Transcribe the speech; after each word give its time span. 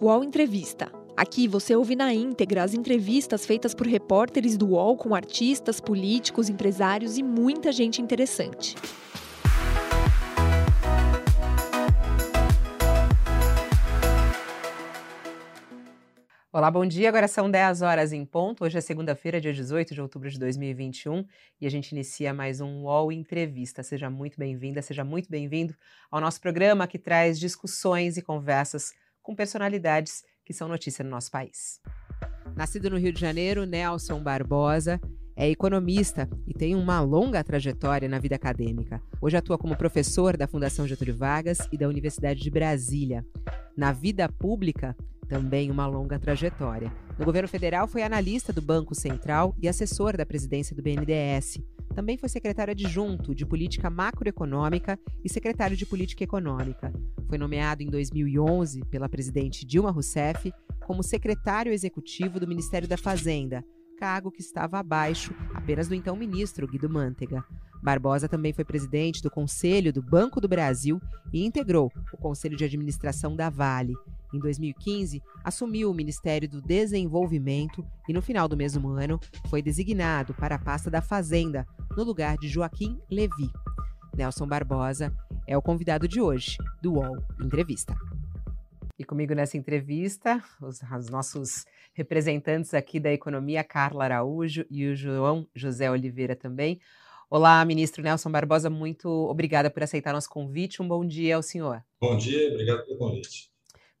UOL 0.00 0.22
Entrevista. 0.22 0.92
Aqui 1.16 1.48
você 1.48 1.74
ouve 1.74 1.96
na 1.96 2.14
íntegra 2.14 2.62
as 2.62 2.72
entrevistas 2.72 3.44
feitas 3.44 3.74
por 3.74 3.84
repórteres 3.84 4.56
do 4.56 4.68
UOL 4.68 4.96
com 4.96 5.12
artistas, 5.12 5.80
políticos, 5.80 6.48
empresários 6.48 7.18
e 7.18 7.22
muita 7.24 7.72
gente 7.72 8.00
interessante. 8.00 8.76
Olá, 16.52 16.70
bom 16.70 16.86
dia. 16.86 17.08
Agora 17.08 17.26
são 17.26 17.50
10 17.50 17.82
horas 17.82 18.12
em 18.12 18.24
ponto. 18.24 18.62
Hoje 18.62 18.78
é 18.78 18.80
segunda-feira, 18.80 19.40
dia 19.40 19.52
18 19.52 19.94
de 19.94 20.00
outubro 20.00 20.30
de 20.30 20.38
2021, 20.38 21.24
e 21.60 21.66
a 21.66 21.70
gente 21.70 21.90
inicia 21.90 22.32
mais 22.32 22.60
um 22.60 22.84
UOL 22.84 23.10
Entrevista. 23.10 23.82
Seja 23.82 24.08
muito 24.08 24.38
bem-vinda, 24.38 24.80
seja 24.80 25.04
muito 25.04 25.28
bem-vindo 25.28 25.74
ao 26.08 26.20
nosso 26.20 26.40
programa 26.40 26.86
que 26.86 27.00
traz 27.00 27.38
discussões 27.38 28.16
e 28.16 28.22
conversas 28.22 28.92
com 29.28 29.34
personalidades 29.34 30.24
que 30.42 30.54
são 30.54 30.66
notícia 30.66 31.04
no 31.04 31.10
nosso 31.10 31.30
país. 31.30 31.82
Nascido 32.56 32.88
no 32.88 32.96
Rio 32.96 33.12
de 33.12 33.20
Janeiro, 33.20 33.66
Nelson 33.66 34.22
Barbosa 34.22 34.98
é 35.36 35.46
economista 35.50 36.26
e 36.46 36.54
tem 36.54 36.74
uma 36.74 36.98
longa 37.02 37.44
trajetória 37.44 38.08
na 38.08 38.18
vida 38.18 38.36
acadêmica. 38.36 39.02
Hoje 39.20 39.36
atua 39.36 39.58
como 39.58 39.76
professor 39.76 40.34
da 40.34 40.48
Fundação 40.48 40.88
Getúlio 40.88 41.14
Vargas 41.14 41.58
e 41.70 41.76
da 41.76 41.86
Universidade 41.86 42.40
de 42.40 42.50
Brasília. 42.50 43.22
Na 43.76 43.92
vida 43.92 44.30
pública, 44.30 44.96
também 45.28 45.70
uma 45.70 45.86
longa 45.86 46.18
trajetória. 46.18 46.90
No 47.18 47.24
governo 47.24 47.48
federal, 47.48 47.88
foi 47.88 48.02
analista 48.02 48.52
do 48.52 48.62
Banco 48.62 48.94
Central 48.94 49.52
e 49.60 49.68
assessor 49.68 50.16
da 50.16 50.24
presidência 50.24 50.76
do 50.76 50.82
BNDES. 50.82 51.58
Também 51.92 52.16
foi 52.16 52.28
secretário 52.28 52.70
adjunto 52.70 53.34
de 53.34 53.44
Política 53.44 53.90
Macroeconômica 53.90 54.96
e 55.24 55.28
secretário 55.28 55.76
de 55.76 55.84
Política 55.84 56.22
Econômica. 56.22 56.92
Foi 57.28 57.36
nomeado 57.36 57.82
em 57.82 57.86
2011 57.86 58.84
pela 58.88 59.08
presidente 59.08 59.66
Dilma 59.66 59.90
Rousseff 59.90 60.52
como 60.86 61.02
secretário 61.02 61.72
executivo 61.72 62.38
do 62.38 62.46
Ministério 62.46 62.86
da 62.86 62.96
Fazenda, 62.96 63.64
cargo 63.98 64.30
que 64.30 64.40
estava 64.40 64.78
abaixo 64.78 65.34
apenas 65.52 65.88
do 65.88 65.96
então 65.96 66.14
ministro 66.14 66.68
Guido 66.68 66.88
Mantega. 66.88 67.44
Barbosa 67.82 68.28
também 68.28 68.52
foi 68.52 68.64
presidente 68.64 69.22
do 69.22 69.30
Conselho 69.30 69.92
do 69.92 70.02
Banco 70.02 70.40
do 70.40 70.48
Brasil 70.48 71.00
e 71.32 71.44
integrou 71.44 71.92
o 72.12 72.16
Conselho 72.16 72.56
de 72.56 72.64
Administração 72.64 73.36
da 73.36 73.48
Vale. 73.48 73.94
Em 74.32 74.38
2015, 74.38 75.22
assumiu 75.42 75.90
o 75.90 75.94
Ministério 75.94 76.48
do 76.48 76.60
Desenvolvimento 76.60 77.86
e, 78.08 78.12
no 78.12 78.20
final 78.20 78.46
do 78.46 78.56
mesmo 78.56 78.88
ano, 78.90 79.18
foi 79.48 79.62
designado 79.62 80.34
para 80.34 80.56
a 80.56 80.58
pasta 80.58 80.90
da 80.90 81.00
Fazenda, 81.00 81.66
no 81.96 82.04
lugar 82.04 82.36
de 82.36 82.48
Joaquim 82.48 83.00
Levi. 83.10 83.50
Nelson 84.14 84.46
Barbosa 84.46 85.14
é 85.46 85.56
o 85.56 85.62
convidado 85.62 86.06
de 86.06 86.20
hoje 86.20 86.58
do 86.82 86.94
UOL 86.94 87.16
Entrevista. 87.40 87.94
E 88.98 89.04
comigo 89.04 89.32
nessa 89.32 89.56
entrevista, 89.56 90.42
os, 90.60 90.80
os, 90.82 91.08
nossos 91.08 91.64
representantes 91.94 92.74
aqui 92.74 92.98
da 92.98 93.12
economia, 93.12 93.62
Carla 93.62 94.04
Araújo 94.04 94.66
e 94.68 94.88
o 94.88 94.96
João 94.96 95.46
José 95.54 95.88
Oliveira 95.88 96.34
também. 96.34 96.80
Olá, 97.30 97.62
ministro 97.62 98.02
Nelson 98.02 98.30
Barbosa, 98.30 98.70
muito 98.70 99.06
obrigada 99.06 99.68
por 99.68 99.82
aceitar 99.82 100.14
nosso 100.14 100.30
convite. 100.30 100.80
Um 100.80 100.88
bom 100.88 101.04
dia 101.04 101.36
ao 101.36 101.42
senhor. 101.42 101.84
Bom 102.00 102.16
dia, 102.16 102.50
obrigado 102.50 102.86
pelo 102.86 102.96
convite. 102.96 103.50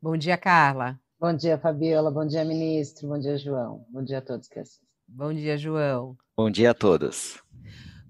Bom 0.00 0.16
dia, 0.16 0.38
Carla. 0.38 0.98
Bom 1.20 1.36
dia, 1.36 1.58
Fabiola. 1.58 2.10
Bom 2.10 2.26
dia, 2.26 2.42
ministro. 2.42 3.06
Bom 3.06 3.18
dia, 3.18 3.36
João. 3.36 3.84
Bom 3.90 4.02
dia 4.02 4.16
a 4.16 4.22
todos 4.22 4.48
que 4.48 4.58
assistem. 4.58 4.88
Bom 5.06 5.34
dia, 5.34 5.58
João. 5.58 6.16
Bom 6.34 6.50
dia 6.50 6.70
a 6.70 6.74
todos. 6.74 7.38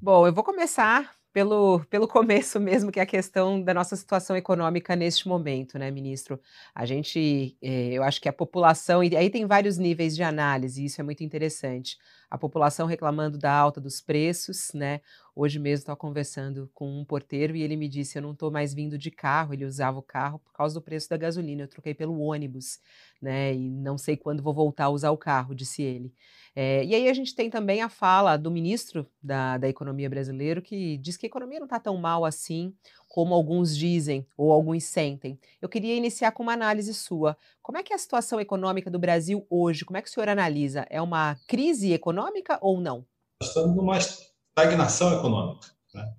Bom, 0.01 0.25
eu 0.25 0.33
vou 0.33 0.45
começar 0.45 1.13
pelo, 1.33 1.81
pelo 1.91 2.07
começo 2.09 2.61
mesmo, 2.61 2.93
que 2.93 3.01
é 3.01 3.03
a 3.03 3.07
questão 3.07 3.61
da 3.61 3.75
nossa 3.75 3.97
situação 3.97 4.37
econômica 4.37 4.95
neste 4.95 5.27
momento, 5.27 5.81
né, 5.81 5.91
ministro? 5.91 6.41
A 6.73 6.87
gente, 6.87 7.57
eh, 7.61 7.91
eu 7.93 8.05
acho 8.05 8.21
que 8.21 8.29
a 8.29 8.33
população, 8.33 9.03
e 9.03 9.17
aí 9.17 9.31
tem 9.31 9.47
vários 9.47 9.79
níveis 9.79 10.15
de 10.15 10.23
análise, 10.23 10.81
e 10.81 10.85
isso 10.85 11.01
é 11.01 11.05
muito 11.05 11.25
interessante 11.25 11.97
a 12.31 12.37
população 12.37 12.87
reclamando 12.87 13.39
da 13.39 13.53
alta 13.53 13.81
dos 13.81 14.01
preços, 14.01 14.71
né? 14.75 15.01
Hoje 15.35 15.59
mesmo 15.59 15.83
estava 15.83 15.97
conversando 15.97 16.71
com 16.75 17.01
um 17.01 17.05
porteiro 17.05 17.57
e 17.57 17.63
ele 17.63 17.77
me 17.77 17.89
disse: 17.89 18.19
eu 18.19 18.23
não 18.23 18.33
estou 18.33 18.51
mais 18.51 18.75
vindo 18.75 18.99
de 18.99 19.11
carro. 19.11 19.55
Ele 19.55 19.65
usava 19.65 19.99
o 19.99 20.03
carro 20.03 20.39
por 20.41 20.53
causa 20.53 20.75
do 20.75 20.83
preço 20.83 21.09
da 21.09 21.17
gasolina. 21.17 21.63
Eu 21.63 21.69
troquei 21.69 21.95
pelo 21.95 22.19
ônibus, 22.19 22.81
né? 23.23 23.55
E 23.55 23.71
não 23.71 23.97
sei 23.97 24.17
quando 24.17 24.43
vou 24.43 24.53
voltar 24.53 24.87
a 24.87 24.91
usar 24.91 25.11
o 25.11 25.17
carro, 25.17 25.55
disse 25.55 25.83
ele. 25.83 26.13
É, 26.55 26.85
e 26.85 26.95
aí 26.95 27.09
a 27.09 27.13
gente 27.13 27.35
tem 27.35 27.49
também 27.49 27.83
a 27.83 27.89
fala 27.89 28.37
do 28.37 28.51
ministro 28.51 29.09
da, 29.23 29.57
da 29.59 29.69
Economia 29.69 30.11
brasileiro 30.11 30.61
que 30.61 30.99
diz 30.99 31.17
que 31.17 31.25
a 31.25 31.29
economia 31.29 31.61
não 31.61 31.67
está 31.67 31.79
tão 31.79 31.97
mal 31.97 32.25
assim 32.25 32.75
como 33.09 33.35
alguns 33.35 33.77
dizem 33.77 34.27
ou 34.37 34.53
alguns 34.53 34.85
sentem. 34.85 35.39
Eu 35.61 35.69
queria 35.69 35.97
iniciar 35.97 36.33
com 36.33 36.43
uma 36.43 36.53
análise 36.53 36.93
sua. 36.93 37.37
Como 37.63 37.79
é 37.79 37.83
que 37.83 37.93
é 37.93 37.97
a 37.97 37.99
situação 37.99 38.41
econômica 38.41 38.91
do 38.91 38.99
Brasil 38.99 39.47
hoje? 39.49 39.85
Como 39.85 39.97
é 39.97 40.03
que 40.03 40.09
o 40.09 40.13
senhor 40.13 40.29
analisa? 40.29 40.87
É 40.91 41.01
uma 41.01 41.37
crise 41.49 41.93
econômica 41.93 42.59
ou 42.61 42.81
não? 42.81 43.05
Estamos 43.43 43.75
numa 43.75 43.99
estagnação 43.99 45.19
econômica. 45.19 45.69
Né? 45.95 46.13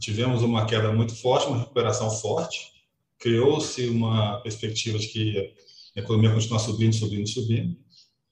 Tivemos 0.00 0.42
uma 0.42 0.66
queda 0.66 0.92
muito 0.92 1.14
forte, 1.14 1.46
uma 1.46 1.58
recuperação 1.58 2.10
forte. 2.10 2.72
Criou-se 3.18 3.88
uma 3.88 4.40
perspectiva 4.40 4.98
de 4.98 5.08
que 5.08 5.54
a 5.96 6.00
economia 6.00 6.34
continuar 6.34 6.58
subindo, 6.58 6.94
subindo, 6.94 7.28
subindo. 7.28 7.76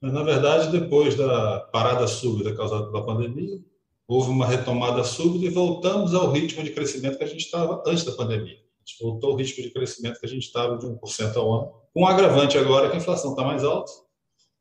Mas, 0.00 0.12
na 0.12 0.24
verdade, 0.24 0.72
depois 0.72 1.14
da 1.14 1.60
parada 1.72 2.08
súbita 2.08 2.54
causada 2.54 2.86
pela 2.86 3.06
pandemia, 3.06 3.60
houve 4.06 4.30
uma 4.30 4.46
retomada 4.46 5.04
súbita 5.04 5.46
e 5.46 5.48
voltamos 5.48 6.14
ao 6.14 6.30
ritmo 6.30 6.62
de 6.62 6.70
crescimento 6.70 7.18
que 7.18 7.24
a 7.24 7.28
gente 7.28 7.44
estava 7.44 7.82
antes 7.86 8.04
da 8.04 8.12
pandemia. 8.12 8.56
A 8.56 8.84
gente 8.84 9.02
voltou 9.02 9.30
ao 9.30 9.36
ritmo 9.36 9.62
de 9.62 9.70
crescimento 9.70 10.18
que 10.18 10.26
a 10.26 10.28
gente 10.28 10.44
estava 10.44 10.76
de 10.76 10.86
1% 10.86 11.36
ao 11.36 11.52
ano. 11.52 11.72
Com 11.94 12.02
um 12.02 12.06
agravante 12.06 12.58
agora 12.58 12.88
que 12.88 12.96
a 12.96 12.98
inflação 12.98 13.30
está 13.30 13.44
mais 13.44 13.64
alta, 13.64 13.92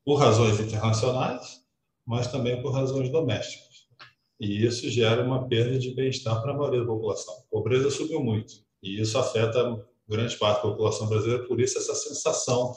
por 0.06 0.16
razões 0.16 0.60
internacionais, 0.60 1.62
mas 2.06 2.28
também 2.28 2.62
por 2.62 2.72
razões 2.72 3.10
domésticas. 3.10 3.72
E 4.40 4.66
isso 4.66 4.90
gera 4.90 5.24
uma 5.24 5.48
perda 5.48 5.78
de 5.78 5.94
bem-estar 5.94 6.42
para 6.42 6.52
a 6.52 6.58
maioria 6.58 6.82
da 6.82 6.88
população. 6.88 7.34
A 7.34 7.50
pobreza 7.52 7.92
subiu 7.92 8.22
muito 8.24 8.54
e 8.82 9.00
isso 9.00 9.18
afeta 9.18 9.86
grande 10.08 10.36
parte 10.38 10.58
da 10.58 10.70
população 10.70 11.08
brasileira, 11.08 11.48
por 11.48 11.60
isso 11.62 11.78
essa 11.78 11.96
sensação 11.96 12.76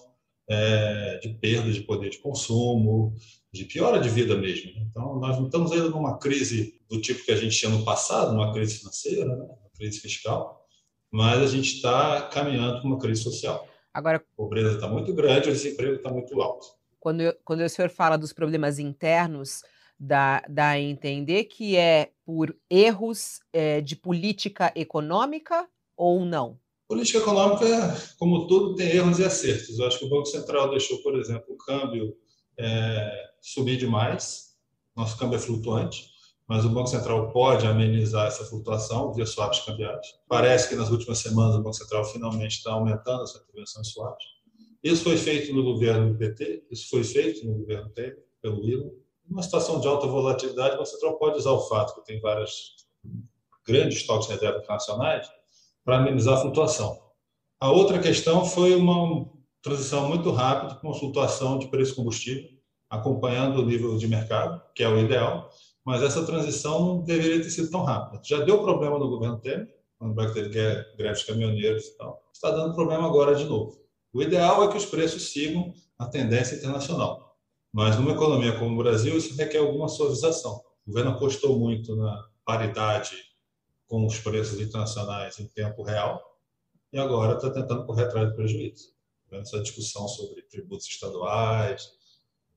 é, 0.49 1.19
de 1.19 1.31
perda 1.35 1.73
de 1.73 1.81
poder 1.81 2.11
de 2.11 2.19
consumo, 2.19 3.15
de 3.55 3.65
piora 3.65 4.01
de 4.01 4.09
vida 4.09 4.37
mesmo. 4.37 4.73
Então, 4.77 5.21
nós 5.21 5.39
não 5.39 5.47
estamos 5.47 5.71
ainda 5.71 5.89
numa 5.89 6.19
crise 6.19 6.81
do 6.91 7.01
tipo 7.01 7.25
que 7.25 7.31
a 7.31 7.37
gente 7.37 7.57
tinha 7.57 7.71
no 7.71 7.85
passado, 7.85 8.35
uma 8.35 8.53
crise 8.53 8.79
financeira, 8.79 9.25
né? 9.25 9.45
uma 9.45 9.71
crise 9.79 10.01
fiscal, 10.01 10.67
mas 11.11 11.41
a 11.41 11.47
gente 11.47 11.77
está 11.77 12.23
caminhando 12.23 12.81
para 12.81 12.89
uma 12.89 12.99
crise 12.99 13.23
social. 13.23 13.67
Agora, 13.93 14.17
a 14.17 14.37
pobreza 14.37 14.75
está 14.75 14.89
muito 14.89 15.15
grande, 15.15 15.51
o 15.51 15.53
desemprego 15.53 15.95
está 15.95 16.11
muito 16.11 16.43
alto. 16.43 16.67
Quando, 16.99 17.21
eu, 17.21 17.33
quando 17.45 17.61
o 17.61 17.69
senhor 17.69 17.91
fala 17.91 18.19
dos 18.19 18.33
problemas 18.33 18.81
internos, 18.81 19.63
dá, 19.99 20.43
dá 20.49 20.71
a 20.71 20.81
entender 20.81 21.45
que 21.45 21.77
é 21.77 22.11
por 22.27 22.57
erros 22.69 23.39
é, 23.53 23.81
de 23.81 23.95
política 23.95 24.73
econômica 24.75 25.69
ou 25.97 26.25
não? 26.25 26.59
Política 26.89 27.19
econômica, 27.19 27.67
como 28.19 28.49
tudo, 28.49 28.75
tem 28.75 28.89
erros 28.89 29.21
e 29.21 29.25
acertos. 29.25 29.79
Eu 29.79 29.87
acho 29.87 30.01
que 30.01 30.07
o 30.07 30.11
Banco 30.11 30.27
Central 30.27 30.71
deixou, 30.71 31.01
por 31.05 31.17
exemplo, 31.17 31.55
o 31.55 31.57
câmbio 31.57 32.17
é, 32.59 33.31
subir 33.41 33.77
demais. 33.77 34.55
Nosso 34.97 35.19
câmbio 35.19 35.37
é 35.37 35.41
flutuante, 35.41 36.09
mas 36.47 36.65
o 36.65 36.69
Banco 36.69 36.89
Central 36.89 37.31
pode 37.31 37.67
amenizar 37.67 38.27
essa 38.27 38.45
flutuação 38.45 39.13
via 39.13 39.27
swaps 39.27 39.61
cambiais. 39.61 40.07
Parece 40.29 40.69
que 40.69 40.77
nas 40.77 40.91
últimas 40.91 41.19
semanas 41.19 41.57
o 41.57 41.63
Banco 41.63 41.75
Central 41.75 42.05
finalmente 42.05 42.59
está 42.59 42.73
aumentando 42.73 43.23
a 43.23 43.27
sua 43.27 43.43
intervenção 43.43 43.83
em 43.83 43.85
swaps. 43.85 44.25
Isso 44.83 45.03
foi 45.03 45.17
feito 45.17 45.55
no 45.55 45.65
governo 45.65 46.13
do 46.13 46.19
PT, 46.19 46.67
isso 46.71 46.89
foi 46.91 47.03
feito 47.03 47.47
no 47.47 47.55
governo 47.55 47.89
Temer, 47.91 48.23
pelo 48.43 48.61
Lula. 48.61 48.91
Numa 49.27 49.43
situação 49.43 49.81
de 49.81 49.89
alta 49.89 50.07
volatilidade, 50.07 50.75
o 50.75 50.79
Banco 50.79 50.91
Central 50.91 51.19
pode 51.19 51.39
usar 51.39 51.53
o 51.53 51.61
fato 51.69 51.95
que 51.95 52.05
tem 52.05 52.21
várias 52.21 52.53
grandes 53.67 53.99
estoques 53.99 54.27
de 54.29 54.35
reserva 54.35 54.59
internacionais 54.59 55.27
para 55.83 55.99
amenizar 55.99 56.35
a 56.35 56.41
flutuação. 56.43 57.03
A 57.59 57.71
outra 57.71 57.99
questão 57.99 58.45
foi 58.45 58.75
uma 58.75 59.27
transição 59.64 60.06
muito 60.06 60.31
rápida 60.31 60.75
com 60.75 60.93
flutuação 60.93 61.58
de 61.58 61.69
preço 61.69 61.96
combustível, 61.96 62.50
acompanhando 62.88 63.62
o 63.62 63.64
nível 63.64 63.96
de 63.96 64.06
mercado, 64.06 64.61
que 64.75 64.82
é 64.82 64.88
o 64.88 64.99
ideal, 64.99 65.49
mas 65.82 66.02
essa 66.02 66.25
transição 66.25 66.78
não 66.78 67.02
deveria 67.02 67.43
ter 67.43 67.49
sido 67.49 67.70
tão 67.70 67.82
rápida. 67.82 68.20
Já 68.22 68.44
deu 68.44 68.62
problema 68.62 68.99
no 68.99 69.08
governo 69.08 69.40
Temer, 69.40 69.75
quando 69.99 70.14
vai 70.14 70.31
ter 70.32 70.50
greve 70.50 71.19
de 71.19 71.25
caminhoneiros 71.25 71.87
e 71.87 71.96
tal. 71.96 72.22
Está 72.31 72.50
dando 72.50 72.75
problema 72.75 73.06
agora 73.06 73.34
de 73.34 73.44
novo. 73.44 73.81
O 74.12 74.22
ideal 74.22 74.62
é 74.64 74.69
que 74.69 74.76
os 74.76 74.84
preços 74.84 75.32
sigam 75.32 75.72
a 75.99 76.06
tendência 76.06 76.56
internacional. 76.56 77.38
Mas 77.72 77.96
numa 77.96 78.12
economia 78.12 78.58
como 78.58 78.75
o 78.75 78.82
Brasil, 78.82 79.16
isso 79.16 79.34
requer 79.34 79.58
alguma 79.58 79.88
suavização. 79.88 80.61
O 80.87 80.90
governo 80.90 81.12
apostou 81.12 81.58
muito 81.58 81.96
na 81.96 82.22
paridade 82.44 83.16
com 83.88 84.06
os 84.06 84.19
preços 84.19 84.61
internacionais 84.61 85.38
em 85.40 85.46
tempo 85.46 85.82
real 85.82 86.20
e 86.93 86.99
agora 86.99 87.37
está 87.37 87.50
tentando 87.50 87.87
correr 87.87 88.05
atrás 88.05 88.28
do 88.28 88.37
prejuízo. 88.37 88.94
Essa 89.41 89.61
discussão 89.61 90.07
sobre 90.09 90.43
tributos 90.43 90.87
estaduais, 90.87 91.91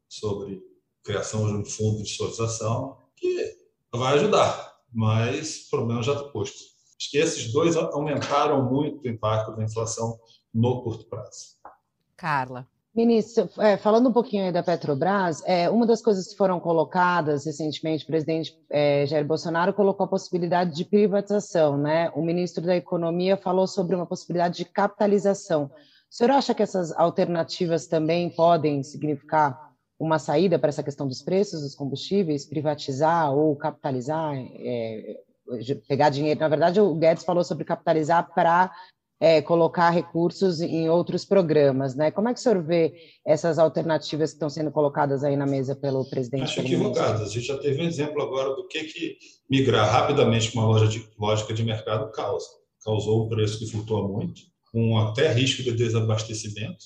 sobre 0.07 0.61
criação 1.03 1.47
de 1.47 1.53
um 1.53 1.65
fundo 1.65 2.03
de 2.03 2.09
suavização, 2.09 2.97
que 3.15 3.57
vai 3.91 4.15
ajudar, 4.15 4.77
mas 4.93 5.65
o 5.65 5.69
problema 5.69 6.03
já 6.03 6.13
está 6.13 6.25
posto. 6.25 6.57
Acho 6.99 7.11
que 7.11 7.17
esses 7.17 7.51
dois 7.51 7.75
aumentaram 7.75 8.69
muito 8.69 9.05
o 9.05 9.09
impacto 9.09 9.55
da 9.55 9.63
inflação 9.63 10.19
no 10.53 10.81
curto 10.83 11.05
prazo. 11.05 11.57
Carla. 12.15 12.67
Ministro, 12.97 13.47
é, 13.59 13.77
falando 13.77 14.09
um 14.09 14.11
pouquinho 14.11 14.45
aí 14.45 14.51
da 14.51 14.63
Petrobras, 14.63 15.43
é, 15.45 15.69
uma 15.69 15.85
das 15.85 16.01
coisas 16.01 16.29
que 16.29 16.35
foram 16.35 16.59
colocadas 16.59 17.45
recentemente, 17.45 18.03
o 18.03 18.07
presidente 18.07 18.57
é, 18.71 19.05
Jair 19.05 19.23
Bolsonaro 19.23 19.71
colocou 19.71 20.05
a 20.05 20.09
possibilidade 20.09 20.75
de 20.75 20.83
privatização, 20.83 21.77
né? 21.77 22.09
O 22.15 22.23
ministro 22.23 22.65
da 22.65 22.75
Economia 22.75 23.37
falou 23.37 23.67
sobre 23.67 23.95
uma 23.95 24.07
possibilidade 24.07 24.57
de 24.57 24.65
capitalização. 24.65 25.69
O 26.09 26.15
senhor 26.15 26.31
acha 26.31 26.53
que 26.53 26.63
essas 26.63 26.91
alternativas 26.93 27.87
também 27.87 28.29
podem 28.29 28.81
significar 28.83 29.67
uma 29.99 30.19
saída 30.19 30.57
para 30.57 30.69
essa 30.69 30.83
questão 30.83 31.07
dos 31.07 31.21
preços 31.21 31.61
dos 31.61 31.75
combustíveis, 31.75 32.45
privatizar 32.45 33.33
ou 33.33 33.55
capitalizar, 33.55 34.35
é, 34.35 35.17
pegar 35.87 36.09
dinheiro? 36.09 36.39
Na 36.39 36.47
verdade, 36.47 36.79
o 36.79 36.95
Guedes 36.95 37.23
falou 37.23 37.43
sobre 37.43 37.65
capitalizar 37.65 38.33
para 38.33 38.71
é, 39.19 39.41
colocar 39.41 39.89
recursos 39.89 40.61
em 40.61 40.89
outros 40.89 41.25
programas, 41.25 41.95
né? 41.95 42.11
Como 42.11 42.29
é 42.29 42.33
que 42.33 42.39
o 42.39 42.43
senhor 42.43 42.61
vê 42.61 42.93
essas 43.25 43.57
alternativas 43.57 44.29
que 44.29 44.35
estão 44.35 44.49
sendo 44.49 44.71
colocadas 44.71 45.23
aí 45.23 45.35
na 45.35 45.45
mesa 45.45 45.75
pelo 45.75 46.07
presidente? 46.09 46.43
Acho 46.43 46.61
equivocado. 46.61 47.23
A 47.23 47.27
gente 47.27 47.47
já 47.47 47.57
teve 47.57 47.81
um 47.81 47.85
exemplo 47.85 48.21
agora 48.21 48.55
do 48.55 48.67
que, 48.67 48.83
que 48.83 49.17
migrar 49.49 49.89
rapidamente 49.89 50.51
com 50.51 50.59
uma 50.59 50.67
loja 50.67 50.87
de, 50.87 51.07
lógica 51.17 51.53
de 51.53 51.63
mercado 51.63 52.11
causa. 52.11 52.47
Causou 52.85 53.25
um 53.25 53.29
preço 53.29 53.59
que 53.59 53.71
flutua 53.71 54.07
muito, 54.07 54.41
com 54.71 54.97
até 54.97 55.31
risco 55.31 55.63
de 55.63 55.71
desabastecimento, 55.71 56.85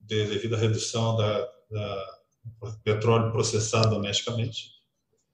devido 0.00 0.54
à 0.54 0.58
redução 0.58 1.16
da, 1.16 1.48
da 1.70 2.06
petróleo 2.84 3.32
processado 3.32 3.90
domesticamente, 3.90 4.72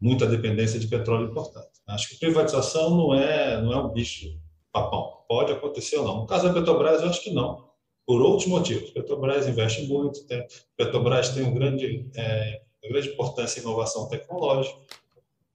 muita 0.01 0.27
dependência 0.27 0.79
de 0.79 0.87
petróleo 0.87 1.31
importado. 1.31 1.67
Acho 1.89 2.11
que 2.11 2.19
privatização 2.19 2.91
não 2.91 3.15
é, 3.15 3.61
não 3.61 3.73
é 3.73 3.83
um 3.83 3.89
bicho 3.89 4.39
papão. 4.73 5.25
Pode 5.27 5.53
acontecer 5.53 5.97
ou 5.99 6.05
não. 6.05 6.21
No 6.21 6.27
caso 6.27 6.47
da 6.47 6.55
Petrobras, 6.55 7.03
eu 7.03 7.09
acho 7.09 7.23
que 7.23 7.31
não, 7.31 7.69
por 8.07 8.21
outros 8.21 8.47
motivos. 8.47 8.91
Petrobras 8.91 9.49
investe 9.49 9.87
muito, 9.87 10.27
tem, 10.27 10.47
Petrobras 10.77 11.31
tem 11.31 11.45
um 11.45 11.55
grande, 11.55 12.11
é, 12.15 12.63
uma 12.83 12.93
grande 12.93 13.09
importância 13.09 13.59
em 13.59 13.63
inovação 13.63 14.09
tecnológica. 14.09 14.79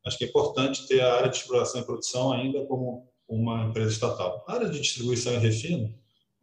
Acho 0.06 0.18
que 0.18 0.25
é 0.25 0.27
importante 0.27 0.88
ter 0.88 1.01
a 1.01 1.15
área 1.15 1.30
de 1.30 1.38
exploração 1.38 1.81
e 1.81 1.85
produção 1.85 2.33
ainda 2.33 2.65
como 2.65 3.07
uma 3.27 3.65
empresa 3.65 3.91
estatal. 3.91 4.44
A 4.47 4.53
área 4.53 4.69
de 4.69 4.80
distribuição 4.80 5.33
e 5.33 5.38
refino 5.38 5.94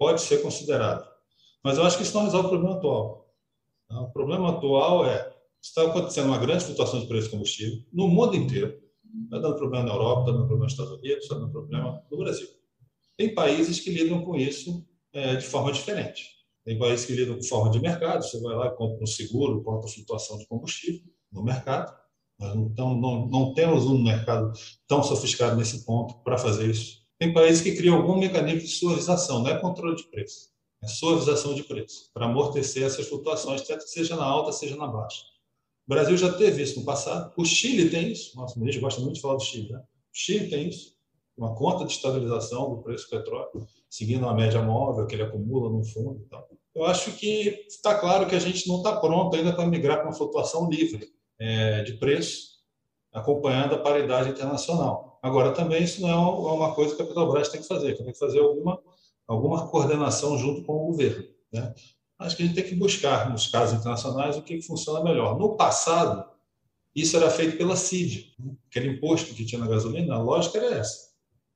pode 0.00 0.22
ser 0.22 0.40
considerada, 0.40 1.06
mas 1.62 1.76
eu 1.76 1.84
acho 1.84 1.98
que 1.98 2.04
isso 2.04 2.14
não 2.14 2.24
resolve 2.24 2.46
o 2.46 2.50
problema 2.50 2.76
atual. 2.76 3.30
O 3.90 4.10
problema 4.10 4.50
atual 4.50 5.04
é 5.04 5.30
está 5.62 5.82
acontecendo 5.82 6.28
uma 6.28 6.38
grande 6.38 6.64
flutuação 6.64 7.00
de 7.00 7.06
preço 7.06 7.26
de 7.26 7.32
combustível 7.32 7.84
no 7.92 8.08
mundo 8.08 8.34
inteiro. 8.34 8.80
Está 9.24 9.38
dando 9.38 9.56
problema 9.56 9.84
na 9.84 9.92
Europa, 9.92 10.20
está 10.20 10.32
dando 10.32 10.46
problema 10.46 10.64
nos 10.64 10.72
Estados 10.72 10.92
Unidos, 10.92 11.22
está 11.24 11.34
dando 11.34 11.52
problema 11.52 12.02
no 12.10 12.16
Brasil. 12.16 12.48
Tem 13.18 13.34
países 13.34 13.78
que 13.80 13.90
lidam 13.90 14.24
com 14.24 14.36
isso 14.36 14.86
é, 15.12 15.36
de 15.36 15.44
forma 15.44 15.70
diferente. 15.70 16.24
Tem 16.64 16.78
países 16.78 17.04
que 17.04 17.12
lidam 17.12 17.36
com 17.36 17.42
forma 17.42 17.70
de 17.70 17.78
mercado, 17.78 18.22
você 18.22 18.40
vai 18.40 18.54
lá 18.54 18.68
e 18.68 18.76
compra 18.76 19.02
um 19.02 19.06
seguro 19.06 19.62
contra 19.62 19.86
a 19.86 19.92
flutuação 19.92 20.38
de 20.38 20.46
combustível 20.46 21.02
no 21.30 21.42
mercado. 21.42 21.94
Nós 22.38 22.54
não, 22.54 22.96
não, 22.96 23.28
não 23.28 23.52
temos 23.52 23.84
um 23.84 24.02
mercado 24.02 24.50
tão 24.88 25.02
sofisticado 25.02 25.56
nesse 25.56 25.84
ponto 25.84 26.22
para 26.22 26.38
fazer 26.38 26.70
isso. 26.70 26.99
Tem 27.20 27.34
países 27.34 27.62
que 27.62 27.76
criam 27.76 27.96
algum 27.96 28.18
mecanismo 28.18 28.60
de 28.60 28.68
suavização, 28.68 29.42
não 29.42 29.50
é 29.50 29.60
controle 29.60 29.94
de 29.94 30.04
preço, 30.04 30.48
é 30.82 30.86
suavização 30.86 31.52
de 31.52 31.62
preço, 31.62 32.10
para 32.14 32.24
amortecer 32.24 32.82
essas 32.82 33.06
flutuações, 33.06 33.62
seja 33.84 34.16
na 34.16 34.24
alta, 34.24 34.52
seja 34.52 34.74
na 34.74 34.86
baixa. 34.86 35.20
O 35.86 35.90
Brasil 35.90 36.16
já 36.16 36.32
teve 36.32 36.62
isso 36.62 36.80
no 36.80 36.86
passado, 36.86 37.30
o 37.36 37.44
Chile 37.44 37.90
tem 37.90 38.10
isso, 38.10 38.34
nossa, 38.34 38.56
o 38.56 38.58
ministro 38.58 38.80
gosta 38.80 39.02
muito 39.02 39.16
de 39.16 39.20
falar 39.20 39.34
do 39.34 39.42
Chile, 39.42 39.70
né? 39.70 39.80
o 39.80 39.84
Chile 40.14 40.48
tem 40.48 40.70
isso, 40.70 40.96
uma 41.36 41.54
conta 41.54 41.84
de 41.84 41.92
estabilização 41.92 42.70
do 42.70 42.82
preço 42.82 43.04
do 43.04 43.10
petróleo, 43.10 43.66
seguindo 43.90 44.26
a 44.26 44.32
média 44.32 44.62
móvel 44.62 45.06
que 45.06 45.14
ele 45.14 45.22
acumula 45.22 45.68
no 45.68 45.84
fundo. 45.84 46.22
Então, 46.26 46.42
eu 46.74 46.86
acho 46.86 47.12
que 47.12 47.66
está 47.68 47.98
claro 47.98 48.26
que 48.26 48.34
a 48.34 48.38
gente 48.38 48.66
não 48.66 48.78
está 48.78 48.96
pronto 48.96 49.36
ainda 49.36 49.52
para 49.52 49.66
migrar 49.66 49.98
para 49.98 50.06
uma 50.06 50.16
flutuação 50.16 50.70
livre 50.70 51.06
é, 51.38 51.82
de 51.82 51.94
preço, 51.94 52.60
acompanhando 53.12 53.74
a 53.74 53.78
paridade 53.78 54.30
internacional. 54.30 55.09
Agora, 55.22 55.52
também 55.52 55.82
isso 55.82 56.00
não 56.00 56.08
é 56.08 56.16
uma 56.52 56.74
coisa 56.74 56.96
que 56.96 57.02
a 57.02 57.04
Petrobras 57.04 57.48
tem 57.48 57.60
que 57.60 57.68
fazer, 57.68 57.96
tem 57.96 58.06
que 58.06 58.18
fazer 58.18 58.40
alguma, 58.40 58.80
alguma 59.26 59.68
coordenação 59.68 60.38
junto 60.38 60.62
com 60.64 60.74
o 60.74 60.86
governo. 60.86 61.26
Né? 61.52 61.74
Acho 62.18 62.36
que 62.36 62.42
a 62.42 62.46
gente 62.46 62.54
tem 62.54 62.64
que 62.64 62.74
buscar, 62.74 63.30
nos 63.30 63.46
casos 63.46 63.78
internacionais, 63.78 64.36
o 64.36 64.42
que 64.42 64.62
funciona 64.62 65.04
melhor. 65.04 65.38
No 65.38 65.56
passado, 65.56 66.24
isso 66.94 67.16
era 67.16 67.30
feito 67.30 67.58
pela 67.58 67.76
CID, 67.76 68.34
né? 68.38 68.52
aquele 68.68 68.88
imposto 68.88 69.34
que 69.34 69.44
tinha 69.44 69.60
na 69.60 69.68
gasolina, 69.68 70.14
a 70.14 70.22
lógica 70.22 70.58
era 70.58 70.76
essa. 70.76 71.10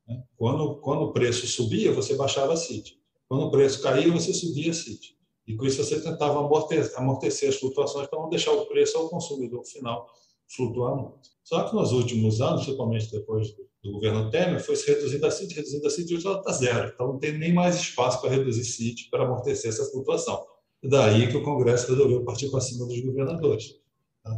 Né? 0.07 0.23
Quando, 0.37 0.77
quando 0.77 1.03
o 1.03 1.13
preço 1.13 1.47
subia, 1.47 1.93
você 1.93 2.15
baixava 2.15 2.53
a 2.53 2.57
CID. 2.57 2.99
Quando 3.27 3.47
o 3.47 3.51
preço 3.51 3.83
caía, 3.83 4.13
você 4.13 4.35
subia 4.35 4.71
a 4.73 4.75
CID. 4.75 5.15
E 5.47 5.57
com 5.57 5.65
isso 5.65 5.83
você 5.83 6.01
tentava 6.01 6.39
amortecer, 6.39 6.99
amortecer 6.99 7.49
as 7.49 7.57
flutuações 7.57 8.07
para 8.09 8.19
não 8.19 8.29
deixar 8.29 8.53
o 8.53 8.67
preço 8.67 8.97
ao 8.99 9.09
consumidor 9.09 9.65
final 9.65 10.09
flutuar 10.49 10.97
muito. 10.97 11.29
Só 11.43 11.65
que 11.65 11.75
nos 11.75 11.93
últimos 11.93 12.41
anos, 12.41 12.65
principalmente 12.65 13.11
depois 13.11 13.49
do, 13.83 13.93
governo 13.93 14.31
Temer, 14.31 14.65
foi 14.65 14.77
se 14.77 14.87
reduzindo 14.87 15.27
a 15.27 15.31
CID, 15.31 15.55
reduzindo 15.55 15.87
a 15.87 15.91
CID 15.91 16.13
e 16.13 16.17
hoje 16.17 16.27
ela 16.27 16.39
está 16.39 16.53
zero. 16.53 16.93
Então 16.95 17.07
não 17.07 17.19
tem 17.19 17.37
nem 17.37 17.53
mais 17.53 17.77
espaço 17.77 18.21
para 18.21 18.31
reduzir 18.31 18.65
CID 18.65 19.09
para 19.11 19.25
amortecer 19.25 19.71
essa 19.71 19.85
flutuação. 19.91 20.43
Daí 20.83 21.29
que 21.29 21.37
o 21.37 21.43
Congresso 21.43 21.91
resolveu 21.91 22.25
partir 22.25 22.51
para 22.51 22.61
cima 22.61 22.87
dos 22.87 23.01
governadores. 23.01 23.75
Tá? 24.23 24.31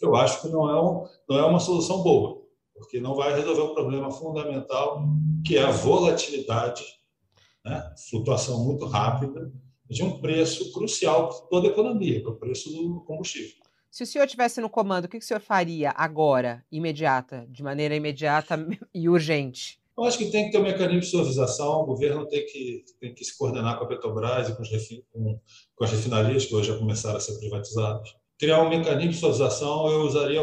Eu 0.00 0.14
acho 0.14 0.40
que 0.40 0.48
não 0.48 0.70
é, 0.70 0.80
um, 0.80 1.06
não 1.28 1.38
é 1.38 1.44
uma 1.44 1.58
solução 1.58 2.02
boa 2.02 2.42
porque 2.82 3.00
não 3.00 3.14
vai 3.14 3.34
resolver 3.34 3.60
o 3.62 3.74
problema 3.74 4.10
fundamental, 4.10 5.04
que 5.46 5.56
é 5.56 5.62
a 5.62 5.70
volatilidade, 5.70 6.84
né? 7.64 7.94
flutuação 8.10 8.64
muito 8.64 8.86
rápida, 8.86 9.52
de 9.88 10.02
um 10.02 10.20
preço 10.20 10.72
crucial 10.72 11.28
para 11.28 11.46
toda 11.48 11.68
a 11.68 11.70
economia, 11.70 12.20
que 12.20 12.26
é 12.26 12.30
o 12.30 12.36
preço 12.36 12.72
do 12.72 13.04
combustível. 13.04 13.62
Se 13.92 14.04
o 14.04 14.06
senhor 14.06 14.24
estivesse 14.24 14.58
no 14.58 14.70
comando, 14.70 15.04
o 15.04 15.08
que 15.08 15.18
o 15.18 15.22
senhor 15.22 15.40
faria 15.40 15.92
agora, 15.94 16.64
imediata, 16.72 17.46
de 17.50 17.62
maneira 17.62 17.94
imediata 17.94 18.56
e 18.94 19.06
urgente? 19.06 19.78
Eu 19.94 20.04
acho 20.04 20.16
que 20.16 20.30
tem 20.30 20.46
que 20.46 20.52
ter 20.52 20.56
um 20.56 20.62
mecanismo 20.62 21.00
de 21.00 21.06
suavização, 21.08 21.82
o 21.82 21.84
governo 21.84 22.26
tem 22.26 22.46
que, 22.46 22.86
tem 22.98 23.12
que 23.12 23.22
se 23.22 23.36
coordenar 23.36 23.78
com 23.78 23.84
a 23.84 23.86
Petrobras 23.86 24.48
e 24.48 24.56
com, 24.56 24.62
com, 25.12 25.40
com 25.76 25.84
as 25.84 25.90
refinarias, 25.90 26.46
que 26.46 26.54
hoje 26.54 26.68
já 26.68 26.78
começaram 26.78 27.18
a 27.18 27.20
ser 27.20 27.38
privatizadas. 27.38 28.16
Criar 28.38 28.62
um 28.62 28.70
mecanismo 28.70 29.12
de 29.12 29.18
suavização, 29.18 29.86
eu 29.90 30.00
usaria, 30.04 30.40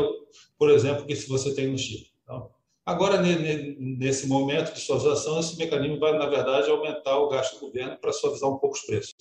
por 0.56 0.70
exemplo, 0.70 1.08
que 1.08 1.16
se 1.16 1.28
você 1.28 1.52
tem 1.56 1.72
no 1.72 1.78
Chile. 1.78 2.06
Então, 2.24 2.52
agora, 2.86 3.20
nesse 3.20 4.28
momento 4.28 4.76
de 4.76 4.80
suavização, 4.80 5.40
esse 5.40 5.58
mecanismo 5.58 6.00
vai, 6.00 6.16
na 6.16 6.28
verdade, 6.28 6.70
aumentar 6.70 7.18
o 7.18 7.30
gasto 7.30 7.56
do 7.56 7.62
governo 7.62 7.98
para 7.98 8.14
suavizar 8.14 8.48
um 8.48 8.60
pouco 8.60 8.76
os 8.76 8.84
preços. 8.84 9.16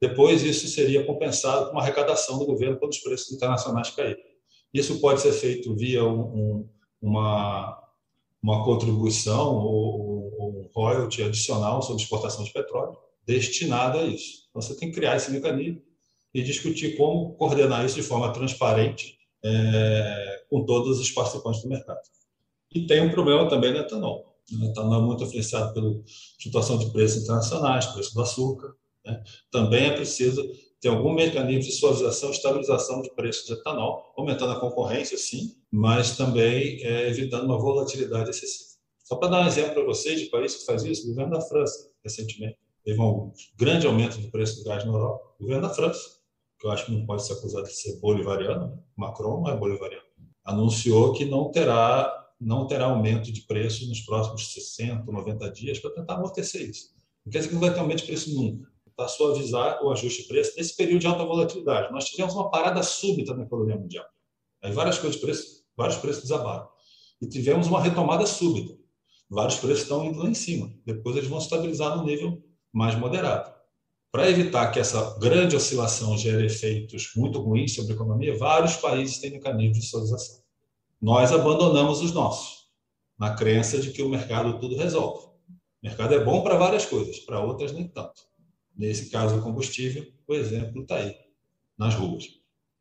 Depois, 0.00 0.42
isso 0.42 0.66
seria 0.68 1.04
compensado 1.04 1.66
com 1.66 1.72
uma 1.72 1.82
arrecadação 1.82 2.38
do 2.38 2.46
governo 2.46 2.78
quando 2.78 2.92
os 2.92 2.98
preços 2.98 3.32
internacionais 3.32 3.90
caírem. 3.90 4.24
Isso 4.72 5.00
pode 5.00 5.20
ser 5.20 5.32
feito 5.32 5.74
via 5.76 6.04
um, 6.04 6.20
um, 6.20 6.68
uma, 7.02 7.78
uma 8.42 8.64
contribuição 8.64 9.56
ou, 9.56 10.34
ou 10.38 10.60
um 10.60 10.70
royalty 10.74 11.22
adicional 11.22 11.82
sobre 11.82 12.02
exportação 12.02 12.44
de 12.44 12.52
petróleo 12.52 12.96
destinada 13.26 14.00
a 14.00 14.06
isso. 14.06 14.46
Então, 14.48 14.62
você 14.62 14.74
tem 14.74 14.88
que 14.88 14.96
criar 14.96 15.16
esse 15.16 15.30
mecanismo 15.30 15.82
e 16.32 16.42
discutir 16.42 16.96
como 16.96 17.34
coordenar 17.34 17.84
isso 17.84 17.96
de 17.96 18.02
forma 18.02 18.32
transparente 18.32 19.18
é, 19.44 20.44
com 20.48 20.64
todos 20.64 20.98
os 20.98 21.10
participantes 21.10 21.62
do 21.62 21.68
mercado. 21.68 22.00
E 22.72 22.86
tem 22.86 23.00
um 23.00 23.10
problema 23.10 23.48
também 23.48 23.72
no 23.72 23.78
etanol. 23.78 24.36
O 24.52 24.64
etanol 24.64 25.02
é 25.02 25.06
muito 25.06 25.24
influenciado 25.24 25.72
pela 25.74 26.00
situação 26.38 26.78
de 26.78 26.90
preços 26.90 27.22
internacionais, 27.22 27.86
preço 27.86 28.14
do 28.14 28.22
açúcar. 28.22 28.74
Né? 29.10 29.22
Também 29.50 29.86
é 29.86 29.92
preciso 29.92 30.42
ter 30.80 30.88
algum 30.88 31.12
mecanismo 31.12 31.62
de 31.62 31.72
suavização, 31.72 32.30
estabilização 32.30 33.02
de 33.02 33.14
preços 33.14 33.46
de 33.46 33.52
etanol, 33.52 34.14
aumentando 34.16 34.52
a 34.52 34.60
concorrência, 34.60 35.18
sim, 35.18 35.54
mas 35.70 36.16
também 36.16 36.82
é, 36.82 37.08
evitando 37.08 37.44
uma 37.44 37.58
volatilidade 37.58 38.30
excessiva. 38.30 38.70
Só 39.04 39.16
para 39.16 39.28
dar 39.28 39.44
um 39.44 39.46
exemplo 39.46 39.74
para 39.74 39.84
vocês 39.84 40.20
de 40.20 40.26
país 40.26 40.54
que 40.54 40.64
faz 40.64 40.84
isso, 40.84 41.04
o 41.04 41.08
governo 41.10 41.32
da 41.32 41.40
França, 41.40 41.90
recentemente, 42.02 42.56
teve 42.84 43.00
um 43.00 43.32
grande 43.58 43.86
aumento 43.86 44.18
do 44.18 44.30
preço 44.30 44.58
do 44.58 44.64
gás 44.64 44.84
na 44.84 44.92
Europa. 44.92 45.34
O 45.38 45.42
governo 45.42 45.68
da 45.68 45.74
França, 45.74 46.00
que 46.58 46.66
eu 46.66 46.70
acho 46.70 46.86
que 46.86 46.92
não 46.92 47.04
pode 47.04 47.26
ser 47.26 47.34
acusado 47.34 47.66
de 47.66 47.74
ser 47.74 48.00
bolivariano, 48.00 48.68
né? 48.68 48.78
Macron 48.96 49.42
não 49.42 49.50
é 49.50 49.56
bolivariano, 49.56 50.04
anunciou 50.44 51.12
que 51.12 51.24
não 51.24 51.50
terá 51.50 52.16
não 52.40 52.66
terá 52.66 52.86
aumento 52.86 53.30
de 53.30 53.42
preço 53.42 53.86
nos 53.86 54.00
próximos 54.00 54.54
60, 54.54 55.12
90 55.12 55.50
dias 55.50 55.78
para 55.78 55.90
tentar 55.90 56.14
amortecer 56.14 56.70
isso. 56.70 56.88
Não 57.24 57.30
quer 57.30 57.40
dizer 57.40 57.48
que 57.48 57.54
não 57.54 57.60
vai 57.60 57.74
ter 57.74 57.80
aumento 57.80 57.98
de 57.98 58.06
preço 58.06 58.34
nunca. 58.34 58.69
Para 59.00 59.08
suavizar 59.08 59.82
o 59.82 59.90
ajuste 59.90 60.22
de 60.22 60.28
preço 60.28 60.52
nesse 60.56 60.76
período 60.76 61.00
de 61.00 61.06
alta 61.06 61.24
volatilidade. 61.24 61.90
Nós 61.90 62.04
tivemos 62.04 62.34
uma 62.34 62.50
parada 62.50 62.82
súbita 62.82 63.34
na 63.34 63.44
economia 63.44 63.76
mundial. 63.76 64.04
Aí 64.62 64.72
várias 64.72 64.98
coisas 64.98 65.18
de 65.18 65.24
preço, 65.24 65.64
vários 65.74 65.96
preços 65.96 66.22
desabaram. 66.22 66.68
E 67.22 67.26
tivemos 67.26 67.66
uma 67.66 67.80
retomada 67.80 68.26
súbita. 68.26 68.76
Vários 69.30 69.56
preços 69.56 69.84
estão 69.84 70.04
indo 70.04 70.18
lá 70.18 70.28
em 70.28 70.34
cima. 70.34 70.70
Depois 70.84 71.16
eles 71.16 71.30
vão 71.30 71.38
estabilizar 71.38 71.96
no 71.96 72.04
nível 72.04 72.42
mais 72.70 72.94
moderado. 72.94 73.50
Para 74.12 74.28
evitar 74.28 74.70
que 74.70 74.78
essa 74.78 75.18
grande 75.18 75.56
oscilação 75.56 76.18
gere 76.18 76.44
efeitos 76.44 77.12
muito 77.16 77.40
ruins 77.40 77.74
sobre 77.74 77.92
a 77.92 77.94
economia, 77.94 78.36
vários 78.36 78.76
países 78.76 79.18
têm 79.18 79.30
mecanismos 79.30 79.78
de 79.78 79.86
suavização 79.86 80.40
nós 81.00 81.32
abandonamos 81.32 82.02
os 82.02 82.12
nossos, 82.12 82.66
na 83.18 83.34
crença 83.34 83.78
de 83.78 83.90
que 83.90 84.02
o 84.02 84.08
mercado 84.08 84.58
tudo 84.58 84.76
resolve. 84.76 85.28
O 85.48 85.86
mercado 85.86 86.14
é 86.14 86.22
bom 86.22 86.42
para 86.42 86.58
várias 86.58 86.84
coisas, 86.84 87.18
para 87.20 87.40
outras 87.40 87.72
nem 87.72 87.88
tanto. 87.88 88.29
Nesse 88.80 89.10
caso 89.10 89.36
do 89.36 89.42
combustível, 89.42 90.10
o 90.26 90.32
exemplo 90.32 90.80
está 90.80 90.96
aí. 90.96 91.14
nas 91.76 91.94
ruas. 91.94 92.24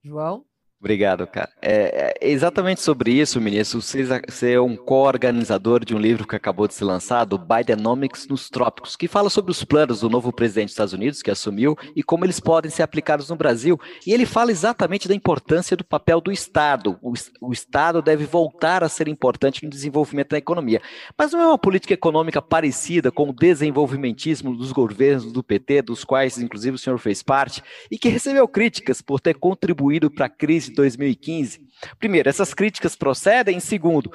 João? 0.02 0.46
Obrigado, 0.80 1.28
cara. 1.28 1.50
É, 1.62 2.16
é, 2.22 2.30
exatamente 2.30 2.80
sobre 2.80 3.12
isso, 3.12 3.42
ministro. 3.42 3.82
Você, 3.82 4.02
você 4.06 4.54
é 4.54 4.62
um 4.62 4.78
co-organizador 4.78 5.84
de 5.84 5.94
um 5.94 6.00
livro 6.00 6.26
que 6.26 6.38
acabou 6.38 6.70
de 6.70 6.74
ser 6.74 6.86
lançado, 6.86 7.38
Bidenomics 7.38 8.30
nos 8.30 8.50
Trópicos, 8.50 8.96
que 8.96 9.06
fala 9.06 9.30
sobre 9.30 9.52
os 9.52 9.62
planos 9.66 10.00
do 10.00 10.10
novo 10.10 10.32
presidente 10.32 10.68
dos 10.68 10.74
Estados 10.74 10.94
Unidos, 10.94 11.22
que 11.22 11.30
assumiu, 11.30 11.78
e 11.98 12.02
como 12.02 12.24
eles 12.24 12.40
podem 12.40 12.72
ser 12.72 12.84
aplicados 12.84 13.30
no 13.30 13.36
Brasil. 13.36 13.78
E 14.08 14.14
ele 14.14 14.26
fala 14.26 14.52
exatamente 14.52 15.06
da 15.06 15.14
importância 15.14 15.76
do 15.76 15.84
papel 15.84 16.22
do 16.22 16.32
Estado. 16.32 16.98
O, 17.02 17.12
o 17.42 17.52
Estado 17.52 18.02
deve 18.02 18.24
voltar 18.24 18.82
a 18.82 18.88
ser 18.88 19.10
importante 19.10 19.66
no 19.66 19.70
desenvolvimento 19.70 20.30
da 20.30 20.38
economia. 20.38 20.82
Mas 21.18 21.34
não 21.34 21.42
é 21.42 21.48
uma 21.48 21.58
política 21.58 21.94
econômica 21.94 22.42
parecida 22.42 23.12
com 23.12 23.30
o 23.30 23.34
desenvolvimentismo 23.34 24.56
dos 24.56 24.72
governos 24.72 25.34
do 25.34 25.44
PT, 25.44 25.82
dos 25.82 26.06
quais, 26.06 26.38
inclusive, 26.38 26.76
o 26.76 26.80
senhor 26.80 26.98
fez 27.00 27.22
parte, 27.22 27.62
e 27.92 27.98
que 27.98 28.08
recebeu 28.08 28.48
críticas 28.48 29.02
por 29.02 29.20
ter 29.20 29.36
contribuído 29.36 30.10
para 30.10 30.28
a 30.28 30.30
crise 30.30 30.69
de 30.70 30.76
2015? 30.76 31.62
Primeiro, 32.00 32.30
essas 32.30 32.54
críticas 32.54 32.96
procedem. 32.96 33.60
Segundo, 33.60 34.12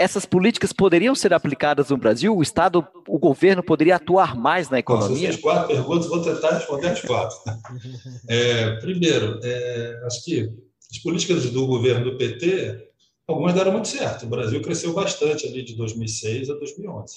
essas 0.00 0.24
políticas 0.24 0.72
poderiam 0.72 1.14
ser 1.14 1.34
aplicadas 1.34 1.90
no 1.90 1.96
Brasil? 1.98 2.34
O 2.34 2.42
Estado, 2.42 2.86
o 3.06 3.18
governo 3.18 3.62
poderia 3.62 3.96
atuar 3.96 4.34
mais 4.34 4.70
na 4.70 4.78
economia? 4.78 5.28
Essas 5.28 5.42
quatro 5.42 5.68
perguntas, 5.68 6.06
vou 6.06 6.22
tentar 6.22 6.52
responder 6.52 6.88
as 6.88 7.02
quatro. 7.02 7.36
É, 8.26 8.76
primeiro, 8.76 9.38
é, 9.42 10.02
acho 10.06 10.24
que 10.24 10.50
as 10.90 10.98
políticas 10.98 11.50
do 11.50 11.66
governo 11.66 12.10
do 12.10 12.16
PT, 12.16 12.88
algumas 13.28 13.52
deram 13.52 13.72
muito 13.72 13.88
certo. 13.88 14.24
O 14.24 14.28
Brasil 14.30 14.62
cresceu 14.62 14.94
bastante 14.94 15.46
ali 15.46 15.62
de 15.62 15.76
2006 15.76 16.48
a 16.48 16.54
2011. 16.54 17.16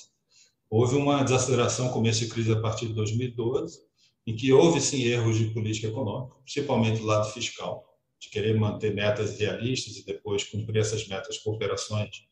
Houve 0.70 0.98
uma 0.98 1.24
desaceleração, 1.24 1.88
começo 1.88 2.20
de 2.20 2.28
crise 2.28 2.52
a 2.52 2.60
partir 2.60 2.88
de 2.88 2.94
2012, 2.96 3.80
em 4.28 4.36
que 4.36 4.52
houve 4.52 4.82
sim 4.82 5.04
erros 5.04 5.38
de 5.38 5.46
política 5.46 5.88
econômica, 5.88 6.36
principalmente 6.44 7.00
do 7.00 7.06
lado 7.06 7.32
fiscal 7.32 7.93
de 8.24 8.30
querer 8.30 8.58
manter 8.58 8.94
metas 8.94 9.38
realistas 9.38 9.98
e 9.98 10.06
depois 10.06 10.46
cumprir 10.46 10.80
essas 10.80 11.06
metas 11.08 11.38
com 11.38 11.52
operações 11.52 12.26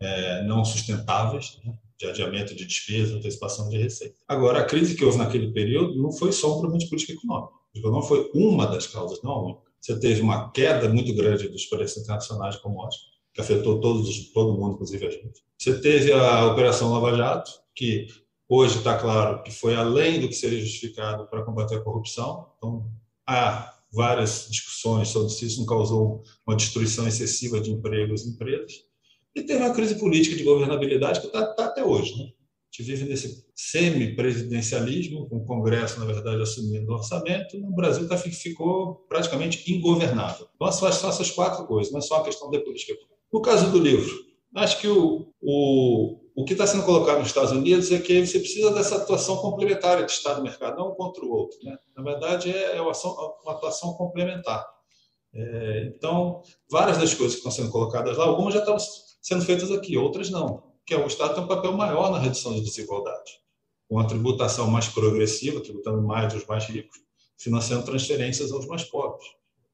é, 0.00 0.44
não 0.44 0.64
sustentáveis, 0.64 1.58
né? 1.64 1.74
de 1.98 2.06
adiamento 2.06 2.54
de 2.54 2.64
despesa, 2.64 3.16
antecipação 3.16 3.68
de 3.68 3.78
receita. 3.78 4.16
Agora, 4.28 4.60
a 4.60 4.64
crise 4.64 4.96
que 4.96 5.04
houve 5.04 5.18
naquele 5.18 5.52
período 5.52 6.00
não 6.00 6.12
foi 6.12 6.32
só 6.32 6.56
um 6.56 6.60
problema 6.60 6.78
de 6.78 6.88
política 6.88 7.12
econômica. 7.12 7.52
Não 7.76 8.02
foi 8.02 8.30
uma 8.34 8.66
das 8.66 8.86
causas, 8.86 9.20
não 9.22 9.32
a 9.32 9.42
única. 9.42 9.62
Você 9.80 9.98
teve 9.98 10.20
uma 10.20 10.50
queda 10.50 10.88
muito 10.88 11.12
grande 11.14 11.48
dos 11.48 11.66
preços 11.66 12.02
internacionais 12.02 12.54
de 12.54 12.62
commodities, 12.62 13.02
que 13.32 13.40
afetou 13.40 13.80
todos, 13.80 14.32
todo 14.32 14.56
mundo, 14.56 14.74
inclusive 14.74 15.06
a 15.06 15.10
gente. 15.10 15.42
Você 15.58 15.80
teve 15.80 16.12
a 16.12 16.46
Operação 16.46 16.92
Lava 16.92 17.16
Jato, 17.16 17.50
que 17.74 18.06
hoje 18.48 18.78
está 18.78 18.96
claro 18.96 19.42
que 19.42 19.50
foi 19.50 19.74
além 19.74 20.20
do 20.20 20.28
que 20.28 20.34
seria 20.34 20.60
justificado 20.60 21.26
para 21.26 21.42
combater 21.42 21.76
a 21.76 21.80
corrupção. 21.80 22.48
Então, 22.56 22.90
a 23.26 23.73
várias 23.94 24.48
discussões 24.50 25.08
sobre 25.08 25.30
se 25.30 25.46
isso 25.46 25.60
não 25.60 25.66
causou 25.66 26.22
uma 26.46 26.56
destruição 26.56 27.06
excessiva 27.06 27.60
de 27.60 27.70
empregos 27.70 28.24
e 28.24 28.30
empresas. 28.30 28.72
E 29.34 29.42
teve 29.42 29.62
uma 29.62 29.74
crise 29.74 29.98
política 29.98 30.36
de 30.36 30.44
governabilidade 30.44 31.20
que 31.20 31.26
está 31.26 31.46
tá 31.54 31.66
até 31.66 31.84
hoje. 31.84 32.16
Né? 32.16 32.24
A 32.24 32.76
gente 32.76 32.90
vive 32.90 33.04
nesse 33.04 33.44
semi-presidencialismo, 33.54 35.28
com 35.28 35.36
o 35.36 35.44
Congresso, 35.44 35.98
na 36.00 36.06
verdade, 36.06 36.42
assumindo 36.42 36.90
o 36.90 36.94
orçamento, 36.94 37.56
o 37.56 37.74
Brasil 37.74 38.08
tá, 38.08 38.16
ficou 38.16 38.96
praticamente 39.08 39.72
ingovernável. 39.72 40.48
Então, 40.54 40.72
são 40.72 40.88
essas 40.88 41.30
quatro 41.30 41.66
coisas, 41.66 41.92
não 41.92 41.98
é 41.98 42.02
só 42.02 42.16
a 42.16 42.24
questão 42.24 42.50
da 42.50 42.60
política. 42.60 42.94
No 43.32 43.40
caso 43.40 43.70
do 43.70 43.78
livro, 43.78 44.12
acho 44.56 44.80
que 44.80 44.88
o, 44.88 45.32
o, 45.40 46.20
o 46.34 46.44
que 46.44 46.52
está 46.52 46.66
sendo 46.66 46.84
colocado 46.84 47.18
nos 47.18 47.28
Estados 47.28 47.52
Unidos 47.52 47.92
é 47.92 47.98
que 47.98 48.26
você 48.26 48.40
precisa 48.40 48.72
dessa 48.72 48.96
atuação 48.96 49.36
complementar 49.36 50.04
de 50.04 50.10
Estado 50.10 50.40
e 50.40 50.42
mercado, 50.42 50.76
não 50.76 50.90
um 50.90 50.94
contra 50.94 51.24
o 51.24 51.30
outro. 51.30 51.56
Né? 51.62 51.78
Na 51.96 52.02
verdade, 52.02 52.50
é 52.50 52.80
uma, 52.80 52.90
ação, 52.90 53.14
uma 53.44 53.52
atuação 53.52 53.92
complementar. 53.94 54.66
É, 55.32 55.92
então, 55.94 56.42
várias 56.68 56.98
das 56.98 57.14
coisas 57.14 57.34
que 57.34 57.38
estão 57.38 57.52
sendo 57.52 57.70
colocadas 57.70 58.16
lá, 58.16 58.24
algumas 58.24 58.52
já 58.52 58.60
estão 58.60 58.76
sendo 59.22 59.44
feitas 59.44 59.70
aqui, 59.70 59.96
outras 59.96 60.28
não. 60.28 60.64
Que 60.84 60.94
é, 60.94 60.98
o 60.98 61.06
Estado 61.06 61.34
tem 61.34 61.44
um 61.44 61.48
papel 61.48 61.72
maior 61.72 62.10
na 62.10 62.18
redução 62.18 62.52
de 62.52 62.62
desigualdade, 62.62 63.40
com 63.88 64.00
a 64.00 64.04
tributação 64.04 64.66
mais 64.68 64.88
progressiva, 64.88 65.60
tributando 65.60 66.02
mais 66.02 66.34
os 66.34 66.44
mais 66.46 66.64
ricos, 66.64 66.98
financiando 67.36 67.84
transferências 67.84 68.50
aos 68.50 68.66
mais 68.66 68.82
pobres. 68.82 69.24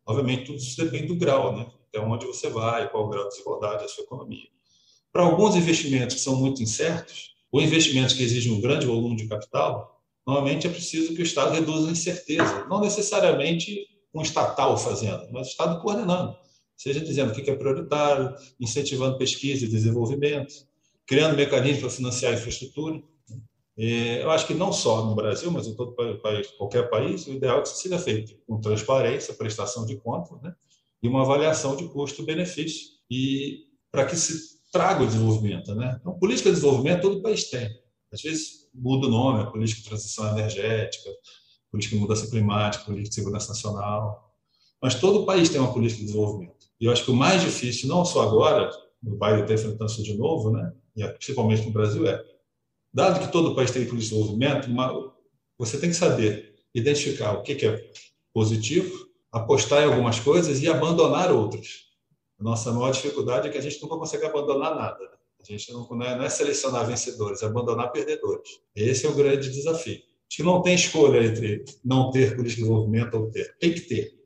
Obviamente, 0.07 0.45
tudo 0.45 0.59
isso 0.59 0.83
depende 0.83 1.07
do 1.07 1.17
grau, 1.17 1.57
né? 1.57 1.67
até 1.89 2.01
onde 2.01 2.27
você 2.27 2.51
vai, 2.51 2.89
qual 2.91 3.07
o 3.07 3.09
grau 3.09 3.25
de 3.25 3.31
desigualdade 3.31 3.83
da 3.83 3.89
sua 3.89 4.05
economia. 4.05 4.49
Para 5.13 5.23
alguns 5.23 5.57
investimentos 5.57 6.17
que 6.17 6.21
são 6.21 6.37
muito 6.37 6.63
incertos, 6.63 7.31
ou 7.51 7.61
investimentos 7.61 8.15
que 8.15 8.23
exigem 8.23 8.53
um 8.53 8.61
grande 8.61 8.87
volume 8.87 9.17
de 9.17 9.27
capital, 9.27 10.01
normalmente 10.27 10.67
é 10.67 10.71
preciso 10.71 11.15
que 11.15 11.21
o 11.21 11.25
Estado 11.25 11.53
reduza 11.53 11.89
a 11.89 11.93
incerteza. 11.93 12.67
Não 12.69 12.81
necessariamente 12.81 13.87
um 14.15 14.23
estatal 14.23 14.77
fazendo, 14.79 15.29
mas 15.33 15.49
o 15.49 15.51
Estado 15.51 15.81
coordenando. 15.81 16.37
Seja 16.77 17.01
dizendo 17.01 17.33
o 17.33 17.35
que 17.35 17.51
é 17.51 17.55
prioritário, 17.55 18.35
incentivando 18.59 19.19
pesquisa 19.19 19.65
e 19.65 19.69
desenvolvimento, 19.69 20.55
criando 21.07 21.37
mecanismos 21.37 21.81
para 21.81 21.91
financiar 21.91 22.33
a 22.33 22.37
infraestrutura. 22.37 23.03
Eu 23.77 24.31
acho 24.31 24.47
que 24.47 24.55
não 24.55 24.73
só 24.73 25.05
no 25.05 25.15
Brasil, 25.15 25.51
mas 25.51 25.67
em 25.67 25.75
todo 25.75 25.95
país, 26.23 26.47
qualquer 26.53 26.89
país, 26.89 27.27
o 27.27 27.33
ideal 27.33 27.59
é 27.59 27.63
que 27.63 27.69
isso 27.69 27.79
seja 27.79 27.99
feito 27.99 28.37
com 28.47 28.61
transparência, 28.61 29.35
prestação 29.35 29.85
de 29.85 29.97
contas, 29.97 30.41
né? 30.43 30.55
e 31.03 31.09
uma 31.09 31.23
avaliação 31.23 31.77
de 31.77 31.89
custo-benefício, 31.89 32.89
e 33.11 33.67
para 33.91 34.05
que 34.05 34.17
se 34.17 34.60
traga 34.71 35.03
o 35.03 35.07
desenvolvimento. 35.07 35.75
Né? 35.75 35.97
Então, 36.01 36.19
política 36.19 36.51
de 36.51 36.57
desenvolvimento 36.57 37.03
todo 37.03 37.23
país 37.23 37.51
tem. 37.51 37.69
Às 38.13 38.23
vezes 38.23 38.69
muda 38.75 39.07
o 39.07 39.11
nome, 39.11 39.51
política 39.51 39.83
de 39.83 39.89
transição 39.89 40.29
energética, 40.37 41.11
política 41.71 41.97
de 41.97 42.03
mudança 42.03 42.29
climática, 42.29 42.85
política 42.85 43.09
de 43.09 43.15
segurança 43.15 43.49
nacional. 43.49 44.35
Mas 44.83 44.95
todo 44.95 45.27
país 45.27 45.49
tem 45.49 45.61
uma 45.61 45.73
política 45.73 46.01
de 46.01 46.07
desenvolvimento. 46.07 46.67
E 46.81 46.87
eu 46.87 46.93
acho 46.93 47.05
que 47.05 47.11
o 47.11 47.17
mais 47.17 47.43
difícil, 47.43 47.89
não 47.89 48.05
só 48.05 48.23
agora, 48.23 48.71
o 49.05 49.11
Biden 49.11 49.43
está 49.43 49.55
enfrentando 49.55 49.91
isso 49.91 50.03
de 50.03 50.15
novo, 50.17 50.51
né? 50.51 50.73
e 50.97 51.07
principalmente 51.09 51.65
no 51.65 51.71
Brasil, 51.71 52.07
é, 52.07 52.23
dado 52.93 53.21
que 53.21 53.33
todo 53.33 53.55
país 53.55 53.71
tem 53.71 53.85
política 53.87 54.17
de 54.17 54.21
desenvolvimento, 54.21 55.13
você 55.59 55.79
tem 55.79 55.91
que 55.91 55.97
saber 55.97 56.55
identificar 56.75 57.33
o 57.33 57.43
que 57.43 57.67
é 57.67 57.91
positivo, 58.33 59.07
apostar 59.31 59.83
em 59.83 59.87
algumas 59.87 60.19
coisas 60.19 60.61
e 60.61 60.69
abandonar 60.69 61.31
outras. 61.31 61.90
A 62.41 62.43
nossa 62.43 62.73
maior 62.73 62.91
dificuldade 62.91 63.49
é 63.49 63.51
que 63.51 63.59
a 63.59 63.61
gente 63.61 63.81
nunca 63.83 63.99
consegue 63.99 64.25
abandonar 64.25 64.75
nada. 64.75 65.11
A 65.39 65.45
gente 65.45 65.71
não, 65.73 65.85
é, 66.03 66.17
não 66.17 66.25
é 66.25 66.29
selecionar 66.31 66.87
vencedores, 66.87 67.43
é 67.43 67.47
abandonar 67.47 67.93
perdedores. 67.93 68.61
Esse 68.75 69.05
é 69.05 69.11
o 69.11 69.15
grande 69.15 69.51
desafio. 69.51 69.97
Acho 69.97 70.37
que 70.37 70.43
não 70.43 70.63
tem 70.63 70.75
escolha 70.75 71.23
entre 71.23 71.65
não 71.85 72.11
ter 72.11 72.37
de 72.37 72.43
desenvolvimento 72.43 73.15
ou 73.15 73.31
ter. 73.31 73.55
Tem 73.59 73.75
que 73.75 73.81
ter. 73.83 74.19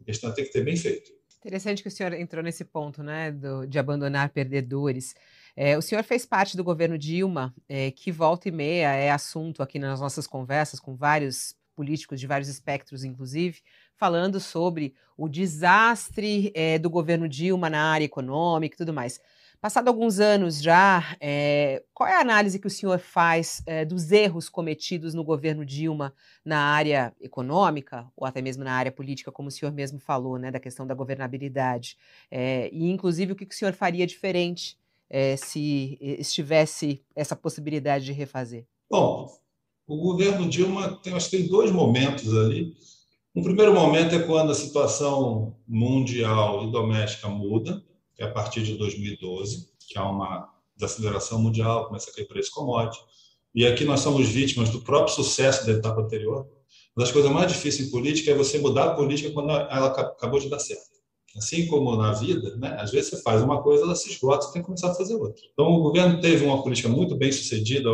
A 0.00 0.04
questão 0.04 0.30
é 0.30 0.32
tem 0.34 0.44
que 0.44 0.52
ter 0.52 0.62
bem 0.62 0.76
feito. 0.76 1.10
Interessante 1.38 1.82
que 1.82 1.88
o 1.88 1.90
senhor 1.90 2.12
entrou 2.12 2.42
nesse 2.42 2.64
ponto, 2.64 3.02
né, 3.02 3.32
do, 3.32 3.66
de 3.66 3.78
abandonar 3.78 4.30
perdedores. 4.30 5.14
É, 5.56 5.76
o 5.76 5.82
senhor 5.82 6.04
fez 6.04 6.24
parte 6.24 6.56
do 6.56 6.62
governo 6.62 6.98
Dilma, 6.98 7.54
é, 7.68 7.90
que 7.90 8.12
volta 8.12 8.48
e 8.48 8.52
meia 8.52 8.92
é 8.92 9.10
assunto 9.10 9.62
aqui 9.62 9.78
nas 9.78 10.00
nossas 10.00 10.26
conversas 10.26 10.78
com 10.78 10.94
vários 10.94 11.56
políticos 11.74 12.18
de 12.18 12.26
vários 12.26 12.48
espectros, 12.48 13.04
inclusive, 13.04 13.60
falando 13.96 14.38
sobre 14.38 14.94
o 15.16 15.28
desastre 15.28 16.52
é, 16.54 16.78
do 16.78 16.90
governo 16.90 17.28
Dilma 17.28 17.70
na 17.70 17.90
área 17.90 18.04
econômica 18.04 18.74
e 18.74 18.78
tudo 18.78 18.92
mais. 18.92 19.20
Passado 19.58 19.88
alguns 19.88 20.20
anos 20.20 20.60
já, 20.60 21.16
é, 21.18 21.82
qual 21.94 22.06
é 22.06 22.14
a 22.14 22.20
análise 22.20 22.58
que 22.58 22.66
o 22.66 22.70
senhor 22.70 22.98
faz 22.98 23.62
é, 23.66 23.86
dos 23.86 24.12
erros 24.12 24.50
cometidos 24.50 25.14
no 25.14 25.24
governo 25.24 25.64
Dilma 25.64 26.14
na 26.44 26.60
área 26.60 27.14
econômica, 27.20 28.06
ou 28.14 28.26
até 28.26 28.42
mesmo 28.42 28.62
na 28.62 28.74
área 28.74 28.92
política, 28.92 29.32
como 29.32 29.48
o 29.48 29.50
senhor 29.50 29.72
mesmo 29.72 29.98
falou, 29.98 30.38
né, 30.38 30.50
da 30.50 30.60
questão 30.60 30.86
da 30.86 30.94
governabilidade? 30.94 31.96
e, 32.70 32.90
inclusive, 32.90 33.32
o 33.32 33.36
que 33.36 33.44
o 33.44 33.52
senhor 33.52 33.72
faria 33.72 34.06
diferente 34.06 34.78
se 35.38 35.98
estivesse 36.00 37.02
essa 37.14 37.34
possibilidade 37.34 38.04
de 38.04 38.12
refazer? 38.12 38.66
Bom, 38.90 39.26
o 39.86 39.96
governo 39.96 40.48
Dilma 40.48 40.96
tem, 41.02 41.14
acho 41.14 41.30
que 41.30 41.38
tem 41.38 41.48
dois 41.48 41.72
momentos 41.72 42.36
ali 42.36 42.76
um 43.36 43.42
primeiro 43.42 43.74
momento 43.74 44.14
é 44.14 44.18
quando 44.18 44.50
a 44.50 44.54
situação 44.54 45.54
mundial 45.68 46.64
e 46.64 46.72
doméstica 46.72 47.28
muda, 47.28 47.84
que 48.14 48.22
é 48.22 48.26
a 48.26 48.30
partir 48.30 48.62
de 48.62 48.78
2012, 48.78 49.68
que 49.86 49.98
há 49.98 50.08
uma 50.08 50.48
desaceleração 50.74 51.38
mundial, 51.42 51.86
começa 51.86 52.10
a 52.10 52.14
cair 52.14 52.26
preço 52.26 52.50
commodity. 52.52 52.98
E 53.54 53.66
aqui 53.66 53.84
nós 53.84 54.00
somos 54.00 54.26
vítimas 54.26 54.70
do 54.70 54.80
próprio 54.80 55.14
sucesso 55.14 55.66
da 55.66 55.72
etapa 55.72 56.00
anterior. 56.00 56.46
Uma 56.96 57.04
das 57.04 57.12
coisas 57.12 57.30
mais 57.30 57.52
difíceis 57.52 57.86
em 57.86 57.90
política 57.90 58.30
é 58.30 58.34
você 58.34 58.58
mudar 58.58 58.84
a 58.84 58.94
política 58.94 59.30
quando 59.30 59.50
ela 59.50 59.88
acabou 59.88 60.40
de 60.40 60.48
dar 60.48 60.58
certo. 60.58 60.96
Assim 61.36 61.66
como 61.66 61.94
na 61.94 62.12
vida, 62.12 62.56
né? 62.56 62.74
às 62.80 62.90
vezes 62.90 63.10
você 63.10 63.22
faz 63.22 63.42
uma 63.42 63.62
coisa, 63.62 63.84
ela 63.84 63.94
se 63.94 64.08
esgota, 64.10 64.46
você 64.46 64.54
tem 64.54 64.62
que 64.62 64.66
começar 64.66 64.92
a 64.92 64.94
fazer 64.94 65.14
outra. 65.14 65.42
Então, 65.52 65.66
o 65.66 65.82
governo 65.82 66.18
teve 66.22 66.42
uma 66.42 66.62
política 66.62 66.88
muito 66.88 67.14
bem 67.14 67.30
sucedida, 67.30 67.90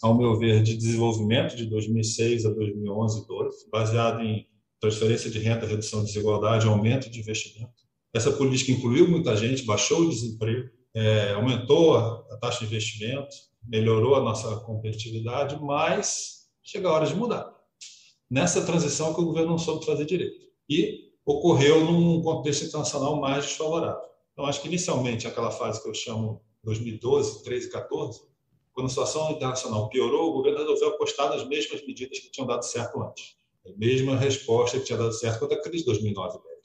ao 0.00 0.16
meu 0.16 0.38
ver, 0.38 0.62
de 0.62 0.74
desenvolvimento 0.74 1.54
de 1.54 1.66
2006 1.66 2.46
a 2.46 2.50
2011 2.50 3.18
e 3.18 3.26
2012, 3.26 3.70
baseado 3.70 4.22
em 4.22 4.46
transferência 4.80 5.30
de 5.30 5.38
renda, 5.38 5.66
redução 5.66 6.00
de 6.00 6.06
desigualdade, 6.06 6.66
aumento 6.66 7.10
de 7.10 7.20
investimento. 7.20 7.72
Essa 8.14 8.32
política 8.32 8.72
incluiu 8.72 9.08
muita 9.08 9.36
gente, 9.36 9.64
baixou 9.64 10.00
o 10.00 10.08
desemprego, 10.08 10.68
é, 10.94 11.32
aumentou 11.32 11.96
a, 11.96 12.38
taxa 12.40 12.60
de 12.60 12.66
investimento, 12.66 13.34
melhorou 13.62 14.14
a 14.14 14.20
nossa 14.20 14.56
competitividade, 14.60 15.58
mas 15.60 16.46
chega 16.62 16.88
a 16.88 16.92
hora 16.92 17.06
de 17.06 17.14
mudar. 17.14 17.52
Nessa 18.30 18.64
transição 18.64 19.14
que 19.14 19.20
o 19.20 19.24
governo 19.24 19.50
não 19.50 19.58
soube 19.58 19.84
fazer 19.84 20.04
direito. 20.04 20.46
E 20.68 21.06
ocorreu 21.24 21.84
num 21.84 22.22
contexto 22.22 22.64
internacional 22.64 23.20
mais 23.20 23.44
desfavorável. 23.44 24.08
Então, 24.32 24.46
acho 24.46 24.62
que 24.62 24.68
inicialmente 24.68 25.26
aquela 25.26 25.50
fase 25.50 25.82
que 25.82 25.88
eu 25.88 25.94
chamo 25.94 26.40
2012, 26.62 27.42
13 27.42 27.66
e 27.66 27.70
14, 27.70 28.20
quando 28.72 28.86
a 28.86 28.90
situação 28.90 29.30
internacional 29.30 29.88
piorou, 29.88 30.30
o 30.30 30.32
governo 30.34 30.58
resolveu 30.58 30.88
apostar 30.88 31.30
nas 31.30 31.46
mesmas 31.46 31.84
medidas 31.86 32.18
que 32.18 32.30
tinham 32.30 32.46
dado 32.46 32.62
certo 32.62 33.02
antes. 33.02 33.36
Mesma 33.76 34.16
resposta 34.16 34.78
que 34.78 34.84
tinha 34.84 34.98
dado 34.98 35.12
certo 35.12 35.40
contra 35.40 35.56
a 35.56 35.62
crise 35.62 35.78
de 35.78 35.86
2009 35.86 36.38
e 36.38 36.42
10. 36.42 36.56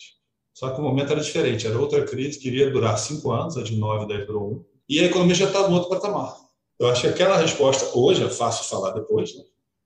Só 0.54 0.70
que 0.70 0.80
o 0.80 0.84
momento 0.84 1.12
era 1.12 1.22
diferente, 1.22 1.66
era 1.66 1.80
outra 1.80 2.04
crise 2.04 2.40
que 2.40 2.48
iria 2.48 2.70
durar 2.70 2.98
cinco 2.98 3.32
anos, 3.32 3.58
a 3.58 3.64
de 3.64 3.76
9 3.76 4.06
e 4.06 4.08
10 4.08 4.28
durou 4.28 4.52
um, 4.52 4.66
e 4.88 5.00
a 5.00 5.06
economia 5.06 5.36
já 5.36 5.48
estava 5.48 5.68
no 5.68 5.76
outro 5.76 5.90
patamar. 5.90 6.36
Eu 6.80 6.88
acho 6.88 7.02
que 7.02 7.08
aquela 7.08 7.38
resposta, 7.38 7.98
hoje, 7.98 8.24
é 8.24 8.30
fácil 8.30 8.66
falar 8.66 8.92
depois, 8.92 9.36
né? 9.36 9.44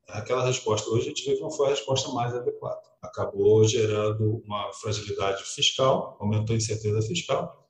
aquela 0.08 0.46
resposta 0.46 0.90
hoje 0.90 1.06
a 1.06 1.10
gente 1.10 1.26
vê 1.26 1.36
que 1.36 1.42
não 1.42 1.52
foi 1.52 1.68
a 1.68 1.70
resposta 1.72 2.10
mais 2.12 2.34
adequada. 2.34 2.82
Acabou 3.02 3.64
gerando 3.66 4.42
uma 4.46 4.72
fragilidade 4.74 5.44
fiscal, 5.44 6.18
aumentou 6.20 6.54
a 6.54 6.58
incerteza 6.58 7.02
fiscal 7.02 7.70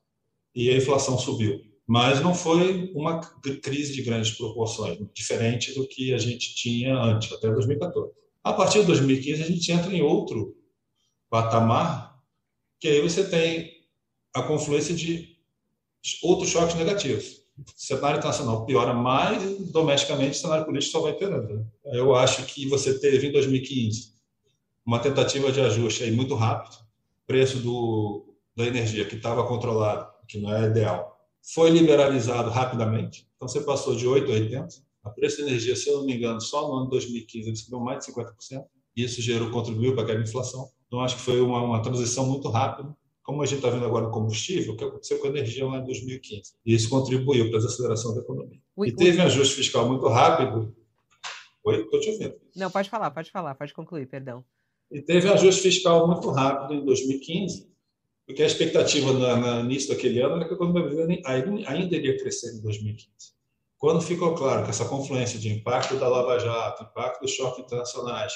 e 0.54 0.70
a 0.70 0.76
inflação 0.76 1.18
subiu. 1.18 1.60
Mas 1.86 2.20
não 2.20 2.34
foi 2.34 2.92
uma 2.94 3.20
crise 3.62 3.94
de 3.94 4.02
grandes 4.02 4.32
proporções, 4.32 4.98
diferente 5.14 5.72
do 5.74 5.86
que 5.86 6.12
a 6.12 6.18
gente 6.18 6.54
tinha 6.56 6.96
antes, 6.96 7.32
até 7.32 7.48
2014. 7.48 8.12
A 8.46 8.52
partir 8.52 8.80
de 8.80 8.86
2015, 8.86 9.42
a 9.42 9.46
gente 9.46 9.72
entra 9.72 9.92
em 9.92 10.02
outro 10.02 10.56
patamar, 11.28 12.16
que 12.78 12.86
aí 12.86 13.00
você 13.00 13.28
tem 13.28 13.72
a 14.32 14.42
confluência 14.42 14.94
de 14.94 15.36
outros 16.22 16.50
choques 16.50 16.76
negativos 16.76 17.46
o 17.58 17.64
cenário 17.74 18.18
internacional 18.18 18.66
piora 18.66 18.92
mais 18.92 19.42
domesticamente 19.70 20.36
o 20.36 20.40
cenário 20.40 20.64
político 20.64 20.92
só 20.92 21.00
vai 21.00 21.14
piorando. 21.14 21.54
Né? 21.54 21.64
Eu 21.86 22.14
acho 22.14 22.44
que 22.44 22.68
você 22.68 22.98
teve 22.98 23.28
em 23.28 23.32
2015 23.32 24.14
uma 24.84 24.98
tentativa 24.98 25.50
de 25.50 25.60
ajuste 25.60 26.04
aí 26.04 26.12
muito 26.12 26.34
rápido, 26.34 26.76
preço 27.26 27.58
do, 27.58 28.36
da 28.54 28.64
energia 28.66 29.06
que 29.06 29.16
estava 29.16 29.46
controlado, 29.46 30.06
que 30.28 30.38
não 30.38 30.54
é 30.54 30.66
ideal, 30.66 31.18
foi 31.42 31.70
liberalizado 31.70 32.50
rapidamente. 32.50 33.26
Então 33.36 33.48
você 33.48 33.60
passou 33.60 33.96
de 33.96 34.06
8 34.06 34.30
a 35.06 35.10
80. 35.10 35.10
A 35.10 35.14
preço 35.14 35.40
da 35.40 35.48
energia, 35.48 35.76
se 35.76 35.88
eu 35.88 35.98
não 35.98 36.06
me 36.06 36.14
engano, 36.14 36.40
só 36.40 36.66
no 36.68 36.74
ano 36.74 36.84
de 36.84 36.90
2015 36.90 37.48
ele 37.48 37.56
subiu 37.56 37.80
mais 37.80 38.04
de 38.04 38.12
50%. 38.12 38.64
Isso 38.96 39.20
gerou, 39.20 39.50
contribuiu 39.50 39.94
para 39.94 40.04
aquela 40.04 40.22
inflação. 40.22 40.68
Então 40.86 41.00
acho 41.00 41.16
que 41.16 41.22
foi 41.22 41.40
uma, 41.40 41.62
uma 41.62 41.82
transição 41.82 42.26
muito 42.26 42.48
rápida 42.48 42.96
como 43.26 43.42
a 43.42 43.46
gente 43.46 43.58
está 43.58 43.68
vendo 43.70 43.84
agora 43.84 44.06
o 44.06 44.10
combustível, 44.12 44.72
o 44.72 44.76
que 44.76 44.84
aconteceu 44.84 45.18
com 45.18 45.26
a 45.26 45.30
energia 45.30 45.66
lá 45.66 45.78
em 45.78 45.84
2015. 45.84 46.54
E 46.64 46.72
isso 46.72 46.88
contribuiu 46.88 47.48
para 47.48 47.58
a 47.58 47.60
desaceleração 47.60 48.14
da 48.14 48.20
economia. 48.20 48.60
Ui, 48.76 48.88
e 48.88 48.94
teve 48.94 49.18
ui. 49.18 49.24
um 49.24 49.26
ajuste 49.26 49.56
fiscal 49.56 49.88
muito 49.88 50.06
rápido. 50.06 50.72
Oi, 51.64 51.80
estou 51.80 51.98
te 51.98 52.10
ouvindo. 52.10 52.36
Não, 52.54 52.70
pode 52.70 52.88
falar, 52.88 53.10
pode 53.10 53.32
falar, 53.32 53.56
pode 53.56 53.74
concluir, 53.74 54.06
perdão. 54.06 54.44
E 54.92 55.02
teve 55.02 55.28
um 55.28 55.32
ajuste 55.32 55.60
fiscal 55.60 56.06
muito 56.06 56.30
rápido 56.30 56.74
em 56.74 56.84
2015, 56.84 57.68
porque 58.24 58.44
a 58.44 58.46
expectativa 58.46 59.12
no 59.12 59.60
início 59.64 59.88
daquele 59.88 60.20
ano 60.20 60.36
era 60.36 60.44
que 60.44 60.52
a 60.52 60.54
economia 60.54 61.22
ainda 61.66 61.96
iria 61.96 62.16
crescer 62.16 62.56
em 62.56 62.62
2015. 62.62 63.35
Quando 63.78 64.00
ficou 64.00 64.34
claro 64.34 64.64
que 64.64 64.70
essa 64.70 64.86
confluência 64.86 65.38
de 65.38 65.52
impacto 65.52 65.96
da 65.96 66.08
Lava 66.08 66.38
Jato, 66.38 66.84
impacto 66.84 67.20
dos 67.20 67.32
choques 67.32 67.64
internacionais, 67.64 68.32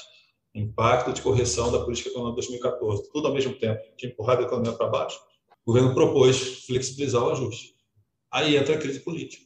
impacto 0.54 1.12
de 1.12 1.22
correção 1.22 1.72
da 1.72 1.82
política 1.82 2.10
econômica 2.10 2.42
de 2.42 2.48
2014, 2.48 3.10
tudo 3.10 3.28
ao 3.28 3.34
mesmo 3.34 3.54
tempo, 3.58 3.80
que 3.96 4.08
empurrado 4.08 4.42
a 4.42 4.46
economia 4.46 4.72
para 4.72 4.88
baixo, 4.88 5.18
o 5.64 5.72
governo 5.72 5.94
propôs 5.94 6.64
flexibilizar 6.66 7.22
o 7.22 7.30
ajuste. 7.30 7.74
Aí 8.30 8.56
entra 8.56 8.74
a 8.74 8.78
crise 8.78 9.00
política. 9.00 9.44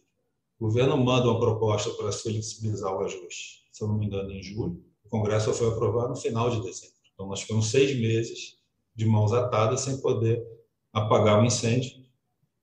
O 0.59 0.67
governo 0.67 0.97
manda 0.97 1.29
uma 1.29 1.39
proposta 1.39 1.91
para 1.91 2.11
flexibilizar 2.11 2.93
o 2.93 3.05
ajuste, 3.05 3.63
se 3.73 3.83
eu 3.83 3.89
não 3.89 3.97
me 3.97 4.07
engano, 4.07 4.33
em 4.33 4.43
julho. 4.43 4.85
O 5.05 5.09
Congresso 5.09 5.53
foi 5.55 5.69
aprovado 5.69 6.09
no 6.09 6.17
final 6.17 6.51
de 6.51 6.61
dezembro. 6.61 6.95
Então, 7.13 7.27
nós 7.27 7.43
ficamos 7.43 7.71
seis 7.71 7.97
meses 7.97 8.57
de 8.95 9.07
mãos 9.07 9.33
atadas 9.33 9.83
sem 9.83 10.01
poder 10.01 10.45
apagar 10.93 11.41
o 11.41 11.45
incêndio 11.45 12.04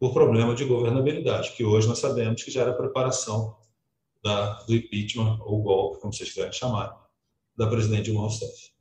por 0.02 0.14
problema 0.14 0.56
de 0.56 0.66
governabilidade, 0.66 1.52
que 1.52 1.64
hoje 1.64 1.88
nós 1.88 2.00
sabemos 2.00 2.42
que 2.42 2.50
já 2.50 2.62
era 2.62 2.74
preparação 2.74 3.56
da, 4.24 4.54
do 4.64 4.74
impeachment 4.74 5.38
ou 5.42 5.62
golpe, 5.62 6.00
como 6.00 6.12
vocês 6.12 6.30
quiserem 6.30 6.52
chamar, 6.52 7.00
da 7.56 7.68
presidente 7.68 8.06
Dilma 8.06 8.22
Rousseff. 8.22 8.72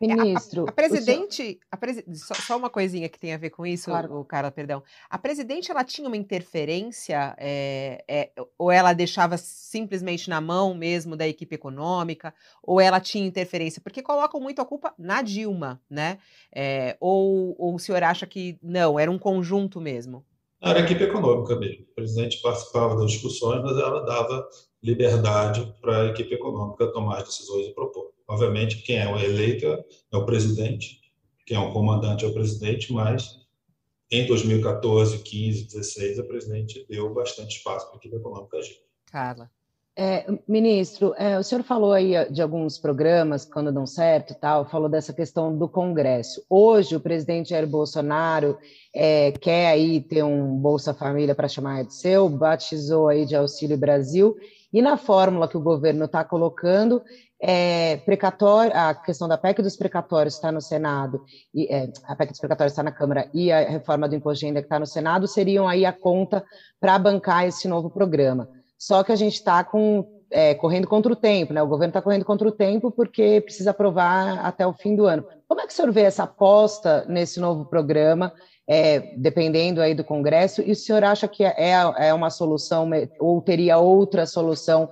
Ministro. 0.00 0.64
A, 0.64 0.70
a, 0.70 0.72
presidente. 0.72 1.60
A 1.70 1.76
presi 1.76 2.02
só, 2.14 2.32
só, 2.32 2.56
uma 2.56 2.70
coisinha 2.70 3.06
que 3.06 3.18
tem 3.18 3.34
a 3.34 3.36
ver 3.36 3.50
com 3.50 3.66
isso, 3.66 3.90
claro. 3.90 4.18
o 4.18 4.24
cara, 4.24 4.50
perdão. 4.50 4.82
A 5.10 5.18
presidente 5.18 5.70
ela 5.70 5.84
tinha 5.84 6.08
uma 6.08 6.16
interferência, 6.16 7.34
é, 7.36 8.02
é, 8.08 8.30
ou 8.56 8.70
ela 8.70 8.94
deixava 8.94 9.36
simplesmente 9.36 10.30
na 10.30 10.40
mão 10.40 10.72
mesmo 10.72 11.16
da 11.16 11.28
equipe 11.28 11.54
econômica, 11.54 12.32
ou 12.62 12.80
ela 12.80 12.98
tinha 12.98 13.26
interferência? 13.26 13.82
Porque 13.82 14.00
colocam 14.00 14.40
muito 14.40 14.62
a 14.62 14.64
culpa 14.64 14.94
na 14.96 15.20
Dilma, 15.20 15.82
né? 15.90 16.16
É, 16.50 16.96
ou, 16.98 17.54
ou 17.58 17.74
o 17.74 17.78
senhor 17.78 18.02
acha 18.02 18.26
que 18.26 18.58
não, 18.62 18.98
era 18.98 19.10
um 19.10 19.18
conjunto 19.18 19.82
mesmo? 19.82 20.24
Era 20.62 20.80
a 20.80 20.82
equipe 20.82 21.02
econômica 21.02 21.56
mesmo. 21.56 21.84
O 21.90 21.94
presidente 21.94 22.40
participava 22.42 22.96
das 22.96 23.12
discussões, 23.12 23.62
mas 23.62 23.78
ela 23.78 24.04
dava 24.04 24.46
liberdade 24.82 25.74
para 25.80 26.02
a 26.02 26.06
equipe 26.06 26.34
econômica 26.34 26.92
tomar 26.92 27.18
as 27.18 27.24
decisões 27.24 27.66
e 27.66 27.74
propor. 27.74 28.12
Obviamente, 28.28 28.82
quem 28.82 28.98
é 28.98 29.12
o 29.12 29.18
eleito 29.18 29.66
é 29.66 30.16
o 30.16 30.26
presidente, 30.26 31.00
quem 31.46 31.56
é 31.56 31.60
o 31.60 31.72
comandante 31.72 32.24
é 32.24 32.28
o 32.28 32.32
presidente, 32.32 32.92
mas 32.92 33.40
em 34.10 34.26
2014, 34.26 35.22
15, 35.22 35.64
16, 35.64 36.18
a 36.18 36.24
presidente 36.24 36.86
deu 36.88 37.12
bastante 37.14 37.56
espaço 37.56 37.86
para 37.86 37.96
a 37.96 37.98
equipe 37.98 38.16
econômica 38.16 38.58
agir. 38.58 38.78
Carla. 39.06 39.50
É, 39.96 40.24
ministro, 40.46 41.12
é, 41.18 41.38
o 41.38 41.42
senhor 41.42 41.62
falou 41.64 41.92
aí 41.92 42.12
de 42.30 42.40
alguns 42.40 42.78
programas 42.78 43.44
quando 43.44 43.72
dão 43.72 43.84
certo 43.86 44.34
tal, 44.40 44.64
falou 44.64 44.88
dessa 44.88 45.12
questão 45.12 45.56
do 45.56 45.68
Congresso. 45.68 46.42
Hoje, 46.48 46.94
o 46.94 47.00
presidente 47.00 47.50
Jair 47.50 47.66
Bolsonaro 47.66 48.56
é, 48.94 49.32
quer 49.32 49.66
aí 49.66 50.00
ter 50.00 50.22
um 50.22 50.56
Bolsa 50.56 50.94
Família 50.94 51.34
para 51.34 51.48
chamar 51.48 51.84
de 51.84 51.92
seu, 51.92 52.28
batizou 52.28 53.08
aí 53.08 53.26
de 53.26 53.34
Auxílio 53.34 53.76
Brasil 53.76 54.36
e 54.72 54.80
na 54.80 54.96
fórmula 54.96 55.48
que 55.48 55.56
o 55.56 55.60
governo 55.60 56.04
está 56.04 56.24
colocando, 56.24 57.02
é, 57.42 57.96
precatório, 57.98 58.72
a 58.74 58.94
questão 58.94 59.26
da 59.26 59.36
PEC 59.36 59.60
dos 59.60 59.76
precatórios 59.76 60.34
está 60.34 60.52
no 60.52 60.60
Senado, 60.60 61.24
e, 61.52 61.66
é, 61.72 61.90
a 62.04 62.14
PEC 62.14 62.30
dos 62.30 62.40
precatórios 62.40 62.72
está 62.72 62.82
na 62.82 62.92
Câmara 62.92 63.28
e 63.34 63.50
a 63.50 63.68
reforma 63.68 64.08
do 64.08 64.14
imposto 64.14 64.40
de 64.40 64.46
renda 64.46 64.60
que 64.60 64.66
está 64.66 64.78
no 64.78 64.86
Senado 64.86 65.26
seriam 65.26 65.66
aí 65.66 65.84
a 65.84 65.92
conta 65.92 66.44
para 66.78 66.98
bancar 66.98 67.46
esse 67.46 67.66
novo 67.66 67.90
programa. 67.90 68.48
Só 68.80 69.04
que 69.04 69.12
a 69.12 69.16
gente 69.16 69.34
está 69.34 69.64
é, 70.30 70.54
correndo 70.54 70.88
contra 70.88 71.12
o 71.12 71.16
tempo, 71.16 71.52
né? 71.52 71.62
O 71.62 71.68
governo 71.68 71.90
está 71.90 72.00
correndo 72.00 72.24
contra 72.24 72.48
o 72.48 72.52
tempo 72.52 72.90
porque 72.90 73.40
precisa 73.42 73.70
aprovar 73.72 74.38
até 74.44 74.66
o 74.66 74.72
fim 74.72 74.96
do 74.96 75.06
ano. 75.06 75.24
Como 75.46 75.60
é 75.60 75.66
que 75.66 75.72
o 75.72 75.76
senhor 75.76 75.92
vê 75.92 76.02
essa 76.02 76.22
aposta 76.22 77.04
nesse 77.06 77.38
novo 77.38 77.66
programa? 77.66 78.32
é, 78.70 79.00
dependendo 79.16 79.82
aí 79.82 79.96
do 79.96 80.04
Congresso, 80.04 80.62
e 80.62 80.70
o 80.70 80.76
senhor 80.76 81.02
acha 81.02 81.26
que 81.26 81.42
é, 81.42 81.72
é 81.98 82.14
uma 82.14 82.30
solução, 82.30 82.88
ou 83.18 83.42
teria 83.42 83.78
outra 83.78 84.24
solução 84.26 84.88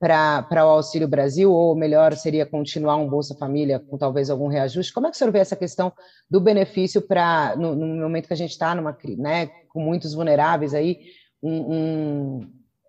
para 0.00 0.64
o 0.66 0.70
Auxílio 0.70 1.06
Brasil, 1.06 1.52
ou 1.52 1.76
melhor, 1.76 2.16
seria 2.16 2.44
continuar 2.44 2.96
um 2.96 3.08
Bolsa 3.08 3.36
Família 3.36 3.78
com 3.78 3.96
talvez 3.96 4.30
algum 4.30 4.48
reajuste? 4.48 4.92
Como 4.92 5.06
é 5.06 5.10
que 5.10 5.14
o 5.14 5.18
senhor 5.18 5.30
vê 5.30 5.38
essa 5.38 5.54
questão 5.54 5.92
do 6.28 6.40
benefício 6.40 7.00
para, 7.00 7.54
no, 7.54 7.76
no, 7.76 7.86
momento 8.02 8.26
que 8.26 8.32
a 8.32 8.36
gente 8.36 8.50
está 8.50 8.74
numa 8.74 8.98
né, 9.16 9.48
com 9.68 9.80
muitos 9.80 10.12
vulneráveis 10.12 10.74
aí, 10.74 10.98
um, 11.40 12.40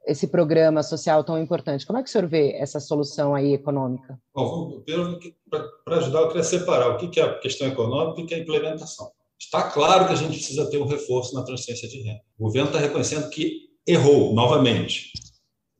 esse 0.06 0.28
programa 0.28 0.84
social 0.84 1.24
tão 1.24 1.42
importante? 1.42 1.86
Como 1.86 2.00
é 2.00 2.04
que 2.04 2.10
o 2.10 2.12
senhor 2.12 2.28
vê 2.28 2.54
essa 2.54 2.80
solução 2.80 3.36
aí 3.36 3.54
econômica? 3.54 4.20
Para 5.86 5.98
ajudar, 5.98 6.22
eu 6.22 6.28
queria 6.28 6.44
separar 6.44 6.90
o 6.90 6.98
que 6.98 7.20
é 7.20 7.24
a 7.24 7.40
questão 7.40 7.68
econômica 7.68 8.22
e 8.22 8.24
o 8.24 8.28
que 8.28 8.34
é 8.34 8.38
a 8.38 8.42
implementação. 8.42 9.12
Está 9.40 9.64
claro 9.64 10.08
que 10.08 10.14
a 10.14 10.16
gente 10.16 10.34
precisa 10.34 10.70
ter 10.70 10.78
um 10.78 10.86
reforço 10.86 11.34
na 11.34 11.44
transferência 11.44 11.90
de 11.90 12.02
renda. 12.02 12.22
O 12.38 12.46
governo 12.46 12.70
está 12.70 12.80
reconhecendo 12.80 13.30
que 13.30 13.70
errou 13.88 14.34
novamente. 14.34 15.12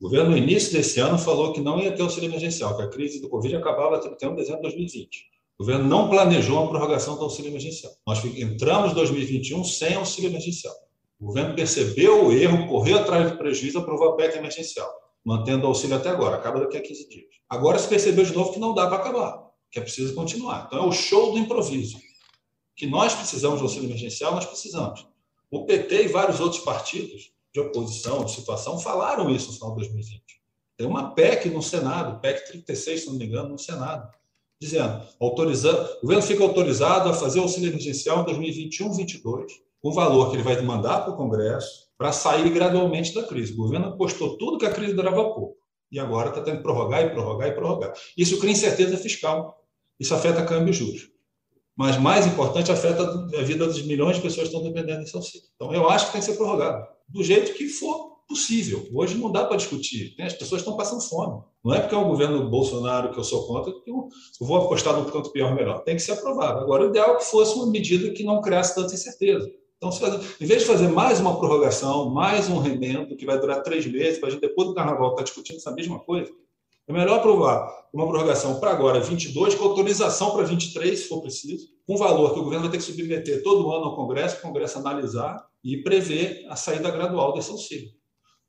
O 0.00 0.04
governo, 0.04 0.30
no 0.30 0.36
início 0.36 0.72
desse 0.72 0.98
ano, 0.98 1.16
falou 1.16 1.52
que 1.52 1.60
não 1.60 1.78
ia 1.78 1.92
ter 1.92 2.02
auxílio 2.02 2.28
emergencial, 2.28 2.76
que 2.76 2.82
a 2.82 2.88
crise 2.88 3.20
do 3.20 3.28
Covid 3.28 3.54
acabava 3.54 3.96
até 3.96 4.08
31 4.08 4.30
de 4.30 4.36
dezembro 4.36 4.62
de 4.62 4.68
2020. 4.68 5.32
O 5.60 5.64
governo 5.64 5.84
não 5.88 6.10
planejou 6.10 6.58
uma 6.60 6.68
prorrogação 6.68 7.16
do 7.16 7.22
auxílio 7.22 7.50
emergencial. 7.50 7.92
Nós 8.04 8.24
entramos 8.24 8.90
em 8.90 8.94
2021 8.94 9.62
sem 9.62 9.94
auxílio 9.94 10.28
emergencial. 10.28 10.74
O 11.22 11.26
governo 11.26 11.54
percebeu 11.54 12.26
o 12.26 12.32
erro, 12.32 12.66
correu 12.66 12.98
atrás 12.98 13.30
do 13.30 13.38
prejuízo, 13.38 13.78
aprovou 13.78 14.08
a 14.08 14.16
PEC 14.16 14.38
emergencial, 14.38 14.92
mantendo 15.24 15.62
o 15.62 15.68
auxílio 15.68 15.96
até 15.96 16.08
agora, 16.08 16.34
acaba 16.34 16.58
daqui 16.58 16.76
a 16.76 16.82
15 16.82 17.08
dias. 17.08 17.26
Agora 17.48 17.78
se 17.78 17.86
percebeu 17.86 18.24
de 18.24 18.32
novo 18.32 18.52
que 18.52 18.58
não 18.58 18.74
dá 18.74 18.88
para 18.88 18.96
acabar, 18.96 19.40
que 19.70 19.78
é 19.78 19.82
preciso 19.82 20.16
continuar. 20.16 20.64
Então 20.66 20.82
é 20.82 20.84
o 20.84 20.90
show 20.90 21.30
do 21.30 21.38
improviso 21.38 21.96
que 22.74 22.88
nós 22.88 23.14
precisamos 23.14 23.60
do 23.60 23.66
auxílio 23.66 23.86
emergencial, 23.86 24.34
nós 24.34 24.46
precisamos. 24.46 25.06
O 25.48 25.64
PT 25.64 26.06
e 26.06 26.08
vários 26.08 26.40
outros 26.40 26.64
partidos 26.64 27.30
de 27.54 27.60
oposição, 27.60 28.24
de 28.24 28.32
situação, 28.32 28.80
falaram 28.80 29.30
isso 29.30 29.46
no 29.46 29.52
final 29.52 29.70
de 29.70 29.76
2020. 29.76 30.22
Tem 30.76 30.86
uma 30.88 31.14
PEC 31.14 31.50
no 31.50 31.62
Senado, 31.62 32.20
PEC 32.20 32.48
36, 32.48 33.00
se 33.00 33.06
não 33.06 33.14
me 33.14 33.26
engano, 33.26 33.50
no 33.50 33.58
Senado, 33.60 34.10
dizendo, 34.60 35.06
autorizando, 35.20 35.88
o 35.98 36.00
governo 36.00 36.22
fica 36.22 36.42
autorizado 36.42 37.10
a 37.10 37.14
fazer 37.14 37.38
auxílio 37.38 37.70
emergencial 37.70 38.22
em 38.22 38.34
2021-22, 38.34 39.46
o 39.82 39.92
valor 39.92 40.30
que 40.30 40.36
ele 40.36 40.42
vai 40.42 40.60
mandar 40.62 41.00
para 41.00 41.12
o 41.12 41.16
Congresso 41.16 41.88
para 41.98 42.12
sair 42.12 42.48
gradualmente 42.50 43.14
da 43.14 43.24
crise. 43.24 43.52
O 43.52 43.56
governo 43.56 43.88
apostou 43.88 44.38
tudo 44.38 44.58
que 44.58 44.66
a 44.66 44.72
crise 44.72 44.94
durava 44.94 45.22
pouco. 45.24 45.56
E 45.90 45.98
agora 45.98 46.30
está 46.30 46.40
tendo 46.40 46.58
que 46.58 46.62
prorrogar 46.62 47.04
e 47.04 47.10
prorrogar 47.10 47.48
e 47.48 47.52
prorrogar. 47.52 47.92
Isso 48.16 48.38
cria 48.38 48.52
incerteza 48.52 48.96
fiscal. 48.96 49.62
Isso 50.00 50.14
afeta 50.14 50.44
câmbio 50.44 50.70
e 50.70 50.72
juros. 50.72 51.10
mas 51.76 51.98
mais 51.98 52.26
importante, 52.26 52.70
afeta 52.70 53.02
a 53.02 53.42
vida 53.42 53.66
dos 53.66 53.82
milhões 53.82 54.16
de 54.16 54.22
pessoas 54.22 54.48
que 54.48 54.54
estão 54.54 54.62
dependendo 54.62 55.00
desse 55.00 55.16
auxílio. 55.16 55.46
Então, 55.54 55.72
eu 55.72 55.88
acho 55.88 56.06
que 56.06 56.12
tem 56.12 56.20
que 56.20 56.26
ser 56.26 56.36
prorrogado, 56.36 56.86
do 57.08 57.22
jeito 57.22 57.54
que 57.54 57.68
for 57.68 58.12
possível. 58.28 58.86
Hoje 58.94 59.16
não 59.16 59.30
dá 59.30 59.44
para 59.44 59.56
discutir. 59.56 60.14
As 60.20 60.32
pessoas 60.32 60.60
estão 60.60 60.76
passando 60.76 61.02
fome. 61.02 61.42
Não 61.64 61.74
é 61.74 61.80
porque 61.80 61.94
é 61.94 61.98
o 61.98 62.06
governo 62.06 62.48
Bolsonaro 62.48 63.12
que 63.12 63.18
eu 63.18 63.24
sou 63.24 63.46
contra 63.46 63.72
que 63.72 63.90
eu 63.90 64.08
vou 64.40 64.56
apostar 64.56 64.96
no 64.96 65.10
quanto 65.10 65.30
pior 65.30 65.54
melhor. 65.54 65.82
Tem 65.84 65.96
que 65.96 66.02
ser 66.02 66.12
aprovado. 66.12 66.60
Agora, 66.60 66.86
o 66.86 66.88
ideal 66.88 67.14
é 67.14 67.18
que 67.18 67.24
fosse 67.24 67.54
uma 67.56 67.66
medida 67.66 68.10
que 68.12 68.24
não 68.24 68.40
criasse 68.40 68.74
tanta 68.74 68.94
incerteza. 68.94 69.50
Então, 69.82 70.20
em 70.40 70.46
vez 70.46 70.60
de 70.60 70.68
fazer 70.68 70.86
mais 70.86 71.18
uma 71.18 71.36
prorrogação, 71.36 72.08
mais 72.10 72.48
um 72.48 72.58
remendo, 72.58 73.16
que 73.16 73.26
vai 73.26 73.40
durar 73.40 73.64
três 73.64 73.84
meses, 73.84 74.20
para 74.20 74.28
a 74.28 74.30
gente 74.30 74.40
depois 74.40 74.68
do 74.68 74.74
carnaval 74.74 75.08
estar 75.08 75.16
tá 75.16 75.22
discutindo 75.24 75.56
essa 75.56 75.72
mesma 75.72 75.98
coisa, 75.98 76.30
é 76.86 76.92
melhor 76.92 77.18
aprovar 77.18 77.68
uma 77.92 78.06
prorrogação 78.06 78.60
para 78.60 78.70
agora 78.70 79.00
22, 79.00 79.56
com 79.56 79.64
autorização 79.64 80.30
para 80.30 80.44
23, 80.44 80.96
se 80.96 81.08
for 81.08 81.20
preciso, 81.20 81.66
com 81.84 81.96
valor 81.96 82.32
que 82.32 82.38
o 82.38 82.44
governo 82.44 82.68
vai 82.68 82.70
ter 82.70 82.78
que 82.78 82.84
submeter 82.84 83.42
todo 83.42 83.72
ano 83.72 83.86
ao 83.86 83.96
Congresso, 83.96 84.38
o 84.38 84.42
Congresso 84.42 84.78
analisar 84.78 85.44
e 85.64 85.78
prever 85.78 86.46
a 86.48 86.54
saída 86.54 86.88
gradual 86.88 87.32
desse 87.32 87.50
auxílio 87.50 87.90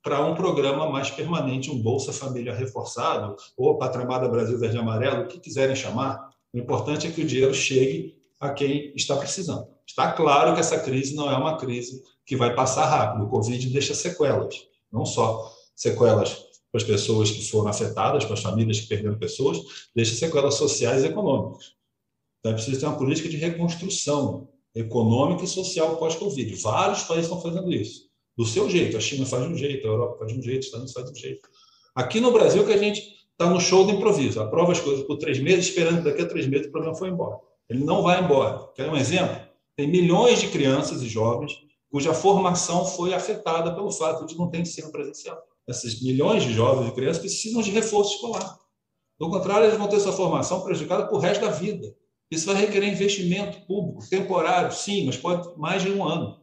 para 0.04 0.24
um 0.24 0.34
programa 0.34 0.88
mais 0.88 1.10
permanente, 1.10 1.70
um 1.70 1.82
Bolsa 1.82 2.12
Família 2.12 2.54
reforçado, 2.54 3.34
ou 3.56 3.78
Patramada 3.78 4.28
Brasil 4.28 4.58
Verde 4.58 4.76
Amarelo, 4.76 5.24
o 5.24 5.26
que 5.26 5.40
quiserem 5.40 5.74
chamar. 5.74 6.28
O 6.52 6.58
importante 6.58 7.06
é 7.06 7.10
que 7.10 7.22
o 7.22 7.26
dinheiro 7.26 7.54
chegue 7.54 8.14
a 8.38 8.50
quem 8.50 8.92
está 8.94 9.16
precisando. 9.16 9.73
Está 9.86 10.12
claro 10.12 10.54
que 10.54 10.60
essa 10.60 10.78
crise 10.80 11.14
não 11.14 11.30
é 11.30 11.36
uma 11.36 11.56
crise 11.56 12.02
que 12.24 12.36
vai 12.36 12.54
passar 12.54 12.86
rápido. 12.86 13.24
O 13.24 13.28
Covid 13.28 13.68
deixa 13.70 13.94
sequelas, 13.94 14.54
não 14.90 15.04
só 15.04 15.52
sequelas 15.74 16.32
para 16.70 16.80
as 16.80 16.84
pessoas 16.84 17.30
que 17.30 17.48
foram 17.48 17.68
afetadas, 17.68 18.24
para 18.24 18.34
as 18.34 18.42
famílias 18.42 18.80
que 18.80 18.88
perderam 18.88 19.16
pessoas, 19.16 19.58
deixa 19.94 20.14
sequelas 20.14 20.54
sociais 20.54 21.04
e 21.04 21.06
econômicas. 21.06 21.74
Então 22.40 22.52
é 22.52 22.54
preciso 22.54 22.80
ter 22.80 22.86
uma 22.86 22.98
política 22.98 23.28
de 23.28 23.36
reconstrução 23.36 24.48
econômica 24.74 25.44
e 25.44 25.46
social 25.48 25.96
pós-Covid. 25.96 26.54
Vários 26.56 27.04
países 27.04 27.26
estão 27.26 27.40
fazendo 27.40 27.72
isso. 27.72 28.08
Do 28.36 28.44
seu 28.44 28.68
jeito. 28.68 28.96
A 28.96 29.00
China 29.00 29.24
faz 29.24 29.44
de 29.44 29.52
um 29.52 29.56
jeito, 29.56 29.86
a 29.86 29.90
Europa 29.90 30.18
faz 30.18 30.32
de 30.32 30.38
um 30.40 30.42
jeito, 30.42 30.60
os 30.60 30.66
Estados 30.66 30.82
Unidos 30.82 30.92
faz 30.92 31.06
de 31.06 31.12
um 31.12 31.22
jeito. 31.22 31.48
Aqui 31.94 32.20
no 32.20 32.32
Brasil, 32.32 32.66
que 32.66 32.72
a 32.72 32.76
gente 32.76 33.00
está 33.30 33.48
no 33.48 33.60
show 33.60 33.84
do 33.84 33.92
improviso. 33.92 34.40
Aprova 34.40 34.72
as 34.72 34.80
coisas 34.80 35.06
por 35.06 35.16
três 35.18 35.38
meses, 35.38 35.66
esperando 35.66 35.98
que 35.98 36.10
daqui 36.10 36.22
a 36.22 36.26
três 36.26 36.46
meses 36.46 36.66
o 36.66 36.72
problema 36.72 36.96
foi 36.96 37.08
embora. 37.08 37.38
Ele 37.68 37.84
não 37.84 38.02
vai 38.02 38.22
embora. 38.22 38.66
Quer 38.74 38.90
um 38.90 38.96
exemplo? 38.96 39.43
Tem 39.76 39.88
milhões 39.88 40.40
de 40.40 40.48
crianças 40.48 41.02
e 41.02 41.08
jovens 41.08 41.52
cuja 41.90 42.12
formação 42.12 42.84
foi 42.84 43.14
afetada 43.14 43.74
pelo 43.74 43.90
fato 43.90 44.26
de 44.26 44.36
não 44.36 44.50
ter 44.50 44.60
ensino 44.60 44.90
presencial 44.90 45.40
esses 45.68 46.02
milhões 46.02 46.42
de 46.42 46.52
jovens 46.52 46.88
e 46.88 46.94
crianças 46.94 47.20
precisam 47.20 47.62
de 47.62 47.70
reforço 47.70 48.14
escolar. 48.14 48.58
Do 49.18 49.30
contrário, 49.30 49.66
eles 49.66 49.78
vão 49.78 49.88
ter 49.88 50.00
sua 50.00 50.12
formação 50.12 50.60
prejudicada 50.62 51.06
por 51.06 51.20
resto 51.20 51.40
da 51.40 51.50
vida. 51.50 51.94
Isso 52.30 52.46
vai 52.46 52.56
requerer 52.56 52.92
investimento 52.92 53.64
público, 53.66 54.08
temporário, 54.08 54.72
sim, 54.72 55.06
mas 55.06 55.16
pode 55.16 55.56
mais 55.56 55.82
de 55.82 55.90
um 55.90 56.04
ano. 56.04 56.42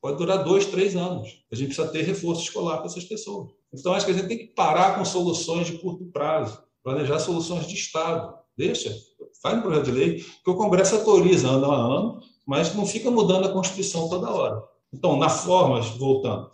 Pode 0.00 0.18
durar 0.18 0.44
dois, 0.44 0.66
três 0.66 0.96
anos. 0.96 1.28
A 1.52 1.56
gente 1.56 1.68
precisa 1.68 1.88
ter 1.88 2.02
reforço 2.02 2.42
escolar 2.42 2.78
para 2.78 2.86
essas 2.86 3.04
pessoas. 3.04 3.50
Então, 3.72 3.92
acho 3.92 4.06
que 4.06 4.12
a 4.12 4.14
gente 4.14 4.28
tem 4.28 4.38
que 4.38 4.46
parar 4.46 4.96
com 4.96 5.04
soluções 5.04 5.66
de 5.66 5.78
curto 5.78 6.06
prazo, 6.06 6.62
planejar 6.82 7.18
soluções 7.18 7.66
de 7.66 7.74
Estado. 7.74 8.34
Deixa, 8.56 8.94
faz 9.42 9.58
um 9.58 9.62
projeto 9.62 9.84
de 9.84 9.90
lei 9.90 10.14
que 10.16 10.50
o 10.50 10.56
Congresso 10.56 10.94
autoriza 10.94 11.48
ano 11.48 11.70
a 11.70 11.76
ano, 11.76 12.20
mas 12.46 12.74
não 12.74 12.86
fica 12.86 13.10
mudando 13.10 13.46
a 13.46 13.52
Constituição 13.52 14.08
toda 14.08 14.30
hora. 14.30 14.62
Então, 14.92 15.18
na 15.18 15.28
forma, 15.28 15.80
voltando, 15.80 16.50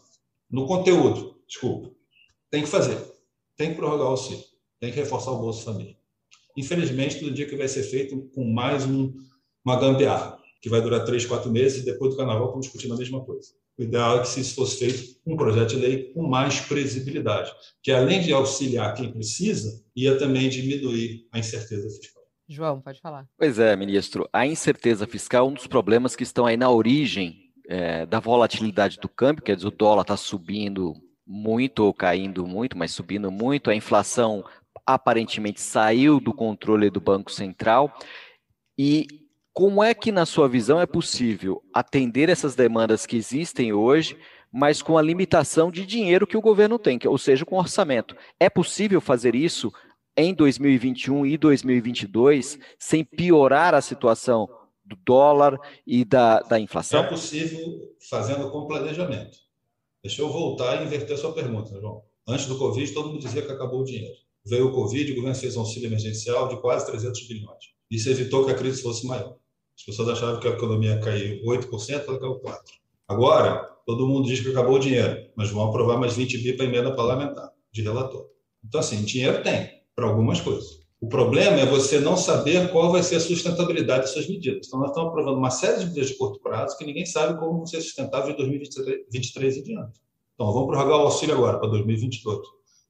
no 0.50 0.66
conteúdo, 0.66 1.36
desculpa, 1.46 1.90
tem 2.50 2.62
que 2.62 2.68
fazer. 2.68 2.98
Tem 3.56 3.70
que 3.70 3.76
prorrogar 3.76 4.06
o 4.06 4.10
auxílio. 4.10 4.44
Tem 4.80 4.90
que 4.90 4.98
reforçar 4.98 5.30
o 5.30 5.38
Bolsa 5.38 5.64
Família. 5.64 5.96
Infelizmente, 6.56 7.20
todo 7.20 7.32
dia 7.32 7.46
que 7.46 7.56
vai 7.56 7.68
ser 7.68 7.82
feito 7.82 8.30
com 8.34 8.44
mais 8.44 8.84
um, 8.84 9.12
uma 9.64 9.76
gambiarra, 9.76 10.38
que 10.60 10.68
vai 10.68 10.80
durar 10.80 11.04
três, 11.04 11.24
quatro 11.24 11.50
meses, 11.50 11.82
e 11.82 11.84
depois 11.84 12.10
do 12.10 12.16
carnaval 12.16 12.46
estamos 12.46 12.66
discutindo 12.66 12.94
a 12.94 12.98
mesma 12.98 13.24
coisa. 13.24 13.50
O 13.78 13.82
ideal 13.82 14.18
é 14.18 14.22
que 14.22 14.28
se 14.28 14.40
isso 14.40 14.54
fosse 14.54 14.76
feito 14.78 15.20
um 15.26 15.36
projeto 15.36 15.70
de 15.70 15.76
lei 15.76 16.12
com 16.12 16.26
mais 16.26 16.60
previsibilidade, 16.60 17.50
que 17.82 17.90
além 17.90 18.20
de 18.20 18.32
auxiliar 18.32 18.94
quem 18.94 19.10
precisa, 19.10 19.82
ia 19.96 20.18
também 20.18 20.48
diminuir 20.48 21.26
a 21.32 21.38
incerteza 21.38 21.88
fiscal. 21.88 22.21
João, 22.52 22.80
pode 22.80 23.00
falar. 23.00 23.26
Pois 23.38 23.58
é, 23.58 23.74
ministro. 23.74 24.28
A 24.32 24.46
incerteza 24.46 25.06
fiscal 25.06 25.46
é 25.46 25.48
um 25.50 25.54
dos 25.54 25.66
problemas 25.66 26.14
que 26.14 26.22
estão 26.22 26.46
aí 26.46 26.56
na 26.56 26.70
origem 26.70 27.50
é, 27.68 28.06
da 28.06 28.20
volatilidade 28.20 28.98
do 28.98 29.08
câmbio, 29.08 29.42
quer 29.42 29.56
dizer, 29.56 29.68
o 29.68 29.70
dólar 29.70 30.02
está 30.02 30.16
subindo 30.16 30.94
muito 31.26 31.84
ou 31.84 31.94
caindo 31.94 32.46
muito, 32.46 32.76
mas 32.76 32.92
subindo 32.92 33.30
muito. 33.30 33.70
A 33.70 33.74
inflação 33.74 34.44
aparentemente 34.86 35.60
saiu 35.60 36.20
do 36.20 36.32
controle 36.32 36.90
do 36.90 37.00
Banco 37.00 37.30
Central. 37.30 37.92
E 38.76 39.06
como 39.52 39.82
é 39.82 39.94
que, 39.94 40.10
na 40.10 40.26
sua 40.26 40.48
visão, 40.48 40.80
é 40.80 40.86
possível 40.86 41.62
atender 41.74 42.28
essas 42.28 42.54
demandas 42.54 43.06
que 43.06 43.16
existem 43.16 43.72
hoje, 43.72 44.18
mas 44.52 44.82
com 44.82 44.98
a 44.98 45.02
limitação 45.02 45.70
de 45.70 45.86
dinheiro 45.86 46.26
que 46.26 46.36
o 46.36 46.42
governo 46.42 46.78
tem, 46.78 46.98
ou 47.06 47.18
seja, 47.18 47.44
com 47.44 47.56
orçamento? 47.56 48.16
É 48.40 48.50
possível 48.50 49.00
fazer 49.00 49.34
isso 49.34 49.72
em 50.16 50.34
2021 50.34 51.26
e 51.26 51.36
2022 51.36 52.58
sem 52.78 53.04
piorar 53.04 53.74
a 53.74 53.80
situação 53.80 54.48
do 54.84 54.96
dólar 55.04 55.58
e 55.86 56.04
da, 56.04 56.40
da 56.40 56.58
inflação? 56.58 57.04
É 57.04 57.08
possível 57.08 57.60
fazendo 58.08 58.50
com 58.50 58.66
planejamento. 58.66 59.38
Deixa 60.02 60.20
eu 60.20 60.30
voltar 60.30 60.82
e 60.82 60.86
inverter 60.86 61.14
a 61.14 61.18
sua 61.18 61.32
pergunta, 61.32 61.80
João. 61.80 62.02
Antes 62.26 62.46
do 62.46 62.58
Covid, 62.58 62.92
todo 62.92 63.08
mundo 63.08 63.20
dizia 63.20 63.42
que 63.42 63.52
acabou 63.52 63.80
o 63.80 63.84
dinheiro. 63.84 64.14
Veio 64.44 64.68
o 64.68 64.72
Covid, 64.72 65.12
o 65.12 65.14
governo 65.14 65.36
fez 65.36 65.56
um 65.56 65.60
auxílio 65.60 65.88
emergencial 65.88 66.48
de 66.48 66.60
quase 66.60 66.86
300 66.86 67.28
bilhões. 67.28 67.64
Isso 67.90 68.10
evitou 68.10 68.44
que 68.44 68.50
a 68.50 68.54
crise 68.54 68.82
fosse 68.82 69.06
maior. 69.06 69.36
As 69.76 69.84
pessoas 69.84 70.08
achavam 70.08 70.40
que 70.40 70.48
a 70.48 70.50
economia 70.50 70.98
caiu 70.98 71.42
8%, 71.44 72.04
ela 72.08 72.18
caiu 72.18 72.40
4%. 72.40 72.58
Agora, 73.06 73.64
todo 73.86 74.06
mundo 74.06 74.26
diz 74.26 74.40
que 74.40 74.50
acabou 74.50 74.76
o 74.76 74.78
dinheiro, 74.78 75.30
mas 75.36 75.50
vão 75.50 75.68
aprovar 75.68 75.98
mais 75.98 76.16
20 76.16 76.38
bi 76.38 76.52
para 76.54 76.66
emenda 76.66 76.94
parlamentar, 76.94 77.52
de 77.70 77.82
relator. 77.82 78.28
Então, 78.64 78.80
assim, 78.80 79.04
dinheiro 79.04 79.42
tem, 79.42 79.81
para 79.94 80.06
algumas 80.06 80.40
coisas. 80.40 80.82
O 81.00 81.08
problema 81.08 81.58
é 81.58 81.66
você 81.66 81.98
não 81.98 82.16
saber 82.16 82.70
qual 82.70 82.92
vai 82.92 83.02
ser 83.02 83.16
a 83.16 83.20
sustentabilidade 83.20 84.02
dessas 84.02 84.28
medidas. 84.28 84.68
Então, 84.68 84.78
nós 84.78 84.90
estamos 84.90 85.10
aprovando 85.10 85.36
uma 85.36 85.50
série 85.50 85.80
de 85.80 85.86
medidas 85.86 86.10
de 86.10 86.16
curto 86.16 86.40
prazo 86.40 86.78
que 86.78 86.84
ninguém 86.84 87.04
sabe 87.04 87.38
como 87.40 87.56
vão 87.56 87.66
ser 87.66 87.80
sustentáveis 87.80 88.34
em 88.34 88.36
2023 88.36 89.56
e 89.56 89.62
diante. 89.62 90.00
Então, 90.34 90.52
vamos 90.52 90.68
prorrogar 90.68 90.98
o 90.98 91.02
auxílio 91.02 91.34
agora 91.34 91.58
para 91.58 91.68
2022. 91.70 92.38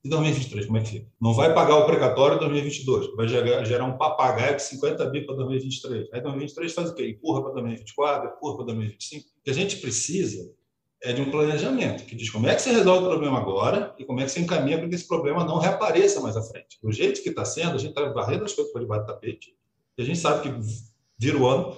E 0.04 0.08
2023, 0.08 0.66
como 0.66 0.78
é 0.78 0.82
que 0.82 0.90
fica? 0.90 1.06
Não 1.20 1.32
vai 1.32 1.54
pagar 1.54 1.76
o 1.76 1.86
precatório 1.86 2.36
em 2.36 2.40
2022, 2.40 3.14
vai 3.14 3.28
gerar 3.28 3.84
um 3.84 3.96
papagaio 3.96 4.56
de 4.56 4.62
50 4.62 5.06
bi 5.06 5.24
para 5.24 5.36
2023. 5.36 6.08
Aí 6.12 6.20
2023 6.20 6.72
faz 6.74 6.90
o 6.90 6.94
quê? 6.94 7.08
Empurra 7.08 7.40
para 7.40 7.52
2024, 7.52 8.30
empurra 8.36 8.56
para 8.56 8.66
2025. 8.66 9.26
O 9.26 9.42
que 9.44 9.50
a 9.50 9.54
gente 9.54 9.76
precisa 9.76 10.52
é 11.02 11.12
de 11.12 11.20
um 11.20 11.30
planejamento 11.30 12.04
que 12.04 12.14
diz 12.14 12.30
como 12.30 12.46
é 12.46 12.54
que 12.54 12.62
você 12.62 12.70
resolve 12.70 13.06
o 13.06 13.08
problema 13.08 13.38
agora 13.38 13.94
e 13.98 14.04
como 14.04 14.20
é 14.20 14.24
que 14.24 14.30
você 14.30 14.40
encaminha 14.40 14.78
para 14.78 14.88
que 14.88 14.94
esse 14.94 15.06
problema 15.06 15.44
não 15.44 15.58
reapareça 15.58 16.20
mais 16.20 16.36
à 16.36 16.42
frente. 16.42 16.78
Do 16.80 16.92
jeito 16.92 17.22
que 17.22 17.30
está 17.30 17.44
sendo, 17.44 17.74
a 17.74 17.78
gente 17.78 17.90
está 17.90 18.08
varrendo 18.10 18.44
as 18.44 18.52
coisas 18.52 18.72
para 18.72 18.82
debaixo 18.82 19.06
do 19.06 19.12
tapete 19.12 19.56
e 19.98 20.02
a 20.02 20.04
gente 20.04 20.18
sabe 20.18 20.42
que 20.42 20.60
vira 21.18 21.36
o 21.36 21.46
ano, 21.46 21.76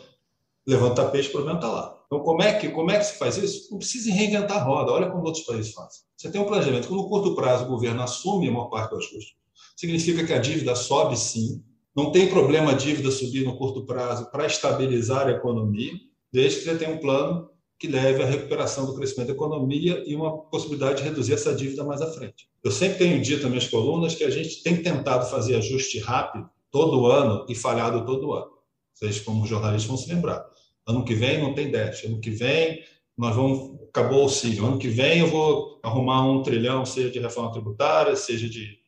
levanta 0.66 1.02
o 1.02 1.04
tapete, 1.06 1.28
o 1.28 1.32
problema 1.32 1.58
está 1.58 1.70
lá. 1.70 2.04
Então, 2.06 2.20
como 2.20 2.42
é, 2.42 2.52
que, 2.58 2.68
como 2.68 2.90
é 2.90 2.98
que 2.98 3.04
se 3.04 3.18
faz 3.18 3.36
isso? 3.38 3.70
Não 3.70 3.78
precisa 3.78 4.12
reinventar 4.12 4.58
a 4.58 4.62
roda. 4.62 4.92
Olha 4.92 5.10
como 5.10 5.24
outros 5.24 5.44
países 5.44 5.72
fazem. 5.72 6.02
Você 6.16 6.30
tem 6.30 6.40
um 6.40 6.46
planejamento 6.46 6.86
que, 6.86 6.94
no 6.94 7.08
curto 7.08 7.34
prazo, 7.34 7.64
o 7.64 7.68
governo 7.68 8.02
assume 8.02 8.48
a 8.48 8.52
maior 8.52 8.66
parte 8.66 8.90
do 8.90 8.98
ajuste. 8.98 9.36
Significa 9.74 10.24
que 10.24 10.32
a 10.32 10.38
dívida 10.38 10.76
sobe, 10.76 11.18
sim. 11.18 11.64
Não 11.96 12.12
tem 12.12 12.28
problema 12.28 12.72
a 12.72 12.74
dívida 12.74 13.10
subir 13.10 13.44
no 13.44 13.56
curto 13.56 13.84
prazo 13.84 14.30
para 14.30 14.46
estabilizar 14.46 15.26
a 15.26 15.32
economia, 15.32 15.92
desde 16.32 16.60
que 16.60 16.64
você 16.64 16.76
tenha 16.76 16.94
um 16.94 16.98
plano 16.98 17.50
que 17.78 17.88
leve 17.88 18.22
à 18.22 18.26
recuperação 18.26 18.86
do 18.86 18.94
crescimento 18.94 19.28
da 19.28 19.34
economia 19.34 20.02
e 20.06 20.14
uma 20.14 20.38
possibilidade 20.44 20.98
de 20.98 21.08
reduzir 21.08 21.34
essa 21.34 21.54
dívida 21.54 21.84
mais 21.84 22.00
à 22.00 22.10
frente. 22.10 22.48
Eu 22.62 22.70
sempre 22.70 22.98
tenho 22.98 23.20
dito 23.20 23.42
nas 23.42 23.50
minhas 23.50 23.68
colunas 23.68 24.14
que 24.14 24.24
a 24.24 24.30
gente 24.30 24.62
tem 24.62 24.82
tentado 24.82 25.28
fazer 25.28 25.56
ajuste 25.56 25.98
rápido 25.98 26.48
todo 26.70 27.06
ano 27.06 27.44
e 27.48 27.54
falhado 27.54 28.04
todo 28.06 28.32
ano. 28.32 28.50
Vocês, 28.94 29.20
como 29.20 29.46
jornalistas, 29.46 29.88
vão 29.88 29.96
se 29.96 30.08
lembrar. 30.08 30.44
Ano 30.86 31.04
que 31.04 31.14
vem 31.14 31.40
não 31.40 31.52
tem 31.52 31.70
déficit. 31.70 32.06
Ano 32.06 32.20
que 32.20 32.30
vem 32.30 32.82
nós 33.16 33.34
vamos 33.34 33.74
acabou 33.88 34.20
o 34.20 34.22
auxílio. 34.22 34.66
Ano 34.66 34.78
que 34.78 34.88
vem 34.88 35.20
eu 35.20 35.28
vou 35.28 35.78
arrumar 35.82 36.28
um 36.28 36.42
trilhão, 36.42 36.84
seja 36.84 37.10
de 37.10 37.18
reforma 37.18 37.52
tributária, 37.52 38.16
seja 38.16 38.48
de 38.48 38.78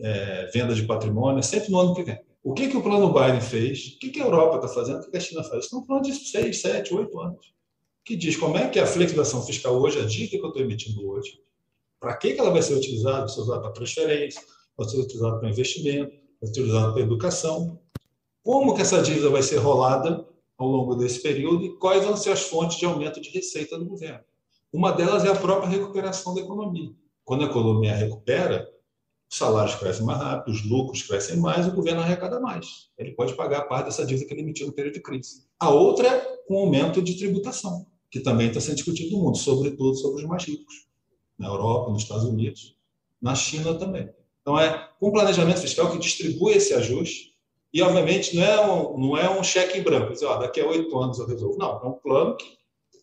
é, 0.00 0.46
venda 0.52 0.74
de 0.74 0.82
patrimônio, 0.84 1.42
sempre 1.42 1.70
no 1.70 1.78
ano 1.78 1.94
que 1.94 2.02
vem. 2.02 2.18
O 2.42 2.54
que, 2.54 2.68
que 2.68 2.76
o 2.76 2.82
plano 2.82 3.12
Biden 3.12 3.40
fez? 3.40 3.94
O 3.96 3.98
que, 3.98 4.10
que 4.10 4.20
a 4.20 4.24
Europa 4.24 4.56
está 4.56 4.68
fazendo? 4.68 5.00
O 5.00 5.10
que 5.10 5.16
a 5.16 5.20
China 5.20 5.42
faz? 5.44 5.66
Isso 5.66 5.74
é 5.74 5.78
um 5.78 5.84
plano 5.84 6.02
de 6.02 6.14
seis, 6.14 6.60
sete, 6.60 6.94
oito 6.94 7.18
anos 7.20 7.54
que 8.04 8.16
diz 8.16 8.36
como 8.36 8.58
é 8.58 8.68
que 8.68 8.78
a 8.78 8.86
flexibilização 8.86 9.42
fiscal 9.42 9.80
hoje, 9.80 9.98
a 9.98 10.04
dívida 10.04 10.38
que 10.38 10.44
eu 10.44 10.48
estou 10.48 10.62
emitindo 10.62 11.08
hoje, 11.08 11.40
para 11.98 12.14
que, 12.16 12.34
que 12.34 12.40
ela 12.40 12.50
vai 12.50 12.60
ser 12.60 12.74
utilizada? 12.74 13.20
Vai 13.20 13.28
ser 13.28 13.40
usada 13.40 13.60
para 13.62 13.72
transferência, 13.72 14.42
vai 14.76 14.88
ser 14.88 15.00
utilizada 15.00 15.38
para 15.38 15.48
investimento, 15.48 16.12
vai 16.40 16.52
ser 16.52 16.60
utilizada 16.60 16.92
para 16.92 17.02
educação. 17.02 17.80
Como 18.42 18.74
que 18.74 18.82
essa 18.82 19.02
dívida 19.02 19.30
vai 19.30 19.42
ser 19.42 19.56
rolada 19.56 20.28
ao 20.58 20.68
longo 20.68 20.94
desse 20.96 21.22
período 21.22 21.64
e 21.64 21.78
quais 21.78 22.04
vão 22.04 22.16
ser 22.16 22.30
as 22.30 22.42
fontes 22.42 22.76
de 22.76 22.84
aumento 22.84 23.20
de 23.20 23.30
receita 23.30 23.78
do 23.78 23.86
governo? 23.86 24.20
Uma 24.70 24.92
delas 24.92 25.24
é 25.24 25.28
a 25.28 25.36
própria 25.36 25.68
recuperação 25.70 26.34
da 26.34 26.42
economia. 26.42 26.90
Quando 27.24 27.44
a 27.44 27.46
economia 27.46 27.94
recupera, 27.94 28.68
os 29.30 29.38
salários 29.38 29.76
crescem 29.76 30.04
mais 30.04 30.18
rápido, 30.18 30.52
os 30.52 30.68
lucros 30.68 31.02
crescem 31.02 31.38
mais, 31.38 31.66
o 31.66 31.72
governo 31.72 32.02
arrecada 32.02 32.38
mais. 32.38 32.90
Ele 32.98 33.12
pode 33.12 33.34
pagar 33.34 33.60
a 33.60 33.64
parte 33.64 33.86
dessa 33.86 34.04
dívida 34.04 34.26
que 34.26 34.34
ele 34.34 34.42
emitiu 34.42 34.66
no 34.66 34.72
período 34.72 34.94
de 34.94 35.00
crise. 35.00 35.46
A 35.58 35.70
outra 35.70 36.08
é 36.08 36.36
com 36.46 36.58
aumento 36.58 37.00
de 37.00 37.16
tributação, 37.16 37.86
que 38.14 38.20
também 38.20 38.46
está 38.46 38.60
sendo 38.60 38.76
discutido 38.76 39.16
no 39.16 39.24
mundo, 39.24 39.36
sobretudo 39.36 39.96
sobre 39.96 40.22
os 40.22 40.28
mais 40.28 40.44
ricos, 40.44 40.86
na 41.36 41.48
Europa, 41.48 41.90
nos 41.90 42.04
Estados 42.04 42.22
Unidos, 42.22 42.76
na 43.20 43.34
China 43.34 43.74
também. 43.74 44.08
Então, 44.40 44.56
é 44.56 44.88
com 45.00 45.10
planejamento 45.10 45.60
fiscal 45.60 45.90
que 45.90 45.98
distribui 45.98 46.52
esse 46.52 46.72
ajuste 46.74 47.34
e, 47.72 47.82
obviamente, 47.82 48.36
não 48.36 48.44
é 48.44 48.60
um, 48.70 48.98
não 48.98 49.16
é 49.18 49.28
um 49.28 49.42
cheque 49.42 49.80
em 49.80 49.82
branco, 49.82 50.12
dizer, 50.12 50.26
ó, 50.26 50.36
daqui 50.36 50.60
a 50.60 50.66
oito 50.68 50.96
anos 50.96 51.18
eu 51.18 51.26
resolvo. 51.26 51.58
Não, 51.58 51.82
é 51.82 51.86
um 51.88 51.94
plano 51.94 52.36
que 52.36 52.56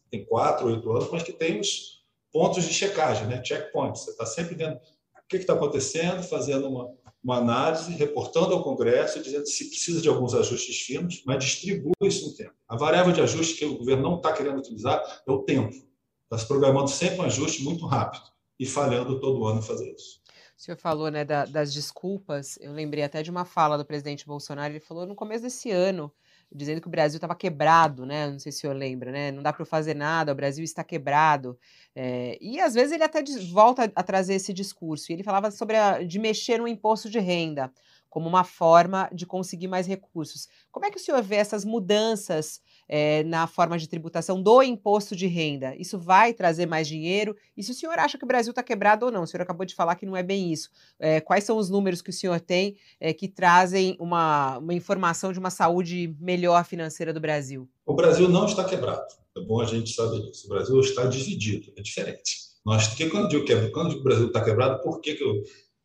tem 0.10 0.24
quatro, 0.24 0.68
oito 0.68 0.90
anos, 0.90 1.10
mas 1.12 1.24
que 1.24 1.34
tem 1.34 1.60
os 1.60 2.06
pontos 2.32 2.64
de 2.64 2.74
checagem, 2.74 3.28
né? 3.28 3.44
checkpoints. 3.44 4.04
Você 4.04 4.12
está 4.12 4.26
sempre 4.26 4.56
vendo 4.56 4.76
o 4.76 5.28
que 5.28 5.36
está 5.36 5.52
acontecendo, 5.52 6.24
fazendo 6.24 6.70
uma, 6.70 6.90
uma 7.24 7.38
análise, 7.38 7.94
reportando 7.94 8.54
ao 8.54 8.64
Congresso, 8.64 9.22
dizendo 9.22 9.46
se 9.46 9.70
precisa 9.70 10.02
de 10.02 10.10
alguns 10.10 10.34
ajustes 10.34 10.82
finos, 10.82 11.22
mas 11.26 11.44
distribui 11.44 11.94
isso 12.02 12.28
no 12.28 12.36
tempo. 12.36 12.54
A 12.68 12.76
variável 12.76 13.14
de 13.14 13.22
ajuste 13.22 13.56
que 13.56 13.66
o 13.66 13.78
governo 13.78 14.02
não 14.02 14.16
está 14.18 14.34
querendo 14.34 14.58
utilizar 14.58 15.02
é 15.28 15.32
o 15.32 15.44
tempo. 15.44 15.76
Está 16.24 16.38
se 16.38 16.48
programando 16.48 16.90
sempre 16.90 17.20
um 17.20 17.24
ajuste 17.24 17.64
muito 17.64 17.86
rápido 17.86 18.24
e 18.60 18.66
falhando 18.66 19.20
todo 19.20 19.46
ano 19.46 19.62
fazer 19.62 19.94
isso. 19.94 20.22
O 20.58 20.64
senhor 20.64 20.78
falou 20.78 21.10
né, 21.10 21.26
da, 21.26 21.46
das 21.46 21.74
desculpas. 21.74 22.58
Eu 22.62 22.72
lembrei 22.72 23.04
até 23.04 23.24
de 23.24 23.32
uma 23.32 23.46
fala 23.46 23.78
do 23.78 23.86
presidente 23.86 24.26
Bolsonaro. 24.26 24.72
Ele 24.72 24.80
falou 24.80 25.06
no 25.06 25.16
começo 25.16 25.44
desse 25.44 25.72
ano, 25.72 26.12
dizendo 26.54 26.82
que 26.82 26.88
o 26.88 26.92
Brasil 26.92 27.18
estava 27.18 27.36
quebrado, 27.36 28.06
né? 28.06 28.30
Não 28.30 28.40
sei 28.40 28.52
se 28.52 28.60
o 28.60 28.62
senhor 28.62 28.74
lembra, 28.74 29.12
né? 29.12 29.32
Não 29.32 29.42
dá 29.42 29.54
para 29.54 29.66
fazer 29.66 29.96
nada, 29.96 30.32
o 30.32 30.36
Brasil 30.36 30.64
está 30.64 30.84
quebrado. 30.84 31.58
É, 31.96 32.38
e 32.42 32.60
às 32.60 32.74
vezes 32.74 32.92
ele 32.92 33.04
até 33.04 33.24
volta 33.52 33.92
a 33.96 34.04
trazer 34.04 34.36
esse 34.36 34.54
discurso. 34.54 35.12
E 35.12 35.14
ele 35.14 35.24
falava 35.24 35.52
sobre 35.52 35.78
a, 35.78 36.04
de 36.04 36.20
mexer 36.20 36.58
no 36.58 36.68
imposto 36.68 37.10
de 37.10 37.20
renda 37.20 37.72
como 38.12 38.28
uma 38.28 38.44
forma 38.44 39.10
de 39.14 39.26
conseguir 39.26 39.70
mais 39.70 39.88
recursos. 39.88 40.50
Como 40.70 40.86
é 40.86 40.92
que 40.92 40.98
o 40.98 41.00
senhor 41.00 41.24
vê 41.24 41.38
essas 41.38 41.64
mudanças 41.64 42.62
é, 42.88 43.24
na 43.24 43.48
forma 43.48 43.78
de 43.78 43.88
tributação 43.88 44.44
do 44.44 44.62
imposto 44.62 45.16
de 45.16 45.28
renda? 45.28 45.74
Isso 45.78 45.98
vai 45.98 46.34
trazer 46.34 46.66
mais 46.66 46.90
dinheiro? 46.90 47.38
E 47.56 47.64
se 47.64 47.72
o 47.72 47.74
senhor 47.74 47.98
acha 47.98 48.18
que 48.18 48.26
o 48.26 48.28
Brasil 48.28 48.52
está 48.52 48.62
quebrado 48.62 49.06
ou 49.06 49.12
não? 49.14 49.24
O 49.24 49.28
senhor 49.28 49.42
acabou 49.42 49.66
de 49.66 49.74
falar 49.74 49.96
que 49.96 50.06
não 50.06 50.18
é 50.18 50.22
bem 50.22 50.52
isso. 50.52 50.70
É, 51.00 51.22
quais 51.22 51.46
são 51.46 51.58
os 51.58 51.70
números 51.70 52.02
que 52.02 52.10
o 52.10 52.14
senhor 52.14 52.42
tem 52.42 52.76
é, 53.00 53.14
que 53.14 53.30
trazem 53.30 53.96
uma, 53.98 54.58
uma 54.58 54.74
informação 54.74 55.32
de 55.32 55.40
uma 55.40 55.50
saúde 55.50 56.14
melhor 56.20 56.66
financeira 56.66 57.14
do 57.14 57.22
Brasil? 57.22 57.66
O 57.86 57.94
Brasil 57.94 58.28
não 58.28 58.46
está 58.46 58.66
quebrado. 58.66 59.08
É 59.38 59.40
bom 59.40 59.62
a 59.62 59.66
gente 59.66 59.94
saber 59.94 60.20
disso. 60.20 60.48
O 60.48 60.50
Brasil 60.50 60.78
está 60.82 61.06
dividido, 61.06 61.72
é 61.78 61.82
diferente. 61.82 62.52
Nós, 62.66 62.90
que 62.90 63.10
quando 63.10 63.34
eu 63.34 63.46
digo, 63.46 63.72
quando 63.72 63.92
digo 63.92 64.02
que 64.02 64.08
o 64.08 64.10
Brasil 64.10 64.28
está 64.28 64.44
quebrado, 64.44 64.84
por 64.84 65.00
que, 65.00 65.16
que 65.16 65.24
eu 65.24 65.42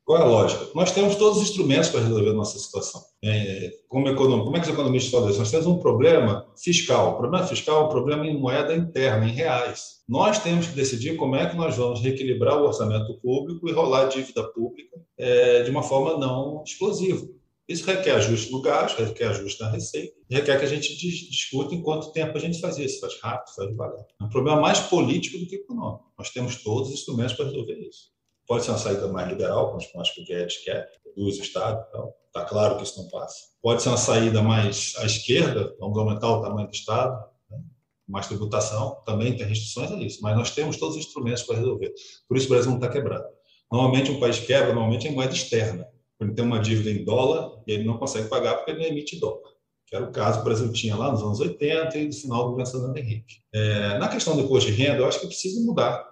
qual 0.07 0.21
é 0.21 0.23
a 0.23 0.27
lógica? 0.27 0.69
Nós 0.73 0.92
temos 0.92 1.16
todos 1.16 1.38
os 1.38 1.51
instrumentos 1.51 1.88
para 1.88 2.01
resolver 2.01 2.31
a 2.31 2.33
nossa 2.33 2.57
situação. 2.61 3.03
É, 3.25 3.73
como, 3.88 4.09
econom... 4.09 4.45
como 4.45 4.57
é 4.57 4.61
que 4.61 4.66
os 4.66 4.73
economistas 4.73 5.11
falam 5.11 5.29
isso? 5.29 5.40
Nós 5.40 5.51
temos 5.51 5.66
um 5.66 5.79
problema 5.79 6.47
fiscal. 6.57 7.14
O 7.14 7.16
problema 7.16 7.45
fiscal 7.45 7.83
é 7.83 7.85
um 7.87 7.88
problema 7.88 8.25
em 8.25 8.38
moeda 8.38 8.73
interna, 8.77 9.27
em 9.27 9.33
reais. 9.33 9.97
Nós 10.09 10.38
temos 10.38 10.69
que 10.69 10.77
decidir 10.77 11.16
como 11.16 11.35
é 11.35 11.51
que 11.51 11.57
nós 11.57 11.77
vamos 11.77 12.01
reequilibrar 12.01 12.57
o 12.57 12.66
orçamento 12.66 13.19
público 13.21 13.69
e 13.69 13.73
rolar 13.73 14.03
a 14.03 14.09
dívida 14.09 14.45
pública 14.45 14.97
é, 15.19 15.64
de 15.64 15.73
uma 15.73 15.83
forma 15.83 16.16
não 16.16 16.62
explosiva. 16.64 17.27
Isso 17.69 17.85
requer 17.85 18.12
ajuste 18.12 18.53
no 18.53 18.62
gasto, 18.62 19.03
requer 19.03 19.27
ajuste 19.27 19.61
na 19.61 19.71
receita, 19.71 20.14
requer 20.31 20.57
que 20.57 20.66
a 20.66 20.69
gente 20.69 20.97
discuta 20.97 21.75
em 21.75 21.83
quanto 21.83 22.12
tempo 22.12 22.38
a 22.38 22.40
gente 22.40 22.61
faz 22.61 22.79
isso, 22.79 23.01
faz 23.01 23.21
rápido, 23.21 23.57
faz 23.57 23.69
devagar. 23.69 24.07
É 24.21 24.25
um 24.25 24.29
problema 24.29 24.61
mais 24.61 24.79
político 24.79 25.37
do 25.37 25.49
que 25.49 25.57
econômico. 25.57 26.12
Nós 26.16 26.31
temos 26.31 26.62
todos 26.62 26.90
os 26.90 26.95
instrumentos 26.95 27.35
para 27.35 27.47
resolver 27.47 27.75
isso. 27.81 28.14
Pode 28.47 28.65
ser 28.65 28.71
uma 28.71 28.79
saída 28.79 29.09
mais 29.09 29.29
liberal, 29.29 29.69
como 29.69 30.01
acho 30.01 30.15
que 30.15 30.21
o 30.21 30.25
Guedes 30.25 30.59
quer, 30.65 30.89
reduz 31.05 31.39
o 31.39 31.43
Estado, 31.43 31.85
então 31.89 32.13
está 32.27 32.45
claro 32.45 32.77
que 32.77 32.85
isso 32.85 33.01
não 33.03 33.09
passa. 33.09 33.37
Pode 33.63 33.83
ser 33.83 33.89
uma 33.89 33.97
saída 33.97 34.43
mais 34.43 34.95
à 34.99 35.05
esquerda, 35.05 35.75
vamos 35.81 35.99
aumentar 35.99 36.31
o 36.31 36.43
tamanho 36.43 36.69
do 36.69 36.75
Estado, 36.75 37.25
né? 37.51 37.59
mais 38.07 38.27
tributação, 38.27 39.03
também 39.05 39.37
tem 39.37 39.47
restrições 39.47 39.91
a 39.91 39.97
isso, 39.97 40.21
mas 40.23 40.37
nós 40.37 40.51
temos 40.51 40.77
todos 40.77 40.97
os 40.97 41.05
instrumentos 41.05 41.43
para 41.43 41.57
resolver. 41.57 41.93
Por 42.29 42.37
isso 42.37 42.47
o 42.47 42.51
Brasil 42.51 42.71
não 42.71 42.79
está 42.79 42.89
quebrado. 42.89 43.27
Normalmente 43.71 44.11
um 44.11 44.21
país 44.21 44.39
quebra, 44.39 44.73
normalmente 44.73 45.09
é 45.09 45.11
moeda 45.11 45.35
externa. 45.35 45.89
Ele 46.21 46.33
tem 46.33 46.45
uma 46.45 46.61
dívida 46.61 46.91
em 46.91 47.05
dólar 47.05 47.63
e 47.67 47.73
ele 47.73 47.85
não 47.85 47.99
consegue 47.99 48.29
pagar 48.29 48.55
porque 48.55 48.71
ele 48.71 48.87
emite 48.87 49.19
dólar 49.19 49.57
que 49.87 49.95
era 49.95 50.05
o 50.05 50.11
caso 50.11 50.39
que 50.39 50.43
o 50.43 50.45
Brasil 50.45 50.73
tinha 50.73 50.97
lá 50.97 51.13
nos 51.13 51.23
anos 51.23 51.39
80 51.39 51.97
e 51.97 52.07
no 52.07 52.13
final 52.13 52.45
do 52.45 52.51
governo 52.51 52.71
Fernando 52.71 52.97
Henrique. 52.97 53.37
É, 53.55 53.99
na 53.99 54.09
questão 54.09 54.35
do 54.35 54.43
imposto 54.43 54.71
de 54.71 54.77
renda, 54.77 54.99
eu 54.99 55.07
acho 55.07 55.21
que 55.21 55.29
precisa 55.29 55.65
mudar. 55.65 56.05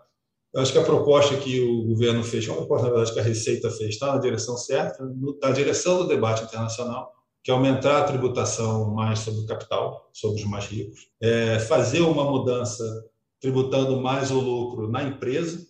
Eu 0.55 0.61
acho 0.61 0.73
que 0.73 0.79
a 0.79 0.85
proposta 0.85 1.37
que 1.37 1.61
o 1.61 1.83
governo 1.83 2.23
fez, 2.23 2.49
a 2.49 2.55
proposta, 2.55 2.87
na 2.87 2.93
verdade, 2.93 3.13
que 3.13 3.19
a 3.19 3.25
Receita 3.25 3.69
fez, 3.71 3.91
está 3.91 4.15
na 4.15 4.21
direção 4.21 4.57
certa, 4.57 5.05
na 5.43 5.51
direção 5.51 5.99
do 5.99 6.07
debate 6.07 6.45
internacional, 6.45 7.13
que 7.43 7.51
é 7.51 7.55
aumentar 7.55 7.99
a 7.99 8.05
tributação 8.05 8.95
mais 8.95 9.19
sobre 9.19 9.41
o 9.41 9.47
capital, 9.47 10.09
sobre 10.13 10.41
os 10.41 10.49
mais 10.49 10.67
ricos, 10.67 11.09
é 11.21 11.59
fazer 11.59 12.03
uma 12.03 12.25
mudança 12.25 12.85
tributando 13.41 14.01
mais 14.01 14.31
o 14.31 14.39
lucro 14.39 14.89
na 14.89 15.03
empresa, 15.03 15.67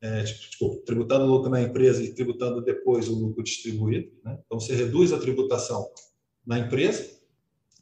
é, 0.00 0.24
tipo, 0.24 0.76
tributando 0.86 1.26
o 1.26 1.28
lucro 1.28 1.50
na 1.50 1.60
empresa 1.60 2.02
e 2.02 2.14
tributando 2.14 2.62
depois 2.62 3.08
o 3.08 3.14
lucro 3.14 3.44
distribuído. 3.44 4.10
Né? 4.24 4.38
Então, 4.46 4.58
você 4.58 4.74
reduz 4.74 5.12
a 5.12 5.18
tributação 5.18 5.86
na 6.44 6.58
empresa 6.58 7.06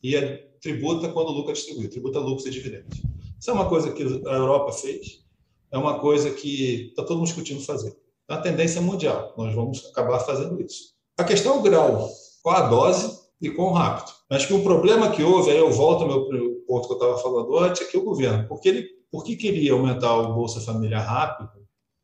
e 0.02 0.20
tributa 0.60 1.08
quando 1.10 1.28
o 1.28 1.32
lucro 1.32 1.52
é 1.52 1.54
distribuído, 1.54 1.92
tributa 1.92 2.18
lucros 2.18 2.46
e 2.46 2.50
dividendos. 2.50 3.00
Isso 3.40 3.50
é 3.50 3.52
uma 3.52 3.68
coisa 3.68 3.92
que 3.92 4.02
a 4.02 4.34
Europa 4.34 4.72
fez, 4.72 5.23
é 5.74 5.78
uma 5.78 5.98
coisa 5.98 6.30
que 6.30 6.88
está 6.90 7.02
todo 7.02 7.16
mundo 7.16 7.26
discutindo 7.26 7.60
fazer. 7.60 7.96
É 8.28 8.32
uma 8.32 8.40
tendência 8.40 8.80
mundial. 8.80 9.34
Nós 9.36 9.52
vamos 9.52 9.84
acabar 9.86 10.20
fazendo 10.20 10.62
isso. 10.62 10.94
A 11.18 11.24
questão 11.24 11.56
é 11.56 11.58
o 11.58 11.62
grau, 11.62 12.08
qual 12.42 12.56
a 12.56 12.68
dose 12.68 13.18
e 13.40 13.50
quão 13.50 13.72
rápido. 13.72 14.14
Acho 14.30 14.46
que 14.46 14.54
o 14.54 14.62
problema 14.62 15.10
que 15.10 15.24
houve, 15.24 15.50
aí 15.50 15.58
eu 15.58 15.72
volto 15.72 16.02
ao 16.02 16.08
meu 16.08 16.62
ponto 16.64 16.86
que 16.86 16.92
eu 16.92 16.96
estava 16.96 17.18
falando 17.18 17.58
antes, 17.58 17.82
é 17.82 17.84
que 17.86 17.98
o 17.98 18.04
governo, 18.04 18.46
porque 18.46 18.68
ele 18.68 18.94
porque 19.10 19.36
queria 19.36 19.72
aumentar 19.72 20.16
o 20.16 20.34
Bolsa 20.34 20.60
Família 20.60 20.98
rápido, 20.98 21.50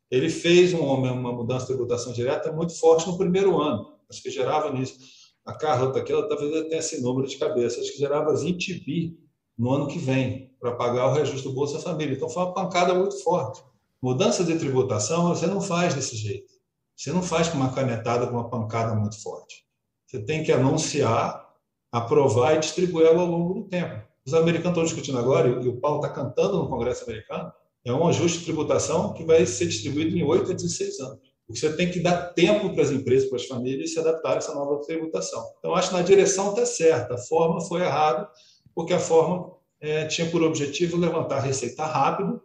ele 0.09 0.29
fez 0.29 0.73
uma, 0.73 1.11
uma 1.11 1.31
mudança 1.31 1.65
de 1.65 1.73
tributação 1.73 2.13
direta 2.13 2.51
muito 2.51 2.77
forte 2.77 3.07
no 3.07 3.17
primeiro 3.17 3.59
ano. 3.59 3.97
Acho 4.09 4.21
que 4.21 4.29
gerava 4.29 4.71
nisso. 4.71 4.97
A 5.45 5.53
Carla 5.53 5.87
está 5.87 5.99
aqui, 5.99 6.11
ela 6.11 6.27
talvez 6.27 6.51
tenha 6.67 6.79
esse 6.79 7.01
número 7.01 7.27
de 7.27 7.37
cabeça. 7.37 7.81
Acho 7.81 7.91
que 7.91 7.97
gerava 7.97 8.35
20 8.35 8.85
bi 8.85 9.17
no 9.61 9.71
ano 9.71 9.85
que 9.85 9.99
vem 9.99 10.51
para 10.59 10.71
pagar 10.71 11.05
o 11.05 11.13
reajuste 11.13 11.47
do 11.47 11.53
Bolsa 11.53 11.77
Família. 11.77 12.15
Então 12.15 12.27
foi 12.27 12.41
uma 12.41 12.51
pancada 12.51 12.95
muito 12.95 13.21
forte. 13.21 13.63
Mudança 14.01 14.43
de 14.43 14.57
tributação 14.57 15.29
você 15.29 15.45
não 15.45 15.61
faz 15.61 15.93
desse 15.93 16.15
jeito. 16.15 16.51
Você 16.97 17.11
não 17.11 17.21
faz 17.21 17.47
com 17.47 17.57
uma 17.57 17.71
canetada, 17.71 18.25
com 18.25 18.33
uma 18.33 18.49
pancada 18.49 18.95
muito 18.95 19.21
forte. 19.21 19.63
Você 20.07 20.19
tem 20.19 20.43
que 20.43 20.51
anunciar, 20.51 21.47
aprovar 21.91 22.55
e 22.55 22.59
distribuir 22.59 23.05
ela 23.05 23.21
ao 23.21 23.27
longo 23.27 23.53
do 23.53 23.67
tempo. 23.67 24.01
Os 24.25 24.33
americanos 24.33 24.71
estão 24.71 24.83
discutindo 24.83 25.19
agora, 25.19 25.47
e 25.47 25.67
o 25.67 25.79
Paulo 25.79 25.97
está 25.97 26.09
cantando 26.09 26.57
no 26.57 26.67
Congresso 26.67 27.03
americano, 27.03 27.53
é 27.85 27.93
um 27.93 28.07
ajuste 28.07 28.39
de 28.39 28.45
tributação 28.45 29.13
que 29.13 29.23
vai 29.23 29.45
ser 29.45 29.67
distribuído 29.67 30.17
em 30.17 30.23
8 30.23 30.51
a 30.51 30.55
16 30.55 30.99
anos. 31.01 31.19
Você 31.47 31.71
tem 31.75 31.91
que 31.91 31.99
dar 31.99 32.33
tempo 32.33 32.73
para 32.73 32.81
as 32.81 32.89
empresas, 32.89 33.29
para 33.29 33.37
as 33.37 33.45
famílias 33.45 33.93
se 33.93 33.99
adaptarem 33.99 34.37
a 34.37 34.39
essa 34.39 34.55
nova 34.55 34.81
tributação. 34.81 35.43
Então, 35.59 35.75
acho 35.75 35.89
que 35.89 35.95
na 35.95 36.01
direção 36.01 36.49
está 36.49 36.65
certa, 36.65 37.13
a 37.13 37.17
forma 37.17 37.61
foi 37.61 37.81
errada, 37.81 38.27
porque 38.73 38.93
a 38.93 38.99
forma 38.99 39.51
é, 39.79 40.05
tinha 40.05 40.29
por 40.29 40.41
objetivo 40.43 40.97
levantar 40.97 41.39
receita 41.39 41.85
rápido 41.85 42.41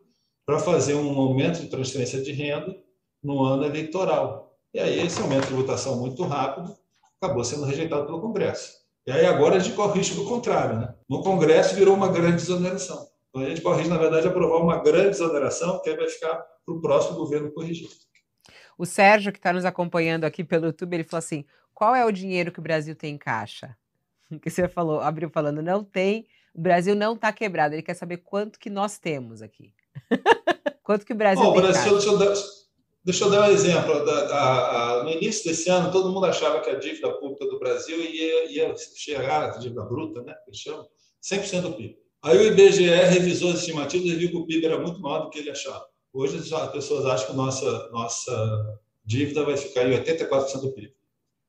para 0.46 0.58
fazer 0.58 0.94
um 0.94 1.18
aumento 1.18 1.60
de 1.60 1.68
transferência 1.68 2.22
de 2.22 2.32
renda 2.32 2.76
no 3.22 3.42
ano 3.42 3.64
eleitoral. 3.64 4.56
E 4.72 4.78
aí 4.78 5.04
esse 5.04 5.20
aumento 5.20 5.42
de 5.42 5.48
tributação 5.48 5.98
muito 5.98 6.22
rápido 6.22 6.76
acabou 7.20 7.44
sendo 7.44 7.64
rejeitado 7.64 8.06
pelo 8.06 8.20
Congresso. 8.20 8.74
E 9.06 9.12
aí 9.12 9.26
agora 9.26 9.56
a 9.56 9.58
gente 9.58 9.74
corre 9.74 9.92
o 9.92 9.94
risco 9.94 10.16
do 10.16 10.24
contrário. 10.24 10.78
Né? 10.78 10.94
No 11.08 11.22
Congresso 11.22 11.74
virou 11.74 11.94
uma 11.94 12.08
grande 12.08 12.36
desoneração. 12.36 13.08
Então 13.28 13.42
a 13.42 13.48
gente 13.48 13.60
corre, 13.60 13.86
na 13.88 13.98
verdade, 13.98 14.26
aprovar 14.26 14.58
uma 14.58 14.82
grande 14.82 15.10
desoneração 15.10 15.80
que 15.82 15.90
aí 15.90 15.96
vai 15.96 16.08
ficar 16.08 16.34
para 16.34 16.74
o 16.74 16.80
próximo 16.80 17.16
governo 17.16 17.52
corrigir. 17.52 17.88
O 18.78 18.84
Sérgio, 18.84 19.32
que 19.32 19.38
está 19.38 19.52
nos 19.52 19.64
acompanhando 19.64 20.24
aqui 20.24 20.44
pelo 20.44 20.66
YouTube, 20.66 20.94
ele 20.94 21.04
falou 21.04 21.18
assim: 21.18 21.44
qual 21.72 21.94
é 21.94 22.04
o 22.04 22.10
dinheiro 22.10 22.52
que 22.52 22.58
o 22.58 22.62
Brasil 22.62 22.94
tem 22.94 23.14
em 23.14 23.18
caixa? 23.18 23.76
que 24.42 24.50
você 24.50 24.68
falou, 24.68 25.00
abriu 25.00 25.30
falando, 25.30 25.62
não 25.62 25.82
tem, 25.84 26.26
o 26.54 26.60
Brasil 26.60 26.94
não 26.94 27.14
está 27.14 27.32
quebrado. 27.32 27.74
Ele 27.74 27.82
quer 27.82 27.94
saber 27.94 28.18
quanto 28.18 28.58
que 28.58 28.70
nós 28.70 28.98
temos 28.98 29.42
aqui. 29.42 29.72
quanto 30.82 31.04
que 31.04 31.12
o 31.12 31.16
Brasil 31.16 31.44
oh, 31.44 31.52
tem. 31.52 31.62
Brasil, 31.62 31.92
deixa, 31.92 32.08
eu 32.08 32.18
dar, 32.18 32.34
deixa 33.04 33.24
eu 33.24 33.30
dar 33.30 33.42
um 33.42 33.52
exemplo. 33.52 34.04
Da, 34.04 35.00
a, 35.00 35.04
no 35.04 35.10
início 35.10 35.44
desse 35.44 35.68
ano, 35.68 35.92
todo 35.92 36.10
mundo 36.10 36.24
achava 36.26 36.60
que 36.60 36.70
a 36.70 36.78
dívida 36.78 37.12
pública 37.18 37.46
do 37.46 37.58
Brasil 37.58 38.00
ia, 38.00 38.50
ia 38.50 38.74
chegar, 38.96 39.44
a 39.44 39.58
dívida 39.58 39.82
bruta, 39.84 40.22
né? 40.22 40.34
Que 40.46 40.56
chama, 40.56 40.86
100% 41.22 41.60
do 41.60 41.72
PIB. 41.74 41.98
Aí 42.22 42.38
o 42.38 42.46
IBGE 42.52 42.86
revisou 42.86 43.50
as 43.50 43.60
estimativas 43.60 44.06
e 44.06 44.16
viu 44.16 44.30
que 44.30 44.36
o 44.36 44.46
PIB 44.46 44.66
era 44.66 44.80
muito 44.80 45.00
maior 45.00 45.24
do 45.24 45.30
que 45.30 45.38
ele 45.38 45.50
achava. 45.50 45.86
Hoje 46.12 46.38
as 46.38 46.72
pessoas 46.72 47.04
acham 47.04 47.26
que 47.26 47.36
nossa 47.36 47.90
nossa 47.90 48.80
dívida 49.04 49.44
vai 49.44 49.56
ficar 49.56 49.84
em 49.84 49.92
84% 49.92 50.60
do 50.60 50.72
PIB. 50.72 50.95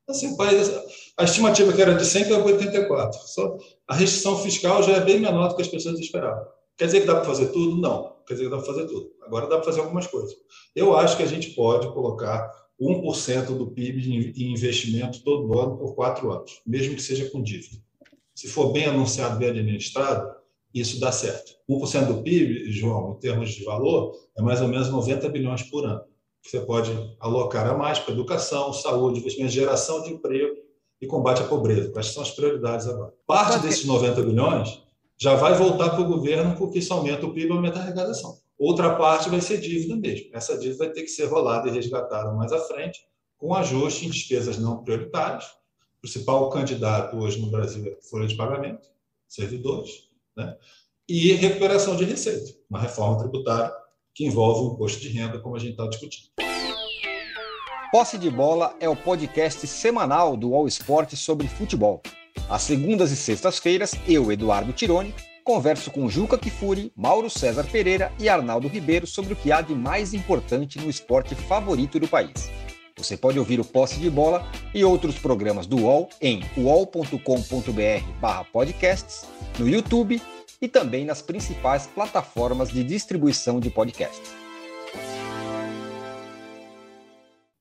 Assim, 0.07 0.37
país, 0.37 0.71
a 1.17 1.23
estimativa 1.23 1.73
que 1.73 1.81
era 1.81 1.93
de 1.93 2.05
100 2.05 2.25
foi 2.25 2.37
para 2.37 2.53
84. 2.53 3.19
Só 3.25 3.57
a 3.87 3.95
restrição 3.95 4.37
fiscal 4.37 4.81
já 4.81 4.93
é 4.93 5.01
bem 5.01 5.19
menor 5.19 5.49
do 5.49 5.55
que 5.55 5.61
as 5.61 5.67
pessoas 5.67 5.99
esperavam. 5.99 6.45
Quer 6.77 6.85
dizer 6.85 7.01
que 7.01 7.07
dá 7.07 7.15
para 7.15 7.25
fazer 7.25 7.47
tudo? 7.47 7.75
Não. 7.81 8.15
Quer 8.25 8.35
dizer 8.35 8.45
que 8.45 8.51
dá 8.51 8.57
para 8.57 8.65
fazer 8.65 8.85
tudo. 8.85 9.11
Agora 9.25 9.47
dá 9.47 9.55
para 9.55 9.65
fazer 9.65 9.81
algumas 9.81 10.07
coisas. 10.07 10.33
Eu 10.75 10.95
acho 10.95 11.17
que 11.17 11.23
a 11.23 11.27
gente 11.27 11.49
pode 11.51 11.87
colocar 11.91 12.49
1% 12.79 13.45
do 13.57 13.71
PIB 13.71 14.33
em 14.37 14.51
investimento 14.51 15.23
todo 15.23 15.59
ano 15.59 15.77
por 15.77 15.95
quatro 15.95 16.31
anos, 16.31 16.61
mesmo 16.65 16.95
que 16.95 17.01
seja 17.01 17.29
com 17.29 17.41
dívida. 17.41 17.81
Se 18.35 18.47
for 18.47 18.71
bem 18.71 18.85
anunciado, 18.85 19.39
bem 19.39 19.49
administrado, 19.49 20.29
isso 20.73 20.99
dá 20.99 21.11
certo. 21.11 21.53
1% 21.67 22.05
do 22.05 22.21
PIB, 22.21 22.71
João, 22.71 23.13
em 23.13 23.19
termos 23.19 23.49
de 23.49 23.63
valor, 23.63 24.15
é 24.37 24.41
mais 24.41 24.61
ou 24.61 24.67
menos 24.67 24.89
90 24.89 25.27
bilhões 25.29 25.63
por 25.63 25.85
ano. 25.85 26.01
Você 26.47 26.61
pode 26.61 26.91
alocar 27.19 27.67
a 27.67 27.77
mais 27.77 27.99
para 27.99 28.13
educação, 28.13 28.71
saúde, 28.71 29.19
investimento, 29.19 29.51
geração 29.51 30.01
de 30.01 30.13
emprego 30.13 30.55
e 31.01 31.05
combate 31.05 31.41
à 31.41 31.45
pobreza. 31.45 31.91
Quais 31.91 32.07
são 32.07 32.23
as 32.23 32.31
prioridades 32.31 32.87
agora? 32.87 33.13
Parte 33.25 33.59
desses 33.59 33.83
90 33.83 34.21
bilhões 34.21 34.81
já 35.17 35.35
vai 35.35 35.55
voltar 35.55 35.89
para 35.89 35.99
o 35.99 36.07
governo 36.07 36.55
porque 36.55 36.79
isso 36.79 36.93
aumenta 36.93 37.25
o 37.25 37.33
PIB 37.33 37.49
e 37.49 37.51
aumenta 37.51 37.79
a 37.79 37.81
arrecadação. 37.81 38.37
Outra 38.57 38.95
parte 38.95 39.29
vai 39.29 39.41
ser 39.41 39.59
dívida 39.59 39.97
mesmo. 39.97 40.29
Essa 40.31 40.57
dívida 40.57 40.85
vai 40.85 40.93
ter 40.93 41.01
que 41.01 41.09
ser 41.09 41.25
rolada 41.25 41.67
e 41.67 41.71
resgatada 41.71 42.31
mais 42.31 42.53
à 42.53 42.59
frente, 42.59 42.97
com 43.37 43.53
ajuste 43.53 44.05
em 44.05 44.09
despesas 44.09 44.57
não 44.57 44.81
prioritárias. 44.81 45.43
O 45.97 46.01
principal 46.01 46.49
candidato 46.49 47.17
hoje 47.17 47.41
no 47.41 47.51
Brasil 47.51 47.85
é 47.85 47.97
folha 48.09 48.25
de 48.25 48.37
pagamento, 48.37 48.87
servidores, 49.27 49.91
né? 50.35 50.55
e 51.09 51.33
recuperação 51.33 51.97
de 51.97 52.05
receita, 52.05 52.53
uma 52.69 52.79
reforma 52.79 53.17
tributária 53.17 53.73
que 54.17 54.25
envolve 54.25 54.61
o 54.61 54.73
imposto 54.73 54.99
de 54.99 55.09
renda, 55.09 55.37
como 55.37 55.55
a 55.55 55.59
gente 55.59 55.71
está 55.71 55.87
discutindo. 55.87 56.29
Posse 57.91 58.17
de 58.17 58.31
Bola 58.31 58.75
é 58.79 58.89
o 58.89 58.95
podcast 58.95 59.67
semanal 59.67 60.35
do 60.35 60.55
All 60.55 60.67
Sport 60.67 61.13
sobre 61.13 61.47
futebol. 61.47 62.01
Às 62.49 62.63
segundas 62.63 63.11
e 63.11 63.15
sextas-feiras, 63.15 63.93
eu, 64.07 64.31
Eduardo 64.31 64.73
Tironi, 64.73 65.13
converso 65.43 65.91
com 65.91 66.09
Juca 66.09 66.35
Kifuri, 66.35 66.91
Mauro 66.95 67.29
César 67.29 67.65
Pereira 67.65 68.11
e 68.19 68.27
Arnaldo 68.27 68.67
Ribeiro 68.67 69.05
sobre 69.05 69.33
o 69.33 69.35
que 69.35 69.51
há 69.51 69.61
de 69.61 69.75
mais 69.75 70.15
importante 70.15 70.79
no 70.79 70.89
esporte 70.89 71.35
favorito 71.35 71.99
do 71.99 72.07
país. 72.07 72.49
Você 72.97 73.15
pode 73.15 73.37
ouvir 73.37 73.59
o 73.59 73.65
Posse 73.65 73.99
de 73.99 74.09
Bola 74.09 74.43
e 74.73 74.83
outros 74.83 75.19
programas 75.19 75.67
do 75.67 75.83
UOL 75.83 76.09
em 76.19 76.43
uol.com.br/podcasts, 76.57 79.27
no 79.59 79.69
YouTube 79.69 80.19
e 80.61 80.67
também 80.67 81.05
nas 81.05 81.21
principais 81.21 81.87
plataformas 81.87 82.69
de 82.69 82.83
distribuição 82.83 83.59
de 83.59 83.69
podcasts. 83.69 84.47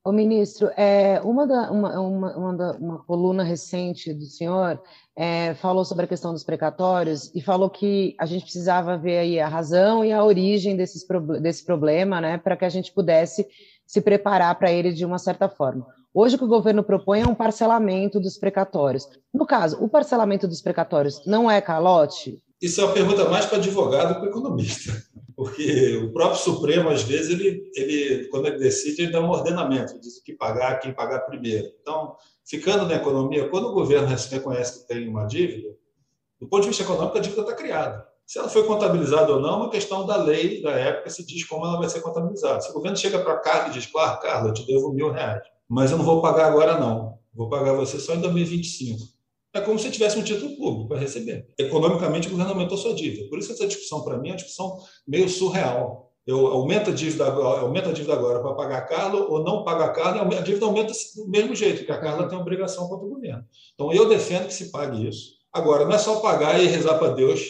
Ô, 0.07 0.13
ministro, 0.13 0.71
é, 0.77 1.21
uma, 1.23 1.49
da, 1.49 1.69
uma, 1.73 2.01
uma, 2.01 2.37
uma, 2.37 2.57
da, 2.57 2.73
uma 2.75 2.99
coluna 3.03 3.43
recente 3.43 4.15
do 4.15 4.25
senhor 4.25 4.81
é, 5.17 5.55
falou 5.55 5.85
sobre 5.85 6.05
a 6.05 6.09
questão 6.09 6.33
dos 6.33 6.45
precatórios 6.45 7.35
e 7.35 7.43
falou 7.43 7.69
que 7.69 8.15
a 8.17 8.25
gente 8.25 8.45
precisava 8.45 8.97
ver 8.97 9.19
aí 9.19 9.41
a 9.41 9.49
razão 9.49 10.05
e 10.05 10.13
a 10.13 10.23
origem 10.23 10.77
desses, 10.77 11.05
desse 11.43 11.65
problema, 11.65 12.21
né, 12.21 12.39
para 12.39 12.57
que 12.57 12.65
a 12.65 12.69
gente 12.69 12.93
pudesse 12.93 13.49
se 13.85 14.01
preparar 14.01 14.57
para 14.57 14.71
ele 14.71 14.93
de 14.93 15.05
uma 15.05 15.19
certa 15.19 15.49
forma. 15.49 15.85
Hoje 16.15 16.37
o 16.37 16.39
que 16.39 16.45
o 16.45 16.49
governo 16.49 16.85
propõe 16.85 17.23
é 17.23 17.27
um 17.27 17.35
parcelamento 17.35 18.21
dos 18.21 18.39
precatórios. 18.39 19.09
No 19.35 19.45
caso, 19.45 19.77
o 19.83 19.89
parcelamento 19.89 20.47
dos 20.47 20.63
precatórios 20.63 21.27
não 21.27 21.51
é 21.51 21.61
calote? 21.61 22.41
Isso 22.61 22.81
é 22.81 22.85
uma 22.85 22.93
pergunta 22.93 23.29
mais 23.29 23.47
para 23.47 23.59
advogado 23.59 24.15
que 24.15 24.21
para 24.21 24.31
economista 24.31 24.93
porque 25.37 25.97
o 25.99 26.13
próprio 26.15 26.41
Supremo, 26.41 26.89
às 26.89 27.03
vezes, 27.03 27.31
ele, 27.31 27.71
ele, 27.75 28.25
quando 28.29 28.47
ele 28.47 28.57
decide, 28.57 29.03
ele 29.03 29.13
dá 29.13 29.21
um 29.21 29.29
ordenamento, 29.29 30.01
diz 30.01 30.17
o 30.17 30.25
que 30.25 30.33
pagar, 30.33 30.81
quem 30.81 30.95
pagar 30.95 31.21
primeiro. 31.21 31.71
Então, 31.83 32.17
ficando 32.43 32.87
na 32.87 32.95
economia, 32.95 33.49
quando 33.51 33.69
o 33.69 33.75
governo 33.75 34.09
reconhece 34.09 34.81
que 34.81 34.89
tem 34.89 35.07
uma 35.07 35.27
dívida, 35.27 35.69
do 36.41 36.49
ponto 36.49 36.63
de 36.63 36.69
vista 36.69 36.83
econômico, 36.83 37.19
a 37.19 37.21
dívida 37.21 37.43
está 37.43 37.55
criada. 37.55 38.07
Se 38.25 38.39
ela 38.39 38.49
foi 38.49 38.65
contabilizada 38.65 39.35
ou 39.35 39.41
não, 39.41 39.51
é 39.51 39.57
uma 39.57 39.71
questão 39.71 40.07
da 40.07 40.17
lei 40.17 40.63
da 40.63 40.71
época, 40.71 41.11
se 41.11 41.25
diz 41.25 41.45
como 41.45 41.67
ela 41.67 41.79
vai 41.79 41.89
ser 41.89 42.01
contabilizada. 42.01 42.63
Se 42.63 42.71
o 42.71 42.75
governo 42.75 42.97
chega 42.97 43.19
para 43.19 43.39
Carla 43.39 43.69
e 43.69 43.73
diz, 43.73 43.87
claro, 43.87 44.19
Carla, 44.21 44.49
eu 44.49 44.55
te 44.55 44.67
devo 44.67 44.91
mil 44.93 45.13
reais, 45.13 45.43
mas 45.69 45.91
eu 45.91 45.99
não 45.99 46.05
vou 46.05 46.23
pagar 46.23 46.47
agora, 46.47 46.81
não. 46.81 47.19
Vou 47.35 47.51
pagar 47.51 47.75
você 47.75 48.01
só 48.01 48.15
em 48.15 48.21
2025 48.21 49.16
é 49.57 49.61
como 49.61 49.79
se 49.79 49.91
tivesse 49.91 50.19
um 50.19 50.23
título 50.23 50.57
público 50.57 50.89
para 50.89 50.99
receber. 50.99 51.49
Economicamente, 51.59 52.29
o 52.29 52.31
governo 52.31 52.53
aumentou 52.53 52.77
sua 52.77 52.95
dívida. 52.95 53.29
Por 53.29 53.39
isso, 53.39 53.53
essa 53.53 53.67
discussão, 53.67 54.03
para 54.03 54.19
mim, 54.19 54.29
é 54.29 54.33
uma 54.33 54.37
discussão 54.37 54.79
meio 55.07 55.29
surreal. 55.29 56.13
Eu 56.27 56.49
aumento 56.49 56.91
a 56.91 56.93
dívida 56.93 57.27
agora, 57.27 57.61
aumento 57.61 57.89
a 57.89 57.93
dívida 57.93 58.13
agora 58.13 58.41
para 58.41 58.55
pagar 58.55 58.79
a 58.79 58.83
Carla 58.83 59.27
ou 59.27 59.45
não 59.45 59.63
paga 59.63 59.85
a 59.85 59.91
Carla, 59.91 60.23
a 60.23 60.41
dívida 60.41 60.67
aumenta 60.67 60.93
do 61.15 61.29
mesmo 61.29 61.55
jeito, 61.55 61.79
porque 61.79 61.93
a 61.93 62.01
Carla 62.01 62.29
tem 62.29 62.37
obrigação 62.37 62.89
contra 62.89 63.07
o 63.07 63.11
governo. 63.11 63.45
Então, 63.75 63.93
eu 63.93 64.09
defendo 64.09 64.47
que 64.47 64.55
se 64.55 64.71
pague 64.73 65.09
isso. 65.09 65.37
Agora, 65.53 65.85
não 65.85 65.93
é 65.93 65.99
só 65.99 66.21
pagar 66.21 66.61
e 66.61 66.67
rezar 66.67 66.99
para 66.99 67.13
Deus 67.13 67.41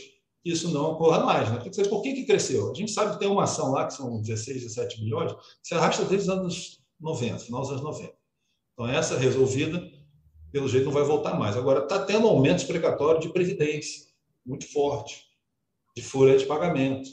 que 0.43 0.53
isso 0.53 0.71
não 0.71 0.93
ocorra 0.93 1.25
mais. 1.25 1.51
Né? 1.51 1.59
Por 1.89 2.03
que, 2.03 2.13
que 2.13 2.27
cresceu? 2.27 2.71
A 2.71 2.75
gente 2.75 2.93
sabe 2.93 3.15
que 3.15 3.19
tem 3.19 3.29
uma 3.29 3.45
ação 3.45 3.73
lá, 3.73 3.87
que 3.87 3.95
são 3.95 4.21
16, 4.21 4.63
17 4.63 5.01
bilhões, 5.01 5.33
que 5.33 5.41
se 5.63 5.75
arrasta 5.75 6.05
desde 6.05 6.31
os 6.31 6.37
anos 6.37 6.79
90, 7.01 7.39
final 7.39 7.63
dos 7.63 7.71
anos 7.71 7.83
90. 7.83 8.13
Então, 8.75 8.89
essa 8.89 9.17
resolvida 9.17 9.83
pelo 10.57 10.69
jeito 10.69 10.87
não 10.87 10.93
vai 10.93 11.03
voltar 11.03 11.39
mais. 11.39 11.55
Agora, 11.55 11.81
está 11.81 11.99
tendo 12.03 12.27
aumentos 12.27 12.65
precatórios 12.65 13.23
de 13.23 13.31
previdência, 13.31 14.07
muito 14.45 14.67
forte, 14.73 15.21
de 15.95 16.03
folha 16.03 16.39
de 16.39 16.47
pagamento. 16.47 17.11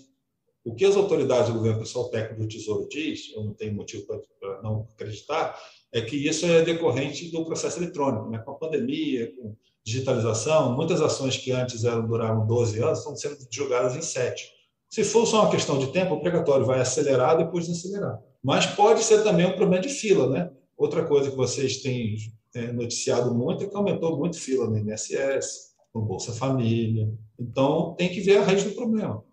O 0.64 0.74
que 0.74 0.86
as 0.86 0.96
autoridades 0.96 1.50
do 1.50 1.56
governo, 1.56 1.80
pessoal 1.80 2.08
técnico 2.10 2.42
do 2.42 2.48
Tesouro 2.48 2.88
diz, 2.88 3.34
eu 3.36 3.44
não 3.44 3.54
tenho 3.54 3.74
motivo 3.74 4.06
para 4.40 4.62
não 4.62 4.88
acreditar, 4.94 5.60
é 5.92 6.00
que 6.00 6.16
isso 6.16 6.46
é 6.46 6.62
decorrente 6.62 7.30
do 7.32 7.44
processo 7.44 7.80
eletrônico. 7.80 8.30
Né? 8.30 8.38
Com 8.38 8.52
a 8.52 8.56
pandemia, 8.56 9.36
com 9.36 9.58
digitalização, 9.86 10.74
muitas 10.74 11.02
ações 11.02 11.36
que 11.36 11.52
antes 11.52 11.84
eram 11.84 12.08
duravam 12.08 12.48
12 12.48 12.82
anos 12.82 13.00
estão 13.00 13.14
sendo 13.14 13.36
jogadas 13.52 13.98
em 13.98 14.02
7. 14.02 14.42
Se 14.90 15.04
for 15.04 15.26
só 15.26 15.42
uma 15.42 15.52
questão 15.52 15.78
de 15.78 15.88
tempo, 15.88 16.14
o 16.14 16.22
precatório 16.22 16.66
vai 16.66 16.80
acelerar 16.80 17.36
depois 17.36 17.68
desacelerar. 17.68 18.18
Mas 18.42 18.68
pode 18.68 19.04
ser 19.04 19.22
também 19.22 19.46
um 19.46 19.58
problema 19.58 19.82
de 19.82 19.90
fila, 19.90 20.30
né? 20.30 20.50
Outra 20.78 21.04
coisa 21.04 21.30
que 21.30 21.36
vocês 21.36 21.82
têm 21.82 22.16
é, 22.56 22.72
noticiado 22.72 23.34
muito 23.34 23.64
é 23.64 23.68
que 23.68 23.76
aumentou 23.76 24.18
muito 24.18 24.40
fila 24.40 24.70
no 24.70 24.78
INSS, 24.78 25.74
no 25.94 26.02
Bolsa 26.02 26.34
Família. 26.34 27.12
Então, 27.40 27.96
tem 27.98 28.10
que 28.10 28.22
ver 28.22 28.38
a 28.38 28.44
raiz 28.44 28.64
do 28.64 28.72
problema. 28.72 29.24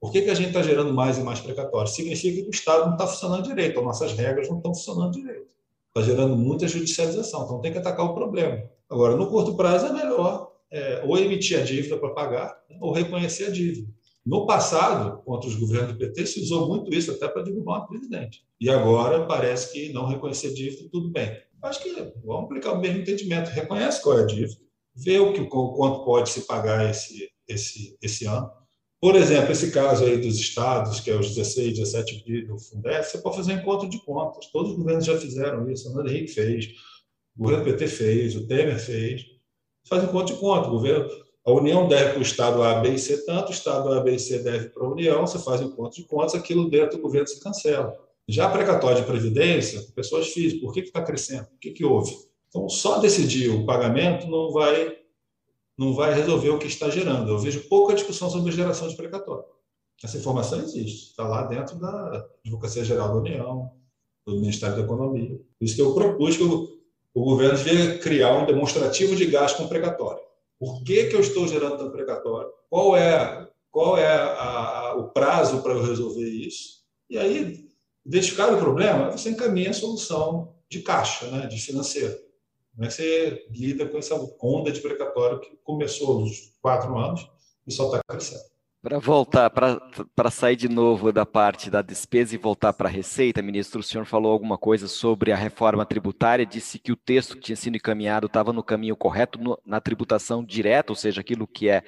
Por 0.00 0.12
que, 0.12 0.22
que 0.22 0.30
a 0.30 0.34
gente 0.34 0.48
está 0.48 0.62
gerando 0.62 0.92
mais 0.92 1.18
e 1.18 1.22
mais 1.22 1.40
precatórios? 1.40 1.94
Significa 1.94 2.42
que 2.42 2.48
o 2.48 2.50
Estado 2.50 2.86
não 2.86 2.92
está 2.92 3.06
funcionando 3.06 3.42
direito, 3.44 3.78
as 3.78 3.84
nossas 3.84 4.12
regras 4.12 4.48
não 4.48 4.58
estão 4.58 4.74
funcionando 4.74 5.12
direito. 5.12 5.48
Está 5.88 6.02
gerando 6.02 6.36
muita 6.36 6.68
judicialização, 6.68 7.44
então 7.44 7.60
tem 7.60 7.72
que 7.72 7.78
atacar 7.78 8.06
o 8.06 8.14
problema. 8.14 8.62
Agora, 8.88 9.16
no 9.16 9.28
curto 9.28 9.56
prazo, 9.56 9.86
é 9.86 9.92
melhor 9.92 10.52
é, 10.70 11.02
ou 11.04 11.18
emitir 11.18 11.58
a 11.58 11.62
dívida 11.62 11.96
para 11.96 12.10
pagar, 12.10 12.56
né, 12.70 12.78
ou 12.80 12.92
reconhecer 12.92 13.46
a 13.46 13.50
dívida. 13.50 13.88
No 14.24 14.46
passado, 14.46 15.22
contra 15.22 15.48
os 15.48 15.56
governos 15.56 15.94
do 15.94 15.98
PT, 15.98 16.26
se 16.26 16.40
usou 16.40 16.68
muito 16.68 16.92
isso 16.94 17.10
até 17.10 17.26
para 17.26 17.42
derrubar 17.42 17.84
o 17.84 17.88
presidente. 17.88 18.44
E 18.60 18.68
agora 18.68 19.26
parece 19.26 19.72
que 19.72 19.92
não 19.92 20.06
reconhecer 20.06 20.52
dívida, 20.52 20.88
tudo 20.92 21.10
bem. 21.10 21.34
Acho 21.62 21.82
que 21.82 21.92
vamos 22.24 22.44
aplicar 22.44 22.72
o 22.72 22.80
mesmo 22.80 23.00
entendimento. 23.00 23.50
Reconhece 23.50 24.02
qual 24.02 24.18
é 24.18 24.22
a 24.22 24.26
dívida, 24.26 24.60
vê 24.94 25.18
o 25.18 25.32
que, 25.32 25.44
quanto 25.44 26.04
pode 26.04 26.30
se 26.30 26.42
pagar 26.42 26.88
esse, 26.88 27.28
esse, 27.48 27.96
esse 28.00 28.26
ano. 28.26 28.50
Por 29.00 29.14
exemplo, 29.14 29.52
esse 29.52 29.70
caso 29.70 30.04
aí 30.04 30.18
dos 30.18 30.38
estados, 30.38 30.98
que 30.98 31.10
é 31.10 31.14
os 31.14 31.34
16, 31.34 31.78
17 31.78 32.24
bi 32.24 32.46
do 32.46 32.58
Fundeb, 32.58 33.04
você 33.04 33.18
pode 33.18 33.36
fazer 33.36 33.52
encontro 33.52 33.88
de 33.88 33.98
contas. 34.04 34.46
Todos 34.50 34.72
os 34.72 34.76
governos 34.76 35.04
já 35.04 35.16
fizeram 35.16 35.70
isso. 35.70 35.88
O 35.88 35.92
Fernando 35.92 36.10
Henrique 36.10 36.32
fez, 36.32 36.66
o 37.36 37.42
governo 37.44 37.64
PT 37.64 37.86
fez, 37.86 38.36
o 38.36 38.46
Temer 38.46 38.78
fez. 38.78 39.24
Faz 39.88 40.02
encontro 40.02 40.34
de 40.34 40.40
contas. 40.40 40.66
O 40.66 40.72
governo, 40.72 41.08
a 41.46 41.52
União 41.52 41.86
deve 41.86 42.10
para 42.10 42.18
o 42.18 42.22
Estado 42.22 42.62
A, 42.62 42.80
B 42.80 42.90
e 42.90 42.98
C 42.98 43.24
tanto, 43.24 43.48
o 43.48 43.52
Estado 43.52 43.92
A, 43.92 44.00
B 44.00 44.16
e 44.16 44.18
C 44.18 44.40
deve 44.40 44.70
para 44.70 44.84
a 44.84 44.90
União, 44.90 45.26
você 45.26 45.38
faz 45.38 45.60
encontro 45.60 46.02
de 46.02 46.06
contas, 46.06 46.34
aquilo 46.34 46.68
dentro 46.68 46.96
do 46.96 47.02
governo 47.02 47.26
se 47.28 47.40
cancela. 47.40 47.96
Já 48.28 48.46
a 48.46 48.50
precatória 48.50 49.00
de 49.00 49.06
previdência, 49.06 49.80
pessoas 49.94 50.28
físicas, 50.28 50.60
por 50.60 50.74
que 50.74 50.80
está 50.80 51.02
crescendo? 51.02 51.44
O 51.44 51.58
que, 51.58 51.70
que 51.70 51.84
houve? 51.84 52.14
Então, 52.48 52.68
só 52.68 52.98
decidir 52.98 53.48
o 53.48 53.64
pagamento 53.64 54.26
não 54.26 54.52
vai, 54.52 54.98
não 55.78 55.94
vai 55.94 56.12
resolver 56.12 56.50
o 56.50 56.58
que 56.58 56.66
está 56.66 56.90
gerando. 56.90 57.30
Eu 57.30 57.38
vejo 57.38 57.68
pouca 57.68 57.94
discussão 57.94 58.28
sobre 58.28 58.52
geração 58.52 58.86
de 58.86 58.96
precatório. 58.96 59.44
Essa 60.02 60.18
informação 60.18 60.60
existe, 60.60 61.10
está 61.10 61.26
lá 61.26 61.42
dentro 61.46 61.76
da 61.76 62.26
Advocacia 62.44 62.84
Geral 62.84 63.08
da 63.08 63.16
União, 63.16 63.72
do 64.26 64.40
Ministério 64.40 64.76
da 64.76 64.82
Economia. 64.82 65.40
Por 65.58 65.64
isso 65.64 65.74
que 65.74 65.82
eu 65.82 65.94
propus 65.94 66.36
que 66.36 66.42
o, 66.44 66.68
o 67.14 67.24
governo 67.24 67.56
devia 67.56 67.98
criar 67.98 68.36
um 68.36 68.46
demonstrativo 68.46 69.16
de 69.16 69.26
gasto 69.26 69.56
com 69.56 69.68
precatório. 69.68 70.22
Por 70.58 70.82
que, 70.84 71.06
que 71.06 71.16
eu 71.16 71.20
estou 71.20 71.48
gerando 71.48 71.78
tanto 71.78 71.92
precatório? 71.92 72.50
Qual 72.68 72.96
é, 72.96 73.48
qual 73.70 73.96
é 73.96 74.06
a, 74.06 74.90
a, 74.90 74.96
o 74.96 75.08
prazo 75.08 75.62
para 75.62 75.72
eu 75.72 75.82
resolver 75.82 76.28
isso? 76.28 76.78
E 77.10 77.18
aí, 77.18 77.67
Identificado 78.08 78.56
o 78.56 78.58
problema, 78.58 79.10
você 79.10 79.28
encaminha 79.28 79.68
a 79.68 79.74
solução 79.74 80.54
de 80.70 80.80
caixa, 80.80 81.30
né, 81.30 81.46
de 81.46 81.60
financeiro. 81.60 82.16
É 82.80 82.86
que 82.86 82.94
você 82.94 83.46
lida 83.50 83.86
com 83.86 83.98
essa 83.98 84.14
onda 84.40 84.72
de 84.72 84.80
precatório 84.80 85.40
que 85.40 85.58
começou 85.62 86.20
nos 86.20 86.54
quatro 86.62 86.96
anos 86.96 87.28
e 87.66 87.72
só 87.72 87.84
está 87.84 88.00
crescendo? 88.08 88.40
Para 88.80 88.98
voltar, 88.98 89.50
para 89.50 90.30
sair 90.30 90.56
de 90.56 90.68
novo 90.70 91.12
da 91.12 91.26
parte 91.26 91.68
da 91.68 91.82
despesa 91.82 92.34
e 92.34 92.38
voltar 92.38 92.72
para 92.72 92.88
a 92.88 92.90
receita, 92.90 93.42
ministro, 93.42 93.80
o 93.80 93.82
senhor 93.82 94.06
falou 94.06 94.32
alguma 94.32 94.56
coisa 94.56 94.88
sobre 94.88 95.30
a 95.30 95.36
reforma 95.36 95.84
tributária, 95.84 96.46
disse 96.46 96.78
que 96.78 96.92
o 96.92 96.96
texto 96.96 97.34
que 97.34 97.42
tinha 97.42 97.56
sido 97.56 97.76
encaminhado 97.76 98.26
estava 98.26 98.54
no 98.54 98.62
caminho 98.62 98.96
correto 98.96 99.38
no, 99.38 99.60
na 99.66 99.80
tributação 99.80 100.42
direta, 100.42 100.92
ou 100.92 100.96
seja, 100.96 101.20
aquilo 101.20 101.46
que 101.46 101.68
é 101.68 101.82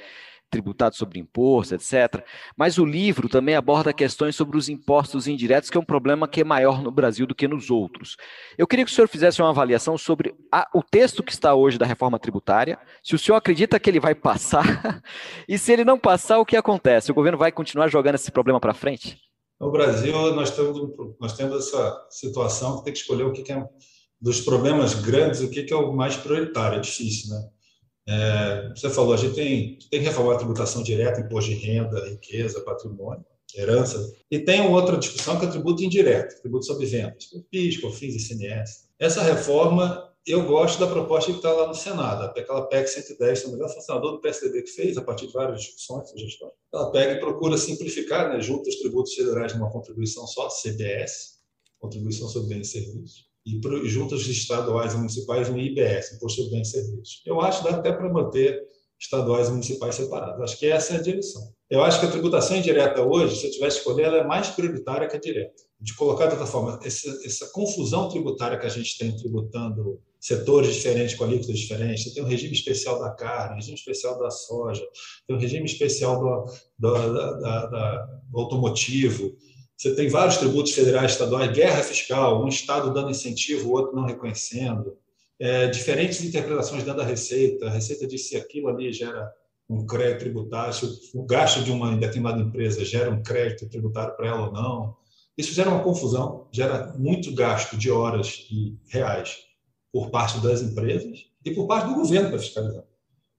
tributado 0.50 0.96
sobre 0.96 1.18
imposto, 1.18 1.74
etc. 1.74 2.24
Mas 2.56 2.76
o 2.76 2.84
livro 2.84 3.28
também 3.28 3.54
aborda 3.54 3.92
questões 3.92 4.34
sobre 4.34 4.58
os 4.58 4.68
impostos 4.68 5.26
indiretos, 5.26 5.70
que 5.70 5.78
é 5.78 5.80
um 5.80 5.84
problema 5.84 6.28
que 6.28 6.40
é 6.40 6.44
maior 6.44 6.82
no 6.82 6.90
Brasil 6.90 7.26
do 7.26 7.34
que 7.34 7.48
nos 7.48 7.70
outros. 7.70 8.16
Eu 8.58 8.66
queria 8.66 8.84
que 8.84 8.90
o 8.90 8.94
senhor 8.94 9.08
fizesse 9.08 9.40
uma 9.40 9.50
avaliação 9.50 9.96
sobre 9.96 10.34
a, 10.52 10.68
o 10.74 10.82
texto 10.82 11.22
que 11.22 11.32
está 11.32 11.54
hoje 11.54 11.78
da 11.78 11.86
reforma 11.86 12.18
tributária, 12.18 12.78
se 13.02 13.14
o 13.14 13.18
senhor 13.18 13.36
acredita 13.36 13.78
que 13.78 13.88
ele 13.88 14.00
vai 14.00 14.14
passar, 14.14 15.02
e 15.48 15.56
se 15.56 15.72
ele 15.72 15.84
não 15.84 15.98
passar, 15.98 16.38
o 16.38 16.44
que 16.44 16.56
acontece? 16.56 17.10
O 17.10 17.14
governo 17.14 17.38
vai 17.38 17.52
continuar 17.52 17.88
jogando 17.88 18.16
esse 18.16 18.30
problema 18.30 18.60
para 18.60 18.74
frente? 18.74 19.18
No 19.60 19.70
Brasil, 19.70 20.14
nós 20.34 20.50
temos, 20.50 20.78
nós 21.20 21.34
temos 21.34 21.66
essa 21.66 22.06
situação 22.10 22.78
que 22.78 22.84
tem 22.84 22.92
que 22.92 22.98
escolher 22.98 23.24
o 23.24 23.32
que 23.32 23.52
é 23.52 23.64
dos 24.20 24.40
problemas 24.40 24.94
grandes, 24.94 25.40
o 25.40 25.50
que 25.50 25.70
é 25.70 25.76
o 25.76 25.92
mais 25.92 26.16
prioritário. 26.16 26.78
É 26.78 26.80
difícil, 26.80 27.34
né? 27.34 27.42
É, 28.10 28.72
você 28.74 28.90
falou, 28.90 29.14
a 29.14 29.16
gente 29.16 29.34
tem, 29.34 29.78
tem 29.88 30.00
que 30.00 30.06
reformar 30.06 30.34
a 30.34 30.38
tributação 30.38 30.82
direta, 30.82 31.20
imposto 31.20 31.50
de 31.50 31.56
renda, 31.56 32.08
riqueza, 32.08 32.60
patrimônio, 32.62 33.24
herança. 33.54 34.12
E 34.28 34.40
tem 34.40 34.60
outra 34.62 34.96
discussão 34.96 35.38
que 35.38 35.46
é 35.46 35.48
tributo 35.48 35.84
indireto, 35.84 36.40
tributo 36.40 36.66
sobre 36.66 36.86
vendas, 36.86 37.28
PIS, 37.50 37.78
COFINS 37.78 38.30
ICMS. 38.30 38.88
Essa 38.98 39.22
reforma 39.22 40.10
eu 40.26 40.44
gosto 40.44 40.78
da 40.78 40.86
proposta 40.86 41.30
que 41.30 41.38
está 41.38 41.50
lá 41.52 41.66
no 41.66 41.74
Senado, 41.74 42.24
aquela 42.24 42.66
PEC 42.66 42.88
110, 42.88 43.42
também, 43.42 43.64
o 43.64 43.68
senador 43.68 44.12
do 44.12 44.20
PSDB 44.20 44.62
que 44.62 44.70
fez, 44.70 44.98
a 44.98 45.02
partir 45.02 45.26
de 45.26 45.32
várias 45.32 45.62
discussões, 45.62 46.10
sugestões. 46.10 46.52
Ela 46.72 46.90
pega 46.90 47.14
e 47.14 47.20
procura 47.20 47.56
simplificar, 47.56 48.28
né, 48.28 48.40
junto 48.40 48.68
os 48.68 48.76
tributos 48.76 49.14
federais 49.14 49.54
numa 49.54 49.70
contribuição 49.70 50.26
só, 50.26 50.48
CBS, 50.48 51.40
Contribuição 51.78 52.28
sobre 52.28 52.54
Bens 52.54 52.68
e 52.68 52.72
Serviços, 52.72 53.29
e 53.58 53.88
junto 53.88 54.14
os 54.14 54.26
estaduais 54.28 54.94
e 54.94 54.96
municipais 54.96 55.48
no 55.48 55.58
IBS, 55.58 56.14
Imposto 56.14 56.42
sobre 56.42 56.56
Bens 56.56 56.68
e 56.68 56.70
Serviços. 56.72 57.22
Eu 57.26 57.40
acho 57.40 57.62
que 57.62 57.70
dá 57.70 57.76
até 57.76 57.92
para 57.92 58.12
manter 58.12 58.60
estaduais 59.00 59.48
e 59.48 59.52
municipais 59.52 59.94
separados. 59.94 60.42
Acho 60.42 60.58
que 60.58 60.66
essa 60.66 60.94
é 60.94 60.96
a 60.98 61.02
direção. 61.02 61.42
Eu 61.70 61.82
acho 61.82 62.00
que 62.00 62.06
a 62.06 62.10
tributação 62.10 62.56
indireta 62.56 63.02
hoje, 63.02 63.36
se 63.36 63.46
eu 63.46 63.50
tivesse 63.50 63.78
escolher, 63.78 64.04
ela 64.04 64.18
é 64.18 64.24
mais 64.24 64.48
prioritária 64.48 65.08
que 65.08 65.16
a 65.16 65.20
direta. 65.20 65.62
De 65.80 65.94
colocar 65.94 66.26
de 66.26 66.32
outra 66.32 66.46
forma, 66.46 66.78
essa, 66.84 67.08
essa 67.24 67.50
confusão 67.52 68.08
tributária 68.08 68.58
que 68.58 68.66
a 68.66 68.70
gente 68.70 68.98
tem 68.98 69.16
tributando 69.16 70.00
setores 70.20 70.74
diferentes 70.74 71.14
com 71.14 71.24
alíquotas 71.24 71.58
diferentes. 71.58 72.04
Você 72.04 72.14
tem 72.14 72.22
um 72.22 72.26
regime 72.26 72.52
especial 72.52 72.98
da 72.98 73.10
carne, 73.10 73.56
regime 73.56 73.78
especial 73.78 74.18
da 74.18 74.30
soja, 74.30 74.86
tem 75.26 75.36
um 75.36 75.38
regime 75.38 75.64
especial 75.64 76.20
do, 76.20 76.52
do, 76.78 76.92
da, 76.92 77.32
da, 77.32 77.66
da, 77.66 78.20
do 78.28 78.38
automotivo. 78.38 79.32
Você 79.80 79.94
tem 79.94 80.10
vários 80.10 80.36
tributos 80.36 80.72
federais, 80.72 81.12
estaduais, 81.12 81.50
guerra 81.52 81.82
fiscal, 81.82 82.44
um 82.44 82.48
estado 82.48 82.92
dando 82.92 83.10
incentivo, 83.10 83.70
o 83.70 83.72
outro 83.72 83.96
não 83.96 84.04
reconhecendo. 84.04 84.94
É, 85.38 85.68
diferentes 85.68 86.22
interpretações 86.22 86.82
dentro 86.82 86.98
da 86.98 87.06
Receita. 87.06 87.66
A 87.66 87.70
Receita 87.70 88.06
disse 88.06 88.28
que 88.28 88.36
aquilo 88.36 88.68
ali 88.68 88.92
gera 88.92 89.32
um 89.70 89.86
crédito 89.86 90.18
tributário, 90.18 90.74
se 90.74 91.10
o 91.14 91.24
gasto 91.24 91.64
de 91.64 91.72
uma 91.72 91.96
determinada 91.96 92.42
empresa 92.42 92.84
gera 92.84 93.10
um 93.10 93.22
crédito 93.22 93.70
tributário 93.70 94.14
para 94.14 94.28
ela 94.28 94.48
ou 94.48 94.52
não. 94.52 94.96
Isso 95.34 95.54
gera 95.54 95.70
uma 95.70 95.82
confusão, 95.82 96.46
gera 96.52 96.92
muito 96.98 97.32
gasto 97.34 97.74
de 97.78 97.90
horas 97.90 98.46
e 98.50 98.76
reais 98.86 99.38
por 99.90 100.10
parte 100.10 100.40
das 100.40 100.60
empresas 100.60 101.24
e 101.42 101.52
por 101.52 101.66
parte 101.66 101.88
do 101.88 101.94
governo 101.94 102.28
para 102.28 102.38
fiscalizar. 102.38 102.84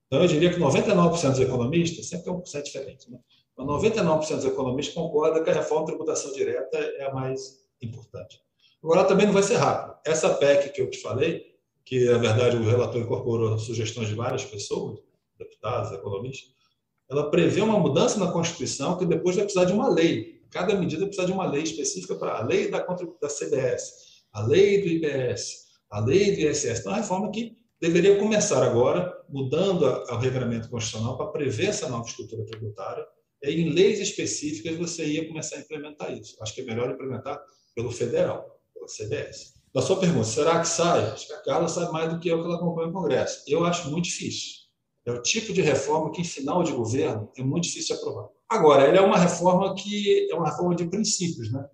Então, 0.08 0.24
eu 0.24 0.28
diria 0.28 0.52
que 0.52 0.60
99% 0.60 1.30
dos 1.30 1.40
economistas, 1.40 2.08
sempre 2.08 2.32
é 2.32 2.34
um 2.34 2.42
por 2.42 2.64
diferente, 2.64 3.12
né? 3.12 3.20
Mas 3.66 3.84
99% 3.84 4.36
dos 4.36 4.46
economistas 4.46 4.96
concordam 4.96 5.44
que 5.44 5.50
a 5.50 5.54
reforma 5.54 5.86
da 5.86 5.92
tributação 5.92 6.32
direta 6.34 6.78
é 6.78 7.06
a 7.06 7.14
mais 7.14 7.60
importante. 7.82 8.40
Agora, 8.84 9.04
também 9.06 9.26
não 9.26 9.34
vai 9.34 9.44
ser 9.44 9.56
rápido. 9.56 9.98
Essa 10.06 10.34
PEC 10.34 10.74
que 10.74 10.82
eu 10.82 10.90
te 10.90 11.00
falei, 11.00 11.56
que, 11.86 12.06
na 12.06 12.18
verdade, 12.18 12.58
o 12.58 12.64
relator 12.64 13.02
incorporou 13.02 13.58
sugestões 13.60 14.08
de 14.08 14.16
várias 14.16 14.44
pessoas, 14.44 15.00
deputados, 15.38 15.92
economistas, 15.92 16.52
ela 17.10 17.30
prevê 17.30 17.62
uma 17.62 17.78
mudança 17.78 18.20
na 18.20 18.32
Constituição 18.32 18.98
que 18.98 19.06
depois 19.06 19.36
vai 19.36 19.44
precisar 19.44 19.66
de 19.66 19.74
uma 19.74 19.90
lei. 19.90 20.42
Cada 20.50 20.74
medida 20.76 21.06
precisa 21.06 21.28
de 21.28 21.34
uma 21.34 21.46
lei 21.46 21.64
específica 21.64 22.16
para 22.16 22.40
a 22.40 22.44
lei 22.44 22.70
da, 22.70 22.80
da 22.80 23.28
CBS, 23.28 24.24
a 24.32 24.42
lei 24.46 24.82
do 24.82 24.88
IBS, 24.88 25.68
a 25.90 26.00
lei 26.00 26.36
do 26.36 26.42
ISS. 26.42 26.80
Então, 26.80 26.92
é 26.92 26.96
uma 26.96 27.02
reforma 27.02 27.32
que 27.32 27.58
deveria 27.80 28.18
começar 28.18 28.64
agora, 28.64 29.14
mudando 29.28 29.84
o 29.84 30.18
regramento 30.18 30.70
constitucional 30.70 31.18
para 31.18 31.28
prever 31.28 31.68
essa 31.68 31.90
nova 31.90 32.08
estrutura 32.08 32.46
tributária. 32.46 33.06
Em 33.44 33.70
leis 33.70 34.00
específicas 34.00 34.78
você 34.78 35.06
ia 35.06 35.28
começar 35.28 35.58
a 35.58 35.60
implementar 35.60 36.14
isso. 36.14 36.36
Acho 36.42 36.54
que 36.54 36.62
é 36.62 36.64
melhor 36.64 36.92
implementar 36.92 37.42
pelo 37.76 37.92
federal, 37.92 38.60
pela 38.74 38.88
CBS. 38.88 39.54
Da 39.74 39.82
sua 39.82 39.98
pergunta, 39.98 40.26
será 40.26 40.60
que 40.60 40.68
sai? 40.68 41.06
Acho 41.12 41.28
que 41.28 41.34
a 41.34 41.42
Carla 41.42 41.68
sabe 41.68 41.92
mais 41.94 42.12
do 42.12 42.20
que 42.20 42.30
eu 42.30 42.40
que 42.40 42.46
ela 42.46 42.56
acompanha 42.56 42.90
o 42.90 42.94
Congresso. 42.94 43.44
Eu 43.48 43.64
acho 43.66 43.90
muito 43.90 44.06
difícil. 44.06 44.62
É 45.06 45.12
o 45.12 45.22
tipo 45.22 45.54
de 45.54 45.62
reforma 45.62 46.12
que, 46.12 46.22
em 46.22 46.26
final 46.26 46.62
de 46.62 46.74
governo, 46.74 47.32
é 47.38 47.42
muito 47.42 47.64
difícil 47.64 47.96
aprovar. 47.96 48.28
Agora, 48.50 48.84
ela 48.84 48.98
é 48.98 49.02
uma 49.02 49.18
reforma 49.18 49.74
que 49.74 50.30
é 50.30 50.36
uma 50.36 50.50
reforma 50.50 50.76
de 50.76 50.86
princípios, 50.86 51.52
né? 51.52 51.66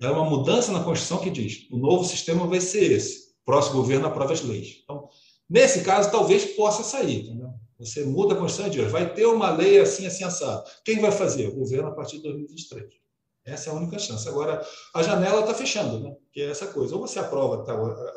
É 0.00 0.08
uma 0.08 0.24
mudança 0.24 0.72
na 0.72 0.82
Constituição 0.82 1.18
que 1.18 1.30
diz: 1.30 1.68
o 1.70 1.76
novo 1.76 2.04
sistema 2.04 2.46
vai 2.46 2.60
ser 2.60 2.90
esse 2.90 3.34
próximo 3.44 3.76
governo 3.76 4.06
aprova 4.06 4.32
as 4.32 4.42
leis. 4.42 4.80
Então, 4.82 5.08
nesse 5.48 5.84
caso, 5.84 6.10
talvez 6.10 6.44
possa 6.56 6.82
sair. 6.82 7.30
Você 7.78 8.04
muda 8.04 8.34
a 8.34 8.36
Constituição 8.36 8.70
de 8.70 8.80
hoje. 8.80 8.90
Vai 8.90 9.12
ter 9.12 9.26
uma 9.26 9.50
lei 9.50 9.78
assim, 9.80 10.06
assim, 10.06 10.24
assado. 10.24 10.64
Quem 10.84 11.00
vai 11.00 11.10
fazer? 11.10 11.48
O 11.48 11.56
governo 11.56 11.88
a 11.88 11.94
partir 11.94 12.18
de 12.18 12.22
2023. 12.24 13.04
Essa 13.44 13.70
é 13.70 13.72
a 13.72 13.76
única 13.76 13.98
chance. 13.98 14.26
Agora, 14.28 14.64
a 14.94 15.02
janela 15.02 15.40
está 15.40 15.52
fechando, 15.52 16.00
né? 16.00 16.16
que 16.32 16.40
é 16.40 16.50
essa 16.50 16.66
coisa. 16.68 16.94
Ou 16.94 17.00
você 17.00 17.18
aprova 17.18 17.62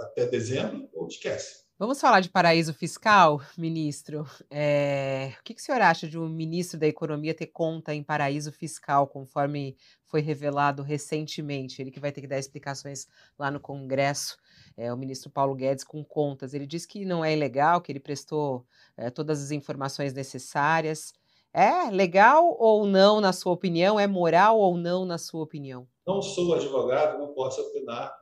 até 0.01 0.25
dezembro, 0.25 0.87
ou 0.93 1.07
esquece. 1.07 1.67
Vamos 1.79 2.01
falar 2.01 2.21
de 2.21 2.29
paraíso 2.29 2.73
fiscal, 2.73 3.39
ministro. 3.55 4.25
É... 4.49 5.33
O 5.39 5.43
que, 5.43 5.53
que 5.53 5.61
o 5.61 5.63
senhor 5.63 5.81
acha 5.81 6.07
de 6.07 6.17
um 6.17 6.27
ministro 6.27 6.79
da 6.79 6.87
Economia 6.87 7.35
ter 7.35 7.47
conta 7.47 7.93
em 7.93 8.01
paraíso 8.01 8.51
fiscal, 8.51 9.05
conforme 9.05 9.77
foi 10.05 10.21
revelado 10.21 10.81
recentemente? 10.81 11.79
Ele 11.79 11.91
que 11.91 11.99
vai 11.99 12.11
ter 12.11 12.21
que 12.21 12.27
dar 12.27 12.39
explicações 12.39 13.05
lá 13.37 13.51
no 13.51 13.59
Congresso 13.59 14.37
é, 14.77 14.93
o 14.93 14.97
ministro 14.97 15.31
Paulo 15.31 15.55
Guedes 15.55 15.83
com 15.83 16.03
contas. 16.05 16.53
Ele 16.53 16.67
diz 16.67 16.85
que 16.85 17.03
não 17.03 17.25
é 17.25 17.33
ilegal, 17.33 17.81
que 17.81 17.91
ele 17.91 17.99
prestou 17.99 18.63
é, 18.95 19.09
todas 19.09 19.41
as 19.41 19.49
informações 19.49 20.13
necessárias. 20.13 21.13
É 21.51 21.89
legal 21.89 22.55
ou 22.59 22.85
não, 22.85 23.19
na 23.19 23.33
sua 23.33 23.53
opinião? 23.53 23.99
É 23.99 24.05
moral 24.05 24.59
ou 24.59 24.77
não, 24.77 25.03
na 25.03 25.17
sua 25.17 25.41
opinião? 25.41 25.87
Não 26.05 26.21
sou 26.21 26.53
advogado, 26.53 27.17
não 27.17 27.33
posso 27.33 27.59
opinar 27.61 28.13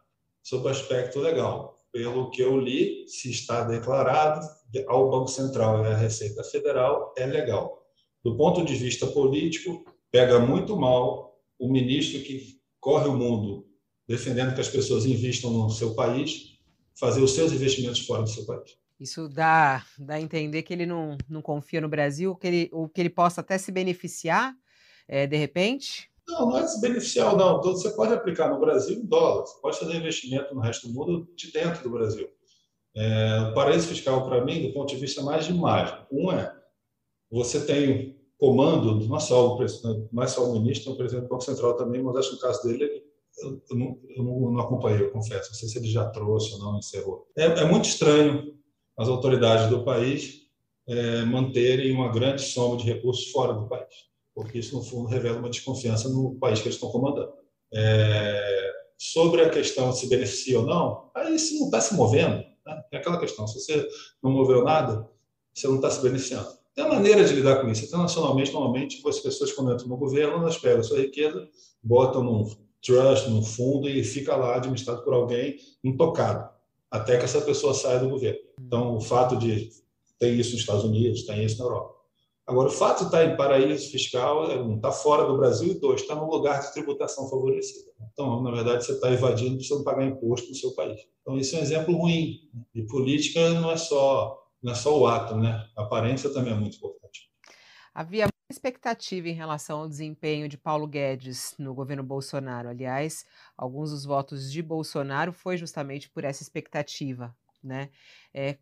sobre 0.41 0.70
o 0.70 0.72
aspecto 0.72 1.20
legal. 1.20 1.78
Pelo 1.91 2.30
que 2.32 2.41
eu 2.41 2.58
li, 2.58 3.08
se 3.08 3.30
está 3.30 3.64
declarado 3.64 4.45
ao 4.88 5.10
Banco 5.10 5.28
Central 5.28 5.84
e 5.84 5.88
à 5.88 5.95
Receita 5.95 6.43
Federal, 6.43 7.14
é 7.18 7.26
legal. 7.26 7.84
Do 8.24 8.36
ponto 8.38 8.64
de 8.64 8.74
vista 8.76 9.06
político, 9.08 9.84
pega 10.12 10.39
muito 10.39 10.78
mal 10.78 11.38
o 11.60 11.70
ministro 11.70 12.22
que 12.22 12.60
corre 12.80 13.08
o 13.08 13.18
mundo 13.18 13.64
defendendo 14.08 14.53
que 14.53 14.62
as 14.62 14.68
pessoas 14.68 15.06
investam 15.06 15.51
no 15.51 15.70
seu 15.70 15.93
país, 15.93 16.58
fazer 16.99 17.22
os 17.22 17.32
seus 17.32 17.51
investimentos 17.51 18.01
fora 18.06 18.24
do 18.24 18.30
seu 18.30 18.45
país. 18.45 18.78
Isso 18.99 19.28
dá, 19.28 19.86
dá 19.99 20.16
a 20.16 20.22
entender 20.22 20.64
que 20.64 20.74
ele 20.74 20.86
não, 20.86 21.18
não 21.30 21.41
confia 21.41 21.82
no 21.82 21.89
Brasil, 21.89 22.36
que 22.36 22.47
ele, 22.47 22.70
ou 22.72 22.88
que 22.88 23.01
ele 23.01 23.10
possa 23.10 23.41
até 23.41 23.58
se 23.58 23.72
beneficiar, 23.72 24.53
é, 25.08 25.28
de 25.28 25.36
repente? 25.36 26.10
Não, 26.28 26.49
não 26.49 26.58
é 26.58 26.66
se 26.66 26.80
beneficiar, 26.80 27.36
não. 27.36 27.60
Então, 27.60 27.74
você 27.74 27.89
pode 27.91 28.14
aplicar 28.14 28.49
no 28.49 28.60
Brasil 28.60 28.97
em 28.97 29.06
dólar, 29.06 29.45
você 29.45 29.62
pode 29.62 29.80
fazer 29.80 29.95
investimento 29.95 30.56
no 30.56 30.62
resto 30.62 30.88
do 30.88 30.93
mundo 30.93 31.28
de 31.36 31.51
dentro 31.51 31.84
do 31.84 31.89
Brasil. 31.89 32.28
É, 32.95 33.49
o 33.51 33.53
paraíso 33.53 33.88
fiscal, 33.88 34.26
para 34.26 34.43
mim, 34.43 34.68
do 34.68 34.74
ponto 34.74 34.88
de 34.88 34.99
vista 34.99 35.22
mais 35.22 35.45
de 35.45 35.51
imagem. 35.51 35.97
Um 36.10 36.32
é, 36.32 36.56
você 37.30 37.66
tem 37.66 38.18
comando, 38.38 39.06
não 39.06 39.18
é 39.18 39.20
só 39.20 39.56
o, 39.56 39.66
não 40.12 40.24
é 40.24 40.28
só 40.28 40.49
o 40.49 40.53
ministro, 40.53 40.93
o 40.93 40.97
presidente 40.97 41.26
do 41.26 41.30
Banco 41.30 41.43
Central 41.43 41.76
também, 41.76 42.01
mas 42.01 42.16
acho 42.16 42.30
que 42.30 42.36
no 42.36 42.41
caso 42.41 42.64
dele, 42.64 43.03
eu, 43.40 43.76
não, 43.76 44.00
eu 44.10 44.24
não, 44.24 44.60
acompanhei, 44.60 45.02
eu 45.02 45.12
confesso. 45.12 45.50
Não 45.50 45.56
sei 45.56 45.70
se 45.70 45.78
ele 45.78 45.88
já 45.88 46.10
trouxe 46.10 46.54
ou 46.54 46.60
não, 46.60 46.78
encerrou. 46.78 47.28
É, 47.38 47.46
é 47.46 47.66
muito 47.66 47.86
estranho 47.86 48.56
as 48.98 49.08
autoridades 49.08 49.70
do 49.70 49.84
país 49.84 50.46
é, 50.88 51.24
manterem 51.24 51.92
uma 51.92 52.12
grande 52.12 52.42
soma 52.42 52.78
de 52.78 52.86
recursos 52.86 53.32
fora 53.32 53.54
do 53.54 53.68
país, 53.68 53.94
porque 54.34 54.60
isso, 54.60 54.76
no 54.76 54.84
fundo, 54.84 55.10
revela 55.10 55.40
uma 55.40 55.50
desconfiança 55.50 56.08
no 56.10 56.36
país 56.36 56.60
que 56.60 56.68
eles 56.68 56.76
estão 56.76 56.92
comandando. 56.92 57.34
É, 57.74 58.72
sobre 58.98 59.42
a 59.42 59.50
questão 59.50 59.92
se 59.92 60.08
beneficia 60.08 60.60
ou 60.60 60.66
não, 60.66 61.10
aí 61.14 61.38
se 61.38 61.60
não 61.60 61.66
está 61.66 61.82
se 61.82 61.94
movendo, 61.96 62.44
né? 62.66 62.84
é 62.92 62.98
aquela 62.98 63.20
questão, 63.20 63.46
se 63.48 63.60
você 63.60 63.88
não 64.24 64.32
moveu 64.32 64.64
nada, 64.64 65.10
você 65.54 65.68
não 65.68 65.76
está 65.76 65.90
se 65.90 66.02
beneficiando. 66.02 66.48
Tem 66.74 66.88
maneira 66.88 67.24
de 67.24 67.34
lidar 67.34 67.62
com 67.62 67.70
isso. 67.70 67.86
Internacionalmente, 67.86 68.52
normalmente, 68.52 69.02
as 69.08 69.20
pessoas, 69.20 69.54
quando 69.54 69.72
entram 69.72 69.88
no 69.88 69.96
governo, 69.96 70.36
elas 70.36 70.58
pegam 70.58 70.82
a 70.82 70.84
sua 70.84 71.00
riqueza, 71.00 71.48
botam 71.82 72.22
num 72.22 72.46
trust, 72.86 73.30
no 73.30 73.42
fundo, 73.42 73.90
e 73.90 74.04
fica 74.04 74.36
lá 74.36 74.56
administrado 74.56 75.04
por 75.04 75.14
alguém 75.14 75.58
intocado, 75.84 76.50
até 76.92 77.18
que 77.18 77.26
essa 77.26 77.42
pessoa 77.42 77.74
saia 77.74 78.00
do 78.00 78.10
governo. 78.10 78.40
Então, 78.60 78.96
o 78.96 79.02
fato 79.02 79.36
de 79.38 79.70
ter 80.20 80.34
isso 80.34 80.52
nos 80.52 80.62
Estados 80.62 80.84
Unidos, 80.84 81.24
tem 81.24 81.44
isso 81.44 81.58
na 81.58 81.66
Europa. 81.66 81.96
Agora, 82.48 82.70
o 82.70 82.72
fato 82.72 83.00
de 83.00 83.06
estar 83.06 83.26
em 83.26 83.36
paraíso 83.36 83.90
fiscal, 83.90 84.52
é 84.52 84.62
um, 84.62 84.76
está 84.76 84.92
fora 84.92 85.26
do 85.26 85.36
Brasil, 85.36 85.72
e 85.72 85.80
dois, 85.80 86.02
está 86.02 86.14
no 86.14 86.30
lugar 86.30 86.62
de 86.62 86.72
tributação 86.74 87.28
favorecida. 87.28 87.92
Então, 88.14 88.42
na 88.44 88.52
verdade, 88.52 88.86
você 88.86 88.92
está 88.92 89.12
evadindo 89.12 89.58
não 89.72 89.84
pagar 89.84 90.06
imposto 90.06 90.50
no 90.50 90.56
seu 90.56 90.72
país. 90.74 91.02
Então, 91.22 91.38
isso 91.38 91.56
é 91.56 91.60
um 91.60 91.62
exemplo 91.64 91.98
ruim. 91.98 92.42
E 92.74 92.84
política 92.84 93.50
não 93.50 93.72
é 93.72 93.78
só, 93.78 94.40
não 94.62 94.74
é 94.74 94.76
só 94.76 94.96
o 94.96 95.08
ato, 95.08 95.36
né? 95.36 95.68
A 95.76 95.82
aparência 95.82 96.30
também 96.30 96.54
é 96.54 96.56
muito 96.56 96.78
importante. 96.78 97.32
Havia 97.96 98.28
expectativa 98.50 99.28
em 99.28 99.34
relação 99.34 99.80
ao 99.80 99.89
desempenho 99.89 100.48
de 100.48 100.58
Paulo 100.58 100.88
Guedes 100.88 101.56
no 101.58 101.74
governo 101.74 102.04
Bolsonaro. 102.04 102.70
Aliás, 102.70 103.26
alguns 103.58 103.91
dos 103.91 104.06
votos 104.06 104.52
de 104.52 104.62
Bolsonaro 104.62 105.34
foi 105.34 105.58
justamente 105.58 106.10
por 106.10 106.24
essa 106.24 106.43
expectativa, 106.43 107.36
né? 107.64 107.89
É, 108.34 108.58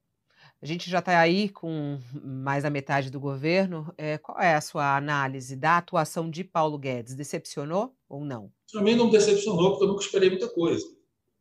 a 0.61 0.65
gente 0.65 0.89
já 0.89 0.99
está 0.99 1.19
aí 1.19 1.49
com 1.49 1.99
mais 2.23 2.63
da 2.63 2.69
metade 2.69 3.09
do 3.09 3.19
governo. 3.19 3.93
É, 3.97 4.17
qual 4.17 4.39
é 4.39 4.55
a 4.55 4.61
sua 4.61 4.95
análise 4.95 5.55
da 5.55 5.77
atuação 5.77 6.29
de 6.29 6.43
Paulo 6.43 6.77
Guedes? 6.77 7.15
Decepcionou 7.15 7.93
ou 8.07 8.23
não? 8.23 8.51
Para 8.71 8.81
mim 8.81 8.95
não 8.95 9.09
decepcionou, 9.09 9.71
porque 9.71 9.83
eu 9.83 9.89
nunca 9.89 10.03
esperei 10.03 10.29
muita 10.29 10.47
coisa. 10.47 10.85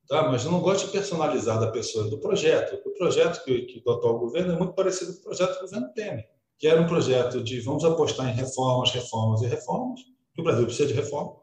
Tá? 0.08 0.28
Mas 0.30 0.44
eu 0.44 0.50
não 0.50 0.60
gosto 0.60 0.86
de 0.86 0.92
personalizar 0.92 1.60
da 1.60 1.70
pessoa, 1.70 2.10
do 2.10 2.18
projeto. 2.18 2.80
O 2.84 2.92
projeto 2.94 3.44
que, 3.44 3.62
que 3.62 3.80
do 3.80 3.92
atual 3.92 4.18
governo 4.18 4.52
é 4.52 4.58
muito 4.58 4.74
parecido 4.74 5.12
com 5.14 5.20
o 5.20 5.22
projeto 5.22 5.54
do 5.54 5.60
governo 5.60 5.92
Temer 5.94 6.28
que 6.62 6.68
era 6.68 6.80
um 6.80 6.86
projeto 6.86 7.42
de 7.42 7.58
vamos 7.58 7.84
apostar 7.84 8.30
em 8.30 8.34
reformas, 8.34 8.92
reformas 8.92 9.42
e 9.42 9.46
reformas, 9.46 10.00
que 10.32 10.40
o 10.40 10.44
Brasil 10.44 10.64
precisa 10.64 10.86
de 10.86 10.94
reforma, 10.94 11.34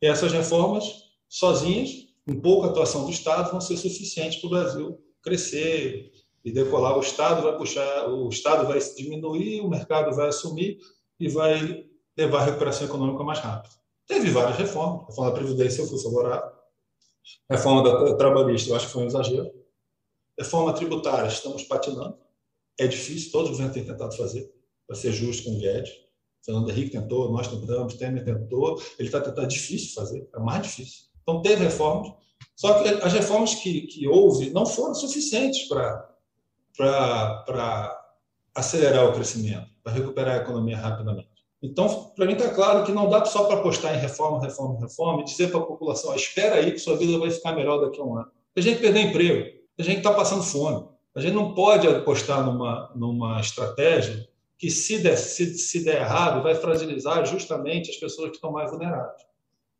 e 0.00 0.06
essas 0.06 0.30
reformas, 0.30 0.84
sozinhas, 1.28 1.90
com 2.24 2.40
pouca 2.40 2.68
atuação 2.68 3.04
do 3.04 3.10
Estado, 3.10 3.50
vão 3.50 3.60
ser 3.60 3.76
suficientes 3.76 4.40
para 4.40 4.46
o 4.46 4.50
Brasil 4.50 4.98
crescer 5.20 6.12
e 6.44 6.52
decolar. 6.52 6.96
O 6.96 7.00
Estado 7.00 7.42
vai 7.42 7.58
puxar, 7.58 8.08
o 8.10 8.28
Estado 8.28 8.64
vai 8.68 8.78
diminuir, 8.96 9.60
o 9.60 9.68
mercado 9.68 10.14
vai 10.14 10.28
assumir 10.28 10.78
e 11.18 11.28
vai 11.28 11.84
levar 12.16 12.42
a 12.42 12.44
recuperação 12.44 12.86
econômica 12.86 13.24
mais 13.24 13.40
rápido. 13.40 13.74
Teve 14.06 14.30
várias 14.30 14.56
reformas. 14.56 15.02
A 15.02 15.06
reforma 15.06 15.30
da 15.32 15.36
Previdência 15.36 15.82
eu 15.82 15.88
fui 15.88 16.00
favorável. 16.00 16.48
A 17.48 17.56
reforma 17.56 17.82
da 17.82 18.14
trabalhista 18.14 18.70
eu 18.70 18.76
acho 18.76 18.86
que 18.86 18.92
foi 18.92 19.02
um 19.02 19.06
exagero. 19.06 19.50
Reforma 20.38 20.72
tributária, 20.72 21.26
estamos 21.26 21.64
patinando. 21.64 22.16
É 22.78 22.86
difícil, 22.86 23.32
todos 23.32 23.50
os 23.50 23.56
governos 23.58 23.74
tentado 23.74 24.16
fazer 24.16 24.59
para 24.90 24.96
ser 24.96 25.12
justo 25.12 25.44
com 25.44 25.54
o 25.54 25.58
Guedes. 25.60 25.92
Fernando 26.44 26.68
Henrique 26.68 26.90
tentou, 26.90 27.30
nós 27.30 27.46
tentamos, 27.46 27.94
Temer 27.94 28.24
tentou. 28.24 28.82
Ele 28.98 29.06
está 29.06 29.20
tentando, 29.20 29.44
é 29.44 29.46
difícil 29.46 29.94
fazer, 29.94 30.28
é 30.34 30.38
mais 30.40 30.62
difícil. 30.62 31.04
Então, 31.22 31.40
teve 31.42 31.62
reformas, 31.62 32.12
só 32.56 32.82
que 32.82 32.88
as 32.88 33.12
reformas 33.12 33.54
que, 33.54 33.82
que 33.82 34.08
houve 34.08 34.50
não 34.50 34.66
foram 34.66 34.92
suficientes 34.96 35.68
para 35.68 36.08
acelerar 38.52 39.08
o 39.08 39.12
crescimento, 39.12 39.68
para 39.84 39.92
recuperar 39.92 40.40
a 40.40 40.42
economia 40.42 40.76
rapidamente. 40.76 41.28
Então, 41.62 42.10
para 42.16 42.26
mim 42.26 42.32
está 42.32 42.52
claro 42.52 42.84
que 42.84 42.90
não 42.90 43.08
dá 43.08 43.24
só 43.26 43.44
para 43.44 43.60
apostar 43.60 43.94
em 43.94 44.00
reforma, 44.00 44.42
reforma, 44.42 44.80
reforma 44.80 45.20
e 45.20 45.24
dizer 45.24 45.52
para 45.52 45.60
a 45.60 45.66
população: 45.66 46.16
espera 46.16 46.56
aí 46.56 46.72
que 46.72 46.80
sua 46.80 46.96
vida 46.96 47.16
vai 47.16 47.30
ficar 47.30 47.52
melhor 47.52 47.80
daqui 47.80 48.00
a 48.00 48.04
um 48.04 48.16
ano. 48.16 48.30
A 48.56 48.60
gente 48.60 48.80
perder 48.80 49.02
emprego, 49.02 49.46
a 49.78 49.82
gente 49.84 49.98
está 49.98 50.12
passando 50.12 50.42
fome. 50.42 50.88
A 51.14 51.20
gente 51.20 51.34
não 51.34 51.54
pode 51.54 51.86
apostar 51.86 52.44
numa, 52.44 52.90
numa 52.96 53.40
estratégia 53.40 54.29
que 54.60 54.70
se 54.70 54.98
der, 54.98 55.16
se, 55.16 55.56
se 55.56 55.82
der 55.82 56.02
errado, 56.02 56.42
vai 56.42 56.54
fragilizar 56.54 57.24
justamente 57.24 57.90
as 57.90 57.96
pessoas 57.96 58.28
que 58.28 58.36
estão 58.36 58.52
mais 58.52 58.70
vulneráveis. 58.70 59.22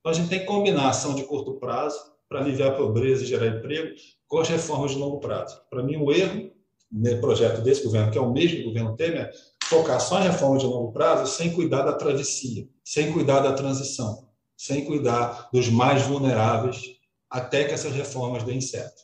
Então, 0.01 0.11
a 0.11 0.15
gente 0.15 0.31
tem 0.31 0.41
que 0.41 0.47
combinar 0.47 0.89
ação 0.89 1.15
de 1.15 1.23
curto 1.25 1.61
prazo 1.61 1.99
para 2.27 2.41
aliviar 2.41 2.71
a 2.71 2.75
pobreza 2.75 3.23
e 3.23 3.27
gerar 3.27 3.49
emprego 3.49 3.95
com 4.27 4.39
as 4.39 4.49
reformas 4.49 4.93
de 4.93 4.97
longo 4.97 5.21
prazo. 5.21 5.61
Para 5.69 5.83
mim, 5.83 5.99
o 5.99 6.11
erro 6.11 6.51
no 6.91 7.21
projeto 7.21 7.61
desse 7.61 7.85
governo, 7.85 8.11
que 8.11 8.17
é 8.17 8.21
o 8.23 8.33
mesmo 8.33 8.65
governo 8.65 8.97
Temer, 8.97 9.27
é 9.27 9.31
focar 9.67 10.01
só 10.01 10.19
em 10.19 10.23
reformas 10.23 10.63
de 10.63 10.69
longo 10.69 10.93
prazo 10.93 11.31
sem 11.31 11.53
cuidar 11.53 11.83
da 11.83 11.93
travessia, 11.93 12.67
sem 12.83 13.13
cuidar 13.13 13.41
da 13.41 13.53
transição, 13.53 14.31
sem 14.57 14.87
cuidar 14.87 15.51
dos 15.53 15.69
mais 15.69 16.03
vulneráveis 16.03 16.81
até 17.29 17.65
que 17.65 17.75
essas 17.75 17.93
reformas 17.93 18.45
deem 18.45 18.63
certo. 18.63 19.03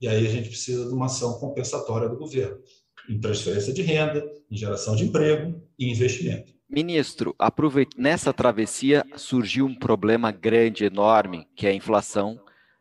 E 0.00 0.08
aí 0.08 0.26
a 0.26 0.30
gente 0.30 0.48
precisa 0.48 0.84
de 0.84 0.92
uma 0.92 1.06
ação 1.06 1.38
compensatória 1.38 2.08
do 2.08 2.18
governo 2.18 2.58
em 3.08 3.18
transferência 3.18 3.72
de 3.72 3.82
renda, 3.82 4.24
em 4.50 4.56
geração 4.56 4.96
de 4.96 5.04
emprego 5.04 5.60
e 5.78 5.90
investimento. 5.90 6.54
Ministro, 6.68 7.34
aproveite... 7.38 7.98
nessa 7.98 8.32
travessia 8.32 9.04
surgiu 9.16 9.66
um 9.66 9.74
problema 9.74 10.32
grande, 10.32 10.84
enorme, 10.84 11.46
que 11.54 11.66
é 11.66 11.70
a 11.70 11.74
inflação, 11.74 12.40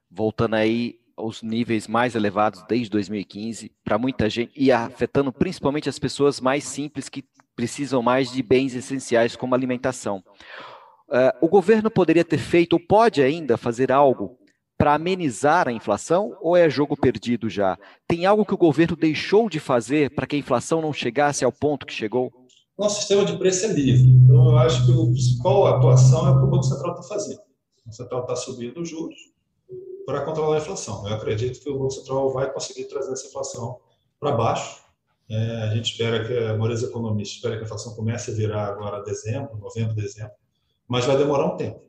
voltando 0.10 0.56
aí 0.56 1.00
aos 1.16 1.42
níveis 1.42 1.88
mais 1.88 2.16
elevados 2.16 2.64
desde 2.68 2.90
2015 2.90 3.72
para 3.84 3.98
muita 3.98 4.30
gente 4.30 4.52
e 4.56 4.72
afetando 4.72 5.32
principalmente 5.32 5.88
as 5.88 5.98
pessoas 5.98 6.42
mais 6.42 6.64
simples 6.64 7.08
que 7.08 7.24
precisam 7.56 8.02
mais 8.02 8.32
de 8.32 8.44
bens 8.44 8.76
essenciais 8.76 9.36
como 9.36 9.56
alimentação. 9.56 10.24
Uh, 11.08 11.32
o 11.40 11.48
governo 11.48 11.90
poderia 11.90 12.26
ter 12.26 12.40
feito, 12.40 12.74
ou 12.74 12.80
pode 12.80 13.22
ainda 13.22 13.56
fazer 13.58 13.92
algo 13.92 14.38
para 14.78 14.94
amenizar 14.94 15.68
a 15.68 15.72
inflação 15.72 16.38
ou 16.42 16.56
é 16.56 16.70
jogo 16.70 16.98
perdido 16.98 17.50
já? 17.50 17.78
Tem 18.08 18.26
algo 18.26 18.46
que 18.46 18.54
o 18.54 18.58
governo 18.58 18.96
deixou 18.96 19.50
de 19.50 19.60
fazer 19.60 20.14
para 20.14 20.28
que 20.28 20.36
a 20.36 20.40
inflação 20.40 20.82
não 20.82 20.94
chegasse 20.94 21.46
ao 21.46 21.52
ponto 21.52 21.86
que 21.86 21.94
chegou? 21.94 22.32
Nosso 22.78 23.00
sistema 23.00 23.24
de 23.24 23.38
preço 23.38 23.66
é 23.66 23.70
livre. 23.70 24.08
Então, 24.08 24.52
eu 24.52 24.58
acho 24.58 24.86
que 24.86 24.92
a 24.92 25.06
principal 25.06 25.68
atuação 25.68 26.28
é 26.28 26.32
o 26.32 26.40
que 26.40 26.46
o 26.46 26.50
Banco 26.50 26.64
Central 26.64 26.92
está 26.92 27.04
fazendo. 27.04 27.40
O 27.40 27.86
Banco 27.86 27.96
Central 27.96 28.22
está 28.22 28.36
subindo 28.36 28.82
os 28.82 28.90
juros 28.90 29.16
para 30.06 30.22
controlar 30.22 30.56
a 30.56 30.60
inflação. 30.60 31.08
Eu 31.08 31.16
acredito 31.16 31.62
que 31.62 31.70
o 31.70 31.80
Banco 31.80 31.92
Central 31.92 32.32
vai 32.34 32.52
conseguir 32.52 32.86
trazer 32.86 33.14
essa 33.14 33.28
inflação 33.28 33.80
para 34.20 34.32
baixo. 34.34 34.84
É, 35.30 35.64
a 35.64 35.76
gente 35.76 35.92
espera 35.92 36.26
que, 36.26 36.38
a 36.38 36.50
maioria 36.50 36.76
dos 36.76 36.84
economistas 36.84 37.38
espera 37.38 37.56
que 37.56 37.62
a 37.62 37.66
inflação 37.66 37.96
comece 37.96 38.32
a 38.32 38.34
virar 38.34 38.68
agora 38.68 39.04
dezembro, 39.04 39.58
novembro, 39.58 39.96
dezembro, 39.96 40.34
mas 40.88 41.06
vai 41.06 41.18
demorar 41.18 41.46
um 41.46 41.58
tempo. 41.58 41.82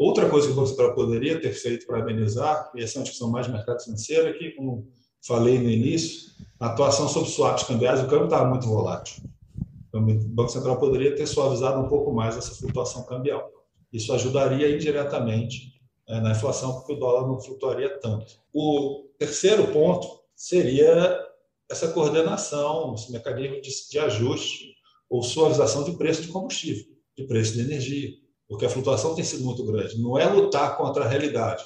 Outra 0.00 0.30
coisa 0.30 0.46
que 0.46 0.54
o 0.54 0.56
Banco 0.56 0.68
Central 0.68 0.94
poderia 0.94 1.38
ter 1.38 1.52
feito 1.52 1.86
para 1.86 2.00
amenizar, 2.00 2.72
e 2.74 2.82
essa 2.82 2.96
é 2.96 2.98
uma 3.00 3.02
discussão 3.02 3.30
mais 3.30 3.44
de 3.44 3.52
mercado 3.52 3.82
financeiro, 3.82 4.28
é 4.28 4.32
que, 4.32 4.52
como 4.52 4.88
falei 5.20 5.58
no 5.58 5.68
início, 5.68 6.30
a 6.58 6.68
atuação 6.68 7.06
sobre 7.06 7.28
swaps 7.28 7.64
cambiais, 7.64 8.00
o 8.00 8.06
câmbio 8.06 8.24
estava 8.24 8.48
muito 8.48 8.66
volátil. 8.66 9.22
Então, 9.88 10.00
o 10.00 10.14
Banco 10.30 10.48
Central 10.48 10.78
poderia 10.78 11.14
ter 11.14 11.26
suavizado 11.26 11.78
um 11.80 11.86
pouco 11.86 12.14
mais 12.14 12.34
essa 12.34 12.54
flutuação 12.54 13.04
cambial. 13.04 13.46
Isso 13.92 14.10
ajudaria 14.14 14.74
indiretamente 14.74 15.74
é, 16.08 16.18
na 16.18 16.30
inflação, 16.30 16.76
porque 16.76 16.94
o 16.94 16.98
dólar 16.98 17.28
não 17.28 17.38
flutuaria 17.38 17.98
tanto. 17.98 18.40
O 18.54 19.06
terceiro 19.18 19.66
ponto 19.66 20.08
seria 20.34 21.14
essa 21.70 21.88
coordenação, 21.88 22.94
esse 22.94 23.12
mecanismo 23.12 23.60
de, 23.60 23.68
de 23.90 23.98
ajuste 23.98 24.76
ou 25.10 25.22
suavização 25.22 25.84
de 25.84 25.92
preço 25.92 26.22
de 26.22 26.28
combustível, 26.28 26.86
de 27.14 27.24
preço 27.24 27.52
de 27.52 27.60
energia 27.60 28.29
porque 28.50 28.66
a 28.66 28.68
flutuação 28.68 29.14
tem 29.14 29.22
sido 29.22 29.44
muito 29.44 29.64
grande. 29.64 30.02
Não 30.02 30.18
é 30.18 30.26
lutar 30.26 30.76
contra 30.76 31.04
a 31.04 31.08
realidade. 31.08 31.62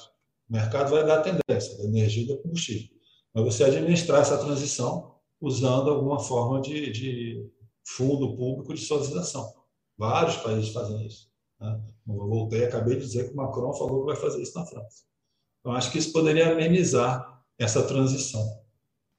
O 0.47 0.53
mercado 0.53 0.91
vai 0.91 1.03
dar 1.03 1.17
a 1.17 1.21
tendência 1.21 1.75
da 1.79 1.83
energia 1.83 2.23
e 2.23 2.27
do 2.27 2.37
combustível. 2.37 2.95
Mas 3.33 3.43
você 3.43 3.63
administrar 3.63 4.21
essa 4.21 4.37
transição 4.37 5.15
usando 5.41 5.89
alguma 5.89 6.19
forma 6.19 6.61
de, 6.61 6.91
de 6.91 7.49
fundo 7.83 8.37
público 8.37 8.71
de 8.71 8.81
socialização. 8.81 9.51
Vários 9.97 10.37
países 10.37 10.71
fazem 10.71 11.03
isso. 11.07 11.27
Né? 11.59 11.81
Eu 12.07 12.27
voltei, 12.27 12.63
acabei 12.63 12.97
de 12.97 13.01
dizer 13.01 13.29
que 13.29 13.33
o 13.33 13.35
Macron 13.35 13.73
falou 13.73 14.01
que 14.01 14.05
vai 14.05 14.15
fazer 14.15 14.43
isso 14.43 14.57
na 14.57 14.67
França. 14.67 15.05
Então, 15.61 15.73
acho 15.73 15.91
que 15.91 15.97
isso 15.97 16.13
poderia 16.13 16.51
amenizar 16.51 17.41
essa 17.57 17.81
transição. 17.81 18.43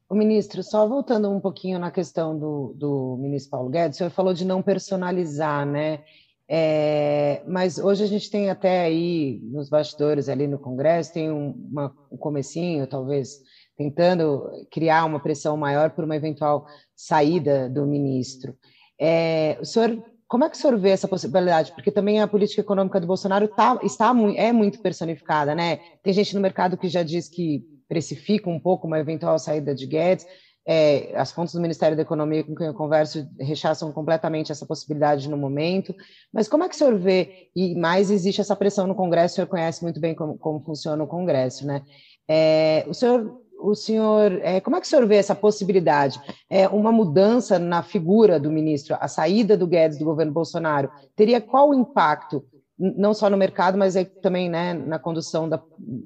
O 0.09 0.15
ministro, 0.15 0.63
só 0.63 0.87
voltando 0.87 1.29
um 1.29 1.41
pouquinho 1.41 1.81
na 1.81 1.91
questão 1.91 2.39
do, 2.39 2.73
do 2.77 3.17
ministro 3.19 3.51
Paulo 3.51 3.71
Guedes, 3.71 3.97
o 3.97 3.99
senhor 3.99 4.11
falou 4.11 4.33
de 4.33 4.45
não 4.45 4.63
personalizar, 4.63 5.67
né? 5.67 6.05
É, 6.49 7.43
mas 7.47 7.77
hoje 7.79 8.05
a 8.05 8.07
gente 8.07 8.31
tem 8.31 8.51
até 8.51 8.83
aí 8.83 9.41
nos 9.43 9.69
bastidores 9.69 10.29
ali 10.29 10.47
no 10.47 10.61
Congresso 10.61 11.13
tem 11.13 11.31
um, 11.31 11.51
uma, 11.51 11.93
um 12.11 12.17
comecinho, 12.17 12.87
talvez 12.87 13.41
tentando 13.77 14.49
criar 14.71 15.05
uma 15.05 15.21
pressão 15.21 15.57
maior 15.57 15.91
por 15.91 16.05
uma 16.05 16.17
eventual 16.17 16.67
saída 16.95 17.69
do 17.69 17.85
ministro. 17.85 18.57
É, 18.99 19.59
o 19.61 19.65
senhor, 19.65 20.03
como 20.27 20.45
é 20.45 20.49
que 20.49 20.57
o 20.57 20.59
senhor 20.59 20.79
vê 20.79 20.91
essa 20.91 21.09
possibilidade? 21.09 21.73
Porque 21.73 21.91
também 21.91 22.21
a 22.21 22.29
política 22.29 22.63
econômica 22.63 23.01
do 23.01 23.07
Bolsonaro 23.07 23.49
tá, 23.49 23.79
está 23.83 24.15
é 24.37 24.53
muito 24.53 24.81
personificada, 24.81 25.55
né? 25.55 25.81
Tem 26.03 26.13
gente 26.13 26.35
no 26.35 26.41
mercado 26.41 26.77
que 26.79 26.89
já 26.89 27.03
diz 27.03 27.29
que 27.29 27.65
precifica 27.89 28.49
um 28.49 28.59
pouco 28.59 28.87
uma 28.87 28.99
eventual 28.99 29.39
saída 29.39 29.75
de 29.75 29.87
Guedes. 29.87 30.27
É, 30.69 31.13
as 31.17 31.31
fontes 31.31 31.55
do 31.55 31.61
Ministério 31.61 31.97
da 31.97 32.03
Economia 32.03 32.43
com 32.43 32.55
quem 32.55 32.67
eu 32.67 32.75
converso 32.75 33.25
rechaçam 33.39 33.93
completamente 33.93 34.51
essa 34.51 34.67
possibilidade 34.67 35.29
no 35.29 35.37
momento. 35.37 35.95
Mas 36.33 36.49
como 36.49 36.65
é 36.65 36.69
que 36.69 36.75
o 36.75 36.79
senhor 36.79 36.99
vê, 36.99 37.49
e 37.55 37.75
mais 37.77 38.11
existe 38.11 38.41
essa 38.41 38.57
pressão 38.57 38.87
no 38.87 38.95
Congresso, 38.95 39.35
o 39.35 39.37
senhor 39.37 39.47
conhece 39.47 39.83
muito 39.83 40.01
bem 40.01 40.15
como, 40.15 40.37
como 40.37 40.61
funciona 40.61 41.05
o 41.05 41.07
Congresso, 41.07 41.67
né? 41.67 41.83
É, 42.29 42.85
o 42.89 42.95
senhor, 42.95 43.41
o 43.61 43.75
senhor 43.77 44.33
é, 44.43 44.61
como 44.61 44.77
é 44.77 44.81
que 44.81 44.87
o 44.87 44.91
senhor 44.91 45.07
vê 45.07 45.17
essa 45.17 45.35
possibilidade? 45.35 46.21
É, 46.51 46.69
uma 46.69 46.91
mudança 46.91 47.59
na 47.59 47.83
figura 47.83 48.41
do 48.41 48.51
ministro, 48.51 48.97
a 49.01 49.07
saída 49.07 49.57
do 49.57 49.67
Guedes 49.67 49.99
do 49.99 50.05
governo 50.05 50.33
Bolsonaro, 50.33 50.91
teria 51.15 51.41
qual 51.41 51.73
impacto 51.73 52.45
não 52.79 53.15
só 53.15 53.31
no 53.31 53.37
mercado, 53.37 53.79
mas 53.79 53.95
também 54.23 54.51
né, 54.51 54.75
na 54.75 54.99
condução 54.99 55.49
da, 55.49 55.63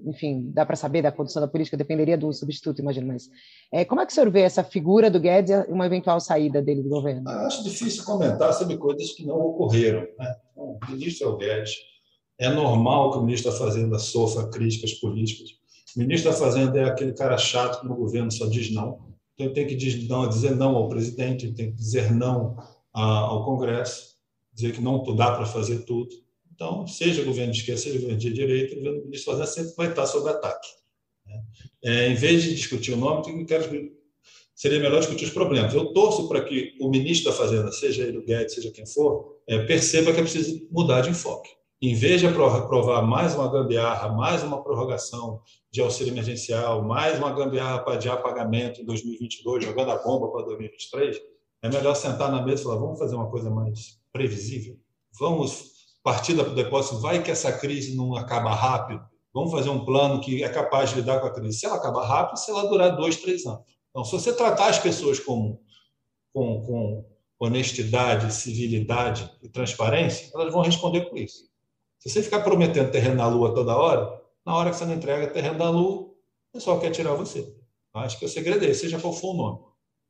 enfim, 0.07 0.51
dá 0.53 0.65
para 0.65 0.77
saber 0.77 1.03
da 1.03 1.11
condução 1.11 1.43
da 1.43 1.49
política, 1.49 1.77
dependeria 1.77 2.17
do 2.17 2.33
substituto, 2.33 2.81
imagino, 2.81 3.09
mas 3.09 3.29
é, 3.73 3.85
como 3.85 4.01
é 4.01 4.07
que 4.07 4.13
o 4.13 4.15
senhor 4.15 4.31
vê 4.31 4.43
essa 4.43 4.63
figura 4.63 5.11
do 5.11 5.19
Guedes 5.19 5.51
e 5.51 5.73
uma 5.73 5.87
eventual 5.87 6.21
saída 6.21 6.63
dele 6.63 6.83
do 6.83 6.89
governo? 6.89 7.29
Ah, 7.29 7.47
acho 7.47 7.65
difícil 7.65 8.05
comentar 8.05 8.53
sobre 8.53 8.77
coisas 8.77 9.11
que 9.13 9.27
não 9.27 9.37
ocorreram. 9.37 10.07
Né? 10.19 10.37
O 10.55 10.79
ministro 10.89 11.27
é 11.27 11.31
o 11.31 11.37
Guedes, 11.37 11.75
é 12.39 12.49
normal 12.49 13.11
que 13.11 13.19
o 13.19 13.23
ministro 13.23 13.51
da 13.51 13.59
Fazenda 13.59 13.99
sofra 13.99 14.49
críticas 14.49 14.95
políticas. 14.95 15.51
O 15.97 15.99
ministro 15.99 16.31
da 16.31 16.37
Fazenda 16.37 16.79
é 16.79 16.85
aquele 16.85 17.13
cara 17.13 17.37
chato 17.37 17.81
que 17.81 17.89
no 17.89 17.97
governo 17.97 18.31
só 18.31 18.47
diz 18.47 18.73
não. 18.73 19.11
Então, 19.35 19.47
ele 19.47 19.55
tem 19.55 19.67
que 19.67 19.75
dizer 19.75 20.09
não, 20.09 20.29
dizer 20.29 20.55
não 20.55 20.77
ao 20.77 20.89
presidente, 20.89 21.47
ele 21.47 21.55
tem 21.55 21.71
que 21.71 21.77
dizer 21.77 22.13
não 22.13 22.57
ao 22.93 23.45
Congresso 23.45 24.11
dizer 24.53 24.73
que 24.73 24.81
não 24.81 25.03
dá 25.15 25.33
para 25.33 25.47
fazer 25.47 25.85
tudo. 25.85 26.11
Então, 26.61 26.87
seja 26.87 27.25
governo 27.25 27.53
de 27.53 27.61
esquerda, 27.61 27.81
seja 27.81 27.99
governo 27.99 28.19
de 28.19 28.31
direita, 28.35 28.75
o 28.75 28.77
governo 28.77 28.99
do 28.99 29.05
ministro 29.07 29.33
Fazenda 29.33 29.47
sempre 29.47 29.73
vai 29.79 29.89
estar 29.89 30.05
sob 30.05 30.29
ataque. 30.29 30.69
Né? 31.25 31.43
É, 31.83 32.09
em 32.09 32.15
vez 32.15 32.43
de 32.43 32.55
discutir 32.55 32.93
o 32.93 32.99
nome, 32.99 33.23
eu 33.33 33.47
quero, 33.47 33.65
seria 34.55 34.79
melhor 34.79 34.99
discutir 34.99 35.25
os 35.25 35.31
problemas. 35.31 35.73
Eu 35.73 35.91
torço 35.95 36.29
para 36.29 36.45
que 36.45 36.77
o 36.79 36.91
ministro 36.91 37.31
da 37.31 37.37
Fazenda, 37.37 37.73
seja 37.73 38.03
ele 38.03 38.19
o 38.19 38.23
Guedes, 38.27 38.57
seja 38.57 38.71
quem 38.71 38.85
for, 38.85 39.41
é, 39.49 39.65
perceba 39.65 40.13
que 40.13 40.21
é 40.21 40.23
preciso 40.23 40.69
mudar 40.71 41.01
de 41.01 41.09
enfoque. 41.09 41.49
Em 41.81 41.95
vez 41.95 42.21
de 42.21 42.27
aprovar 42.27 43.01
mais 43.07 43.35
uma 43.35 43.51
gambiarra, 43.51 44.11
mais 44.11 44.43
uma 44.43 44.63
prorrogação 44.63 45.41
de 45.73 45.81
auxílio 45.81 46.13
emergencial, 46.13 46.85
mais 46.85 47.17
uma 47.17 47.33
gambiarra 47.33 47.79
para 47.79 47.95
adiar 47.95 48.23
pagamento 48.23 48.83
em 48.83 48.85
2022, 48.85 49.65
jogando 49.65 49.93
a 49.93 49.97
bomba 49.97 50.31
para 50.31 50.45
2023, 50.45 51.19
é 51.63 51.71
melhor 51.71 51.95
sentar 51.95 52.31
na 52.31 52.45
mesa 52.45 52.61
e 52.61 52.65
falar: 52.65 52.77
vamos 52.77 52.99
fazer 52.99 53.15
uma 53.15 53.31
coisa 53.31 53.49
mais 53.49 53.99
previsível? 54.13 54.79
Vamos 55.19 55.80
partir 56.03 56.35
do 56.35 56.55
depósito, 56.55 57.01
vai 57.01 57.23
que 57.23 57.31
essa 57.31 57.53
crise 57.53 57.97
não 57.97 58.17
acaba 58.17 58.55
rápido, 58.55 59.03
vamos 59.33 59.51
fazer 59.51 59.71
um 59.71 59.85
plano 59.85 60.21
que 60.21 60.43
é 60.43 60.49
capaz 60.49 60.91
de 60.91 60.97
lidar 60.97 61.21
com 61.21 61.27
a 61.27 61.33
crise. 61.33 61.59
Se 61.59 61.67
ela 61.67 61.77
acabar 61.77 62.07
rápido, 62.07 62.39
se 62.39 62.51
ela 62.51 62.69
durar 62.69 62.97
dois, 62.97 63.17
três 63.17 63.45
anos. 63.47 63.63
Então, 63.91 64.05
se 64.05 64.13
você 64.13 64.33
tratar 64.33 64.69
as 64.69 64.79
pessoas 64.79 65.19
com, 65.19 65.59
com, 66.33 66.63
com 66.63 67.05
honestidade, 67.39 68.33
civilidade 68.33 69.31
e 69.43 69.49
transparência, 69.49 70.31
elas 70.35 70.53
vão 70.53 70.63
responder 70.63 71.09
com 71.09 71.17
isso. 71.17 71.49
Se 71.99 72.09
você 72.09 72.23
ficar 72.23 72.41
prometendo 72.41 72.91
terreno 72.91 73.17
na 73.17 73.27
Lua 73.27 73.55
toda 73.55 73.77
hora, 73.77 74.21
na 74.45 74.57
hora 74.57 74.71
que 74.71 74.77
você 74.77 74.87
não 74.87 74.95
entrega 74.95 75.27
terreno 75.27 75.59
na 75.59 75.71
Lua, 75.71 76.03
o 76.03 76.53
pessoal 76.53 76.81
quer 76.81 76.91
tirar 76.91 77.15
você. 77.15 77.55
Acho 77.95 78.19
que 78.19 78.25
o 78.25 78.29
segredo 78.29 78.65
é 78.65 78.69
esse, 78.69 78.83
seja 78.83 79.01
qual 79.01 79.13
for 79.13 79.35
o 79.35 79.37
nome. 79.37 79.59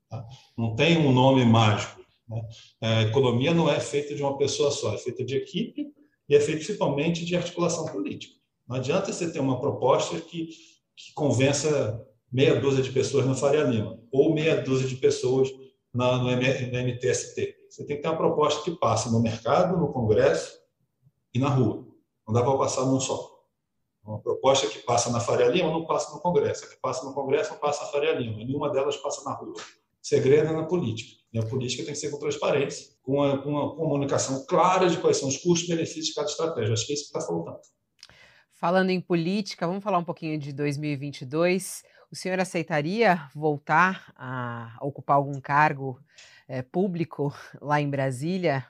Tá? 0.09 0.27
Não 0.57 0.75
tem 0.75 0.99
um 0.99 1.13
nome 1.13 1.45
mágico. 1.45 2.00
Né? 2.31 2.49
A 2.81 3.03
economia 3.03 3.53
não 3.53 3.69
é 3.69 3.81
feita 3.81 4.15
de 4.15 4.23
uma 4.23 4.39
pessoa 4.39 4.71
só, 4.71 4.95
é 4.95 4.99
feita 4.99 5.25
de 5.25 5.37
equipe 5.37 5.93
e 6.29 6.35
é 6.37 6.41
feita 6.41 6.59
principalmente 6.59 7.25
de 7.25 7.37
articulação 7.37 7.87
política. 7.87 8.35
Não 8.69 8.77
adianta 8.77 9.13
você 9.13 9.31
ter 9.31 9.41
uma 9.41 9.59
proposta 9.59 10.21
que, 10.21 10.51
que 10.97 11.13
convença 11.13 12.07
meia 12.31 12.61
dúzia 12.61 12.83
de 12.83 12.93
pessoas 12.93 13.27
na 13.27 13.35
Faria 13.35 13.65
Lima 13.65 14.01
ou 14.13 14.33
meia 14.33 14.63
dúzia 14.63 14.87
de 14.87 14.95
pessoas 14.95 15.51
na, 15.93 16.19
no, 16.19 16.31
MTST. 16.31 17.57
Você 17.69 17.85
tem 17.85 17.97
que 17.97 18.03
ter 18.03 18.09
uma 18.09 18.17
proposta 18.17 18.63
que 18.63 18.77
passe 18.77 19.11
no 19.11 19.21
mercado, 19.21 19.77
no 19.77 19.93
Congresso 19.93 20.57
e 21.35 21.39
na 21.41 21.49
rua. 21.49 21.85
Não 22.27 22.33
dá 22.33 22.43
para 22.45 22.57
passar 22.57 22.85
num 22.87 23.01
só. 23.01 23.29
Uma 24.05 24.21
proposta 24.21 24.69
que 24.69 24.79
passa 24.79 25.11
na 25.11 25.21
Faria 25.21 25.49
Lima 25.49 25.71
não 25.71 25.85
passa 25.85 26.15
no 26.15 26.21
Congresso. 26.21 26.65
A 26.65 26.69
que 26.69 26.77
passa 26.77 27.05
no 27.05 27.13
Congresso 27.13 27.51
não 27.51 27.59
passa 27.59 27.85
na 27.85 27.91
Faria 27.91 28.13
Lima. 28.13 28.37
Nenhuma 28.37 28.71
delas 28.71 28.97
passa 28.97 29.25
na 29.25 29.35
rua. 29.35 29.55
Segredo 30.01 30.49
é 30.49 30.53
na 30.53 30.65
política. 30.65 31.20
A 31.37 31.47
política 31.47 31.85
tem 31.85 31.93
que 31.93 31.99
ser 31.99 32.11
com 32.11 32.19
transparência, 32.19 32.93
com 33.03 33.13
uma, 33.13 33.41
com 33.41 33.53
comunicação 33.77 34.45
clara 34.47 34.89
de 34.89 34.97
quais 34.99 35.17
são 35.17 35.29
os 35.29 35.37
custos 35.37 35.69
e 35.69 35.73
benefícios 35.73 36.07
de 36.07 36.15
cada 36.15 36.29
estratégia. 36.29 36.73
Acho 36.73 36.87
que 36.87 36.93
é 36.93 36.95
isso 36.95 37.11
que 37.11 37.19
está 37.19 37.21
faltando. 37.21 37.61
Falando 38.53 38.91
em 38.91 39.01
política, 39.01 39.67
vamos 39.67 39.83
falar 39.83 39.99
um 39.99 40.05
pouquinho 40.05 40.39
de 40.39 40.53
2022. 40.53 41.83
O 42.11 42.17
senhor 42.17 42.41
aceitaria 42.41 43.29
voltar 43.35 44.13
a 44.17 44.77
ocupar 44.83 45.17
algum 45.17 45.41
cargo 45.41 46.01
é, 46.49 46.63
público 46.63 47.33
lá 47.61 47.81
em 47.81 47.89
Brasília, 47.89 48.67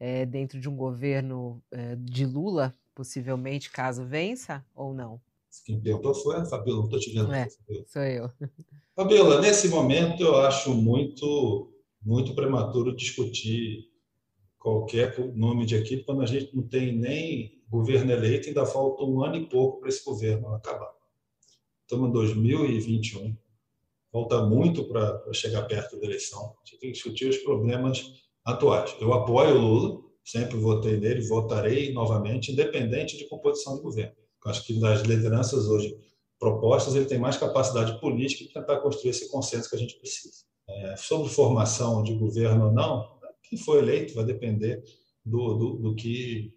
é, 0.00 0.24
dentro 0.24 0.58
de 0.58 0.68
um 0.68 0.74
governo 0.74 1.62
é, 1.70 1.94
de 1.96 2.24
Lula, 2.24 2.74
possivelmente, 2.94 3.70
caso 3.70 4.04
vença, 4.06 4.64
ou 4.74 4.94
não? 4.94 5.20
Quem 5.64 5.80
perguntou 5.80 6.14
foi 6.14 6.36
a 6.36 6.44
Fabiola, 6.46 6.78
não 6.78 6.84
estou 6.86 6.98
te 6.98 7.12
vendo. 7.12 7.32
É, 7.32 7.48
sou 7.86 8.02
eu. 8.02 8.30
Fabiola, 8.96 9.40
nesse 9.40 9.68
momento 9.68 10.22
eu 10.22 10.36
acho 10.36 10.74
muito, 10.74 11.70
muito 12.02 12.34
prematuro 12.34 12.94
discutir 12.94 13.88
qualquer 14.58 15.18
nome 15.34 15.64
de 15.64 15.76
equipe 15.76 16.04
quando 16.04 16.22
a 16.22 16.26
gente 16.26 16.54
não 16.54 16.62
tem 16.62 16.96
nem 16.96 17.62
governo 17.68 18.10
eleito, 18.12 18.48
ainda 18.48 18.66
falta 18.66 19.04
um 19.04 19.22
ano 19.22 19.36
e 19.36 19.46
pouco 19.46 19.80
para 19.80 19.88
esse 19.88 20.04
governo 20.04 20.54
acabar. 20.54 20.92
Estamos 21.82 22.08
em 22.08 22.12
2021, 22.12 23.36
falta 24.10 24.44
muito 24.44 24.84
para 24.88 25.22
chegar 25.32 25.62
perto 25.62 25.98
da 25.98 26.06
eleição. 26.06 26.54
A 26.62 26.64
gente 26.64 26.80
tem 26.80 26.90
que 26.90 26.94
discutir 26.94 27.28
os 27.28 27.38
problemas 27.38 28.12
atuais. 28.44 28.96
Eu 29.00 29.12
apoio 29.12 29.56
o 29.56 29.58
Lula, 29.58 30.02
sempre 30.24 30.56
votei 30.58 30.96
nele, 30.96 31.26
votarei 31.26 31.92
novamente, 31.92 32.52
independente 32.52 33.16
de 33.16 33.28
composição 33.28 33.76
de 33.76 33.82
governo. 33.82 34.14
Acho 34.46 34.64
que 34.64 34.78
das 34.80 35.02
lideranças 35.02 35.66
hoje 35.66 35.94
propostas, 36.38 36.94
ele 36.94 37.06
tem 37.06 37.18
mais 37.18 37.36
capacidade 37.36 38.00
política 38.00 38.44
de 38.44 38.52
tentar 38.52 38.78
construir 38.80 39.10
esse 39.10 39.28
consenso 39.28 39.68
que 39.68 39.76
a 39.76 39.78
gente 39.78 39.98
precisa. 39.98 40.47
É, 40.68 40.96
sobre 40.96 41.28
formação 41.30 42.02
de 42.02 42.14
governo 42.14 42.66
ou 42.66 42.72
não, 42.72 43.18
quem 43.42 43.58
for 43.58 43.78
eleito 43.78 44.14
vai 44.14 44.24
depender 44.24 44.82
do, 45.24 45.54
do, 45.54 45.76
do 45.76 45.94
que 45.94 46.52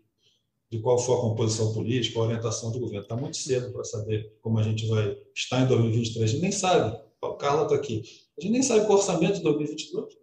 de 0.69 0.79
qual 0.79 0.97
for 0.97 1.17
a 1.17 1.21
composição 1.21 1.73
política, 1.73 2.17
a 2.17 2.23
orientação 2.23 2.71
do 2.71 2.79
governo. 2.79 3.03
Está 3.03 3.15
muito 3.15 3.35
cedo 3.35 3.73
para 3.73 3.83
saber 3.83 4.33
como 4.41 4.57
a 4.57 4.63
gente 4.63 4.87
vai 4.87 5.17
estar 5.35 5.61
em 5.61 5.67
2023. 5.67 6.23
A 6.23 6.31
gente 6.31 6.41
nem 6.41 6.51
sabe. 6.51 6.97
O 7.21 7.33
Carla 7.33 7.63
está 7.63 7.75
aqui. 7.75 8.03
A 8.37 8.41
gente 8.41 8.53
nem 8.53 8.63
sabe 8.63 8.85
o 8.85 8.91
orçamento 8.91 9.35
de 9.35 9.43
2022. 9.43 10.13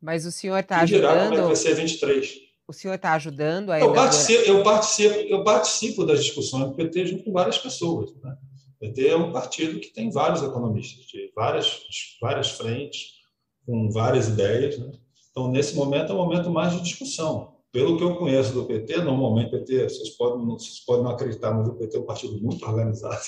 Mas 0.00 0.26
o 0.26 0.30
senhor 0.30 0.58
está 0.58 0.82
ajudando... 0.82 1.10
Dirá 1.10 1.24
como 1.24 1.34
é 1.34 1.40
que 1.40 1.46
vai 1.46 1.56
ser 1.56 1.74
23. 1.74 2.34
O 2.68 2.72
senhor 2.74 2.94
está 2.94 3.14
ajudando 3.14 3.70
a 3.70 3.80
eu 3.80 3.92
participo, 3.92 4.42
eu 4.44 4.62
participo, 4.62 5.14
eu 5.14 5.44
participo 5.44 6.04
das 6.04 6.22
discussões 6.22 6.66
do 6.68 6.74
PT 6.74 7.06
junto 7.06 7.24
com 7.24 7.32
várias 7.32 7.58
pessoas. 7.58 8.14
Né? 8.22 8.36
PT 8.84 9.08
é 9.08 9.16
um 9.16 9.32
partido 9.32 9.80
que 9.80 9.92
tem 9.92 10.10
vários 10.10 10.42
economistas, 10.42 11.06
de 11.06 11.32
várias, 11.34 11.82
várias 12.20 12.50
frentes, 12.50 13.14
com 13.66 13.90
várias 13.90 14.28
ideias. 14.28 14.78
Né? 14.78 14.92
Então, 15.30 15.50
nesse 15.50 15.74
momento, 15.74 16.12
é 16.12 16.14
um 16.14 16.18
momento 16.18 16.50
mais 16.50 16.72
de 16.74 16.82
discussão. 16.82 17.54
Pelo 17.72 17.96
que 17.96 18.04
eu 18.04 18.16
conheço 18.16 18.52
do 18.52 18.66
PT, 18.66 18.98
normalmente 18.98 19.50
PT, 19.50 19.88
vocês 19.88 20.10
podem, 20.10 20.46
vocês 20.46 20.80
podem 20.80 21.04
não 21.04 21.10
acreditar, 21.10 21.52
mas 21.52 21.68
o 21.68 21.74
PT 21.74 21.96
é 21.96 22.00
um 22.00 22.06
partido 22.06 22.40
muito 22.40 22.64
organizado. 22.64 23.24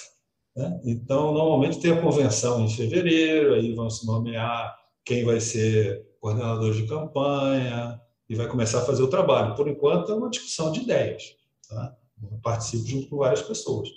Né? 0.55 0.81
Então, 0.85 1.33
normalmente 1.33 1.81
tem 1.81 1.93
a 1.93 2.01
convenção 2.01 2.65
em 2.65 2.69
fevereiro, 2.69 3.55
aí 3.55 3.75
vão 3.75 3.91
se 3.91 4.07
nomear 4.07 4.77
quem 5.05 5.25
vai 5.25 5.41
ser 5.41 6.07
coordenador 6.21 6.73
de 6.73 6.87
campanha, 6.87 8.01
e 8.29 8.35
vai 8.35 8.49
começar 8.49 8.79
a 8.79 8.85
fazer 8.85 9.03
o 9.03 9.11
trabalho. 9.11 9.55
Por 9.55 9.69
enquanto, 9.69 10.11
é 10.11 10.15
uma 10.15 10.31
discussão 10.31 10.73
de 10.73 10.81
ideias. 10.81 11.37
Tá? 11.69 11.97
Eu 12.23 12.39
participo 12.43 12.87
junto 12.87 13.09
com 13.09 13.19
várias 13.19 13.43
pessoas. 13.43 13.89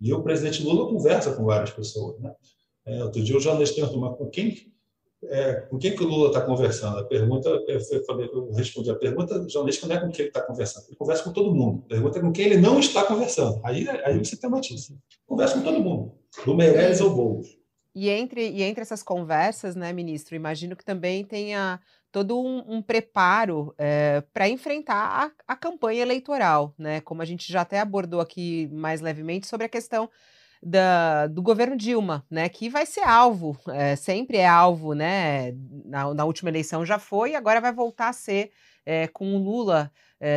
E 0.00 0.12
o 0.12 0.22
presidente 0.22 0.62
Lula 0.62 0.90
conversa 0.90 1.34
com 1.34 1.44
várias 1.44 1.70
pessoas. 1.70 2.20
Né? 2.20 2.34
É, 2.86 3.02
outro 3.04 3.22
dia 3.22 3.36
o 3.36 3.40
jornalista 3.40 3.76
perguntou, 3.76 4.00
mas 4.00 4.16
com 4.16 4.28
quem, 4.28 4.72
é, 5.24 5.54
com 5.54 5.78
quem 5.78 5.96
que 5.96 6.02
o 6.02 6.06
Lula 6.06 6.28
está 6.28 6.40
conversando? 6.40 6.98
A 6.98 7.04
pergunta, 7.04 7.48
eu, 7.48 8.04
falei, 8.04 8.28
eu 8.32 8.52
respondi, 8.52 8.90
a 8.90 8.94
pergunta 8.94 9.38
do 9.38 9.48
jornalista 9.48 9.86
não 9.86 9.96
é 9.96 10.00
com 10.00 10.10
quem 10.10 10.20
ele 10.20 10.28
está 10.28 10.42
conversando, 10.42 10.86
ele 10.88 10.96
conversa 10.96 11.24
com 11.24 11.32
todo 11.32 11.54
mundo. 11.54 11.82
A 11.86 11.88
pergunta 11.88 12.18
é 12.18 12.22
com 12.22 12.32
quem 12.32 12.46
ele 12.46 12.58
não 12.58 12.78
está 12.78 13.04
conversando. 13.04 13.60
Aí, 13.64 13.88
aí 13.88 14.18
você 14.18 14.36
tem 14.36 14.50
notícia. 14.50 14.94
Conversa 15.26 15.54
com 15.54 15.62
todo 15.62 15.80
mundo, 15.80 16.12
do 16.44 16.54
Meirelles 16.54 17.00
ao 17.00 17.10
Boulos. 17.10 17.58
E 17.94 18.10
entre, 18.10 18.50
e 18.50 18.62
entre 18.62 18.82
essas 18.82 19.02
conversas, 19.02 19.74
né, 19.74 19.90
ministro, 19.90 20.36
imagino 20.36 20.76
que 20.76 20.84
também 20.84 21.24
tenha 21.24 21.80
todo 22.12 22.38
um, 22.40 22.76
um 22.76 22.82
preparo 22.82 23.74
é, 23.78 24.16
eh, 24.18 24.20
para 24.32 24.48
enfrentar 24.48 25.32
a, 25.46 25.52
a, 25.52 25.56
campanha 25.56 26.02
eleitoral, 26.02 26.74
né? 26.78 27.00
Como 27.00 27.22
a 27.22 27.24
gente 27.24 27.50
já 27.52 27.60
até 27.62 27.80
abordou 27.80 28.20
aqui 28.20 28.68
mais 28.72 29.00
levemente 29.00 29.46
sobre 29.46 29.66
a 29.66 29.68
questão 29.68 30.08
da, 30.62 31.26
do 31.26 31.42
governo 31.42 31.76
Dilma, 31.76 32.24
né? 32.30 32.48
Que 32.48 32.68
vai 32.68 32.86
ser 32.86 33.02
alvo, 33.02 33.58
é, 33.68 33.96
sempre 33.96 34.38
é 34.38 34.46
alvo, 34.46 34.94
né? 34.94 35.52
Na, 35.84 36.14
na, 36.14 36.24
última 36.24 36.50
eleição 36.50 36.84
já 36.86 36.98
foi, 36.98 37.34
agora 37.34 37.60
vai 37.60 37.72
voltar 37.72 38.08
a 38.08 38.12
ser 38.12 38.50
é, 38.84 39.06
com 39.08 39.34
o 39.34 39.38
Lula 39.38 39.92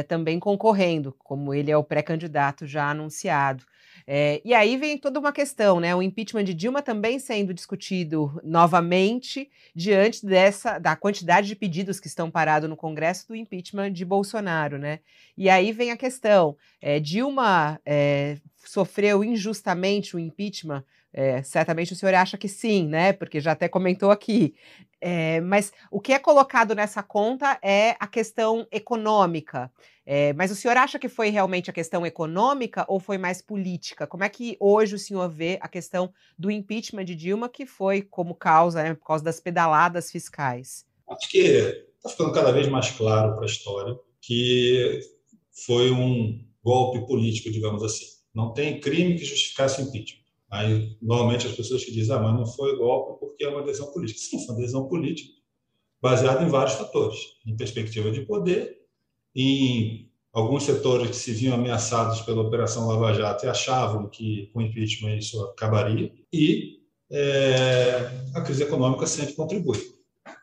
também 0.09 0.41
concorrendo, 0.41 1.15
como 1.19 1.53
ele 1.53 1.71
é 1.71 1.77
o 1.77 1.83
pré-candidato 1.85 2.67
já 2.67 2.89
anunciado. 2.89 3.63
É, 4.11 4.41
e 4.43 4.55
aí 4.55 4.75
vem 4.75 4.97
toda 4.97 5.19
uma 5.19 5.31
questão, 5.31 5.79
né? 5.79 5.95
O 5.95 6.01
impeachment 6.01 6.43
de 6.43 6.55
Dilma 6.55 6.81
também 6.81 7.19
sendo 7.19 7.53
discutido 7.53 8.41
novamente 8.43 9.47
diante 9.75 10.25
dessa 10.25 10.79
da 10.79 10.95
quantidade 10.95 11.45
de 11.45 11.55
pedidos 11.55 11.99
que 11.99 12.07
estão 12.07 12.31
parados 12.31 12.67
no 12.67 12.75
Congresso 12.75 13.27
do 13.27 13.35
impeachment 13.35 13.91
de 13.91 14.03
Bolsonaro, 14.03 14.79
né? 14.79 15.01
E 15.37 15.47
aí 15.47 15.71
vem 15.71 15.91
a 15.91 15.97
questão: 15.97 16.57
é, 16.81 16.99
Dilma 16.99 17.79
é, 17.85 18.37
sofreu 18.65 19.23
injustamente 19.23 20.15
o 20.15 20.19
impeachment 20.19 20.83
é, 21.13 21.41
certamente 21.41 21.93
o 21.93 21.95
senhor 21.95 22.13
acha 22.13 22.37
que 22.37 22.47
sim, 22.47 22.87
né? 22.87 23.13
Porque 23.13 23.39
já 23.39 23.53
até 23.53 23.67
comentou 23.67 24.11
aqui. 24.11 24.53
É, 25.01 25.39
mas 25.41 25.71
o 25.89 25.99
que 25.99 26.13
é 26.13 26.19
colocado 26.19 26.75
nessa 26.75 27.01
conta 27.01 27.57
é 27.61 27.95
a 27.99 28.07
questão 28.07 28.67
econômica. 28.71 29.71
É, 30.05 30.33
mas 30.33 30.51
o 30.51 30.55
senhor 30.55 30.75
acha 30.75 30.99
que 30.99 31.07
foi 31.07 31.29
realmente 31.29 31.69
a 31.69 31.73
questão 31.73 32.05
econômica 32.05 32.85
ou 32.87 32.99
foi 32.99 33.17
mais 33.17 33.41
política? 33.41 34.05
Como 34.05 34.23
é 34.23 34.29
que 34.29 34.57
hoje 34.59 34.95
o 34.95 34.99
senhor 34.99 35.29
vê 35.29 35.57
a 35.61 35.67
questão 35.67 36.11
do 36.37 36.51
impeachment 36.51 37.05
de 37.05 37.15
Dilma, 37.15 37.47
que 37.47 37.65
foi 37.65 38.01
como 38.01 38.35
causa, 38.35 38.83
né, 38.83 38.93
por 38.93 39.05
causa 39.05 39.23
das 39.23 39.39
pedaladas 39.39 40.11
fiscais? 40.11 40.85
Acho 41.09 41.29
que 41.29 41.39
está 41.97 42.09
ficando 42.09 42.31
cada 42.31 42.51
vez 42.51 42.67
mais 42.67 42.91
claro 42.91 43.35
para 43.35 43.43
a 43.43 43.45
história 43.45 43.95
que 44.21 44.99
foi 45.65 45.91
um 45.91 46.43
golpe 46.63 47.05
político, 47.07 47.51
digamos 47.51 47.83
assim. 47.83 48.05
Não 48.33 48.53
tem 48.53 48.79
crime 48.79 49.15
que 49.15 49.25
justificasse 49.25 49.81
impeachment. 49.81 50.28
Aí, 50.51 50.97
normalmente, 51.01 51.47
as 51.47 51.53
pessoas 51.53 51.85
que 51.85 51.91
dizem, 51.91 52.15
ah, 52.15 52.19
mas 52.19 52.33
não 52.33 52.45
foi 52.45 52.75
golpe 52.77 53.19
porque 53.19 53.43
é 53.43 53.49
uma 53.49 53.61
decisão 53.61 53.91
política. 53.91 54.19
Sim, 54.19 54.45
foi 54.45 54.55
uma 54.55 54.61
decisão 54.61 54.87
política, 54.87 55.31
baseada 56.01 56.43
em 56.43 56.49
vários 56.49 56.75
fatores, 56.75 57.19
em 57.45 57.55
perspectiva 57.55 58.09
de 58.11 58.21
poder 58.21 58.79
em 59.35 60.09
alguns 60.33 60.63
setores 60.63 61.09
que 61.09 61.15
se 61.15 61.31
viam 61.31 61.55
ameaçados 61.55 62.21
pela 62.21 62.41
Operação 62.41 62.87
Lava 62.87 63.13
Jato 63.13 63.45
e 63.45 63.49
achavam 63.49 64.09
que 64.09 64.49
com 64.53 64.61
impeachment 64.61 65.17
isso 65.17 65.41
acabaria, 65.45 66.11
e 66.31 66.79
é, 67.11 68.11
a 68.35 68.41
crise 68.41 68.63
econômica 68.63 69.05
sempre 69.07 69.33
contribui. 69.33 69.79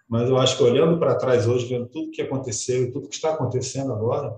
Mas 0.08 0.28
eu 0.28 0.36
acho 0.38 0.56
que 0.56 0.62
olhando 0.62 0.98
para 0.98 1.16
trás 1.16 1.46
hoje, 1.46 1.66
vendo 1.66 1.88
tudo 1.88 2.10
que 2.10 2.22
aconteceu 2.22 2.84
e 2.84 2.92
tudo 2.92 3.08
que 3.08 3.14
está 3.14 3.32
acontecendo 3.32 3.92
agora, 3.92 4.36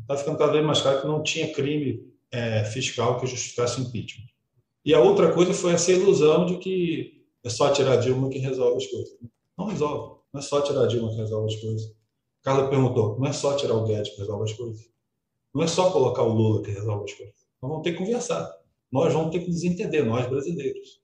está 0.00 0.16
ficando 0.16 0.38
cada 0.38 0.52
vez 0.52 0.64
mais 0.64 0.80
claro 0.80 1.00
que 1.00 1.06
não 1.06 1.22
tinha 1.22 1.52
crime 1.52 2.02
é, 2.30 2.64
fiscal 2.64 3.18
que 3.18 3.26
justificasse 3.26 3.80
o 3.80 3.84
impeachment. 3.84 4.33
E 4.84 4.92
a 4.92 5.00
outra 5.00 5.32
coisa 5.32 5.54
foi 5.54 5.72
essa 5.72 5.92
ilusão 5.92 6.44
de 6.46 6.58
que 6.58 7.24
é 7.42 7.48
só 7.48 7.70
tirar 7.72 7.96
Dilma 7.96 8.28
que 8.28 8.38
resolve 8.38 8.76
as 8.76 8.86
coisas. 8.86 9.18
Não 9.56 9.66
resolve. 9.66 10.20
Não 10.32 10.40
é 10.40 10.42
só 10.42 10.60
tirar 10.60 10.86
Dilma 10.86 11.10
que 11.10 11.16
resolve 11.16 11.54
as 11.54 11.60
coisas. 11.60 11.94
Carla 12.42 12.68
perguntou: 12.68 13.18
não 13.18 13.26
é 13.26 13.32
só 13.32 13.56
tirar 13.56 13.74
o 13.74 13.84
Guedes 13.84 14.12
que 14.12 14.20
resolve 14.20 14.44
as 14.44 14.52
coisas. 14.52 14.90
Não 15.54 15.62
é 15.62 15.66
só 15.66 15.90
colocar 15.90 16.22
o 16.22 16.32
Lula 16.32 16.62
que 16.62 16.70
resolve 16.70 17.04
as 17.04 17.12
coisas. 17.12 17.34
Nós 17.62 17.70
vamos 17.70 17.82
ter 17.82 17.92
que 17.92 17.98
conversar. 17.98 18.52
Nós 18.92 19.12
vamos 19.12 19.30
ter 19.30 19.40
que 19.40 19.48
nos 19.48 19.64
entender, 19.64 20.04
nós 20.04 20.28
brasileiros. 20.28 21.00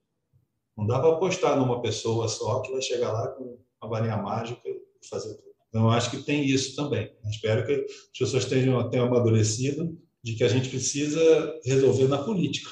Não 0.77 0.87
dá 0.87 0.99
para 0.99 1.11
apostar 1.11 1.59
numa 1.59 1.81
pessoa 1.81 2.29
só 2.29 2.61
que 2.61 2.73
vai 2.73 2.83
chegar 2.83 3.13
lá 3.13 3.29
com 3.29 3.59
uma 3.83 3.91
varinha 3.91 4.17
mágica 4.17 4.61
e 4.69 5.07
fazer 5.09 5.35
tudo. 5.35 5.51
Então, 5.69 5.89
acho 5.91 6.11
que 6.11 6.23
tem 6.23 6.45
isso 6.45 6.75
também. 6.75 7.13
Eu 7.23 7.31
espero 7.31 7.65
que 7.65 7.73
as 7.73 8.19
pessoas 8.19 8.45
tenham, 8.45 8.91
tenham 8.91 9.07
amadurecido 9.07 9.97
de 10.23 10.35
que 10.35 10.45
a 10.45 10.49
gente 10.49 10.69
precisa 10.69 11.55
resolver 11.65 12.09
na 12.09 12.19
política. 12.19 12.71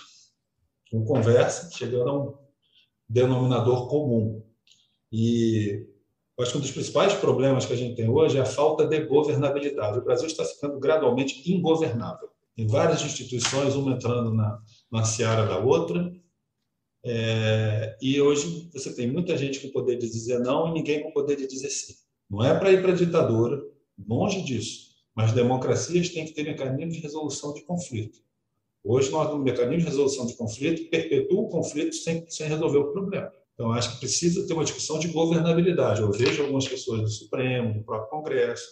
Com 0.91 1.05
conversa, 1.05 1.71
chegando 1.71 2.11
a 2.11 2.19
um 2.19 2.35
denominador 3.09 3.89
comum. 3.89 4.43
E 5.13 5.87
acho 6.41 6.53
que 6.53 6.59
um 6.59 6.61
dos 6.61 6.71
principais 6.71 7.15
problemas 7.15 7.67
que 7.67 7.73
a 7.73 7.77
gente 7.77 7.97
tem 7.97 8.09
hoje 8.09 8.39
é 8.39 8.41
a 8.41 8.47
falta 8.47 8.87
de 8.87 9.01
governabilidade. 9.05 9.99
O 9.99 10.05
Brasil 10.05 10.27
está 10.27 10.45
ficando 10.45 10.79
gradualmente 10.79 11.51
ingovernável. 11.51 12.29
Tem 12.55 12.67
várias 12.67 13.03
instituições, 13.03 13.75
uma 13.75 13.93
entrando 13.93 14.33
na, 14.35 14.61
na 14.91 15.05
seara 15.05 15.47
da 15.47 15.59
outra, 15.59 16.13
é, 17.05 17.97
e 18.03 18.21
hoje 18.21 18.69
você 18.73 18.93
tem 18.93 19.11
muita 19.11 19.37
gente 19.37 19.61
com 19.61 19.71
poder 19.71 19.97
de 19.97 20.09
dizer 20.09 20.41
não 20.41 20.69
e 20.69 20.73
ninguém 20.73 21.03
com 21.03 21.13
poder 21.13 21.37
de 21.37 21.47
dizer 21.47 21.71
sim. 21.71 21.95
Não 22.29 22.45
é 22.45 22.59
para 22.59 22.73
ir 22.73 22.83
para 22.83 22.93
a 22.93 22.97
ditadura, 22.97 23.63
longe 24.07 24.43
disso. 24.43 24.89
Mas 25.15 25.33
democracias 25.33 26.11
têm 26.11 26.27
que 26.27 26.33
ter 26.33 26.45
mecanismos 26.45 26.95
de 26.95 27.01
resolução 27.01 27.55
de 27.55 27.63
conflito. 27.63 28.21
Hoje, 28.85 29.11
nós, 29.11 29.31
no 29.31 29.39
mecanismo 29.39 29.81
de 29.81 29.87
resolução 29.87 30.27
de 30.27 30.37
conflito, 30.37 30.89
perpetua 30.91 31.41
o 31.41 31.49
conflito 31.49 31.95
sem, 31.95 32.25
sem 32.29 32.49
resolver 32.49 32.79
o 32.79 32.93
problema. 32.93 33.31
Então, 33.55 33.73
acho 33.73 33.95
que 33.95 33.99
precisa 33.99 34.47
ter 34.47 34.55
uma 34.55 34.65
discussão 34.65 34.99
de 34.99 35.09
governabilidade. 35.09 36.01
Eu 36.01 36.13
vejo 36.13 36.43
algumas 36.43 36.67
pessoas 36.67 37.01
do 37.01 37.09
Supremo, 37.09 37.75
do 37.75 37.83
próprio 37.83 38.09
Congresso, 38.09 38.67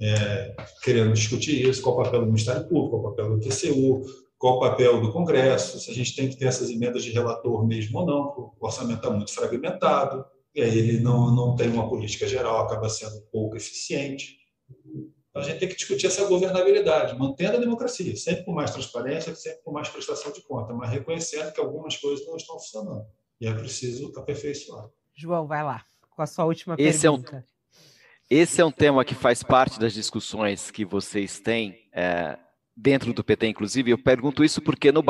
é, 0.00 0.54
querendo 0.82 1.12
discutir 1.14 1.66
isso, 1.66 1.82
qual 1.82 1.98
o 1.98 2.02
papel 2.02 2.20
do 2.20 2.26
Ministério 2.26 2.68
Público, 2.68 2.90
qual 2.90 3.00
o 3.00 3.16
papel 3.16 3.30
do 3.30 3.40
TCU, 3.40 4.02
qual 4.38 4.56
o 4.56 4.60
papel 4.60 5.00
do 5.00 5.12
Congresso, 5.12 5.80
se 5.80 5.90
a 5.90 5.94
gente 5.94 6.14
tem 6.14 6.28
que 6.28 6.36
ter 6.36 6.44
essas 6.44 6.70
emendas 6.70 7.02
de 7.02 7.10
relator 7.10 7.66
mesmo 7.66 7.98
ou 7.98 8.06
não, 8.06 8.28
porque 8.28 8.56
o 8.60 8.66
orçamento 8.66 8.98
está 8.98 9.10
muito 9.10 9.32
fragmentado, 9.32 10.24
e 10.54 10.60
aí 10.60 10.78
ele 10.78 11.00
não, 11.00 11.34
não 11.34 11.56
tem 11.56 11.68
uma 11.68 11.88
política 11.88 12.26
geral, 12.26 12.60
acaba 12.60 12.88
sendo 12.88 13.20
pouco 13.32 13.56
eficiente. 13.56 14.36
Então, 15.38 15.46
a 15.46 15.50
gente 15.50 15.60
tem 15.60 15.68
que 15.68 15.76
discutir 15.76 16.06
essa 16.08 16.24
governabilidade, 16.26 17.16
mantendo 17.16 17.58
a 17.58 17.60
democracia, 17.60 18.16
sempre 18.16 18.44
com 18.44 18.52
mais 18.52 18.72
transparência, 18.72 19.34
sempre 19.36 19.62
com 19.62 19.70
mais 19.70 19.88
prestação 19.88 20.32
de 20.32 20.42
conta, 20.42 20.72
mas 20.72 20.90
reconhecendo 20.90 21.52
que 21.52 21.60
algumas 21.60 21.96
coisas 21.96 22.26
não 22.26 22.36
estão 22.36 22.58
funcionando. 22.58 23.06
E 23.40 23.46
é 23.46 23.54
preciso 23.54 24.12
aperfeiçoar. 24.16 24.88
João, 25.14 25.46
vai 25.46 25.62
lá, 25.62 25.84
com 26.10 26.22
a 26.22 26.26
sua 26.26 26.44
última 26.44 26.74
esse 26.76 27.02
pergunta. 27.02 27.36
É 27.36 27.38
um, 27.38 27.42
esse 28.28 28.60
é 28.60 28.64
um 28.64 28.72
tema 28.72 29.04
que 29.04 29.14
faz 29.14 29.44
parte 29.44 29.78
das 29.78 29.92
discussões 29.92 30.72
que 30.72 30.84
vocês 30.84 31.38
têm 31.38 31.88
é, 31.92 32.36
dentro 32.76 33.12
do 33.12 33.22
PT, 33.22 33.46
inclusive. 33.46 33.92
Eu 33.92 33.98
pergunto 33.98 34.42
isso 34.42 34.60
porque 34.60 34.90
no 34.90 35.04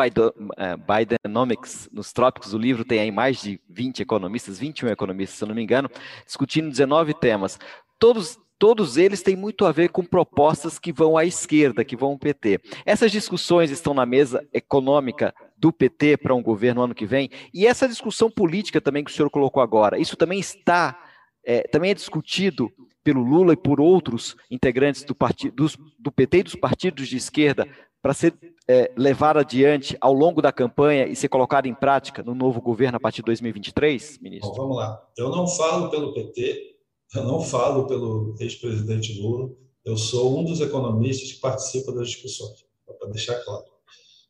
é, 0.58 0.76
Bidenomics, 0.76 1.88
nos 1.90 2.12
trópicos 2.12 2.50
do 2.50 2.58
livro, 2.58 2.84
tem 2.84 3.00
aí 3.00 3.10
mais 3.10 3.40
de 3.40 3.58
20 3.70 4.02
economistas, 4.02 4.58
21 4.58 4.90
economistas, 4.90 5.38
se 5.38 5.44
eu 5.44 5.48
não 5.48 5.54
me 5.54 5.62
engano, 5.62 5.90
discutindo 6.26 6.68
19 6.68 7.14
temas. 7.14 7.58
Todos 7.98 8.38
todos 8.58 8.96
eles 8.96 9.22
têm 9.22 9.36
muito 9.36 9.64
a 9.64 9.72
ver 9.72 9.90
com 9.90 10.04
propostas 10.04 10.78
que 10.78 10.92
vão 10.92 11.16
à 11.16 11.24
esquerda, 11.24 11.84
que 11.84 11.96
vão 11.96 12.10
ao 12.10 12.18
PT. 12.18 12.60
Essas 12.84 13.12
discussões 13.12 13.70
estão 13.70 13.94
na 13.94 14.04
mesa 14.04 14.46
econômica 14.52 15.34
do 15.56 15.72
PT 15.72 16.16
para 16.18 16.34
um 16.34 16.42
governo 16.42 16.82
ano 16.82 16.94
que 16.94 17.06
vem, 17.06 17.30
e 17.52 17.66
essa 17.66 17.88
discussão 17.88 18.30
política 18.30 18.80
também 18.80 19.04
que 19.04 19.10
o 19.10 19.14
senhor 19.14 19.30
colocou 19.30 19.62
agora, 19.62 19.98
isso 19.98 20.16
também 20.16 20.38
está, 20.38 20.98
é, 21.44 21.62
também 21.62 21.90
é 21.90 21.94
discutido 21.94 22.70
pelo 23.02 23.22
Lula 23.22 23.54
e 23.54 23.56
por 23.56 23.80
outros 23.80 24.36
integrantes 24.50 25.02
do, 25.04 25.16
dos, 25.54 25.76
do 25.98 26.12
PT 26.12 26.38
e 26.38 26.42
dos 26.42 26.54
partidos 26.54 27.08
de 27.08 27.16
esquerda 27.16 27.66
para 28.02 28.12
ser 28.12 28.34
é, 28.68 28.92
levado 28.96 29.38
adiante 29.38 29.96
ao 30.00 30.12
longo 30.12 30.42
da 30.42 30.52
campanha 30.52 31.06
e 31.06 31.16
ser 31.16 31.28
colocado 31.28 31.66
em 31.66 31.74
prática 31.74 32.22
no 32.22 32.34
novo 32.34 32.60
governo 32.60 32.96
a 32.96 33.00
partir 33.00 33.22
de 33.22 33.26
2023, 33.26 34.18
ministro? 34.20 34.50
Bom, 34.50 34.56
vamos 34.56 34.76
lá. 34.76 35.02
Eu 35.16 35.30
não 35.30 35.46
falo 35.46 35.90
pelo 35.90 36.12
PT, 36.12 36.77
eu 37.14 37.24
não 37.24 37.40
falo 37.40 37.86
pelo 37.86 38.34
ex-presidente 38.38 39.20
Lula, 39.20 39.50
eu 39.84 39.96
sou 39.96 40.38
um 40.38 40.44
dos 40.44 40.60
economistas 40.60 41.32
que 41.32 41.40
participa 41.40 41.92
das 41.92 42.10
discussões, 42.10 42.64
para 42.98 43.10
deixar 43.10 43.36
claro. 43.44 43.64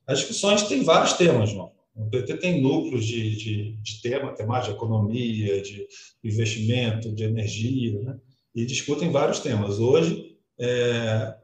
As 0.07 0.21
discussões 0.21 0.63
têm 0.63 0.85
vários 0.85 1.15
temas, 1.15 1.51
João. 1.51 1.73
O 1.95 2.09
PT 2.09 2.37
tem 2.37 2.63
núcleos 2.63 3.05
de, 3.05 3.37
de, 3.37 3.73
de 3.83 4.01
tema, 4.01 4.33
temas 4.33 4.65
de 4.65 4.71
economia, 4.71 5.61
de 5.61 5.87
investimento, 6.23 7.13
de 7.13 7.25
energia, 7.25 8.01
né? 8.01 8.17
e 8.55 8.65
discutem 8.65 9.11
vários 9.11 9.41
temas. 9.41 9.81
Hoje, 9.81 10.39
é, 10.61 11.35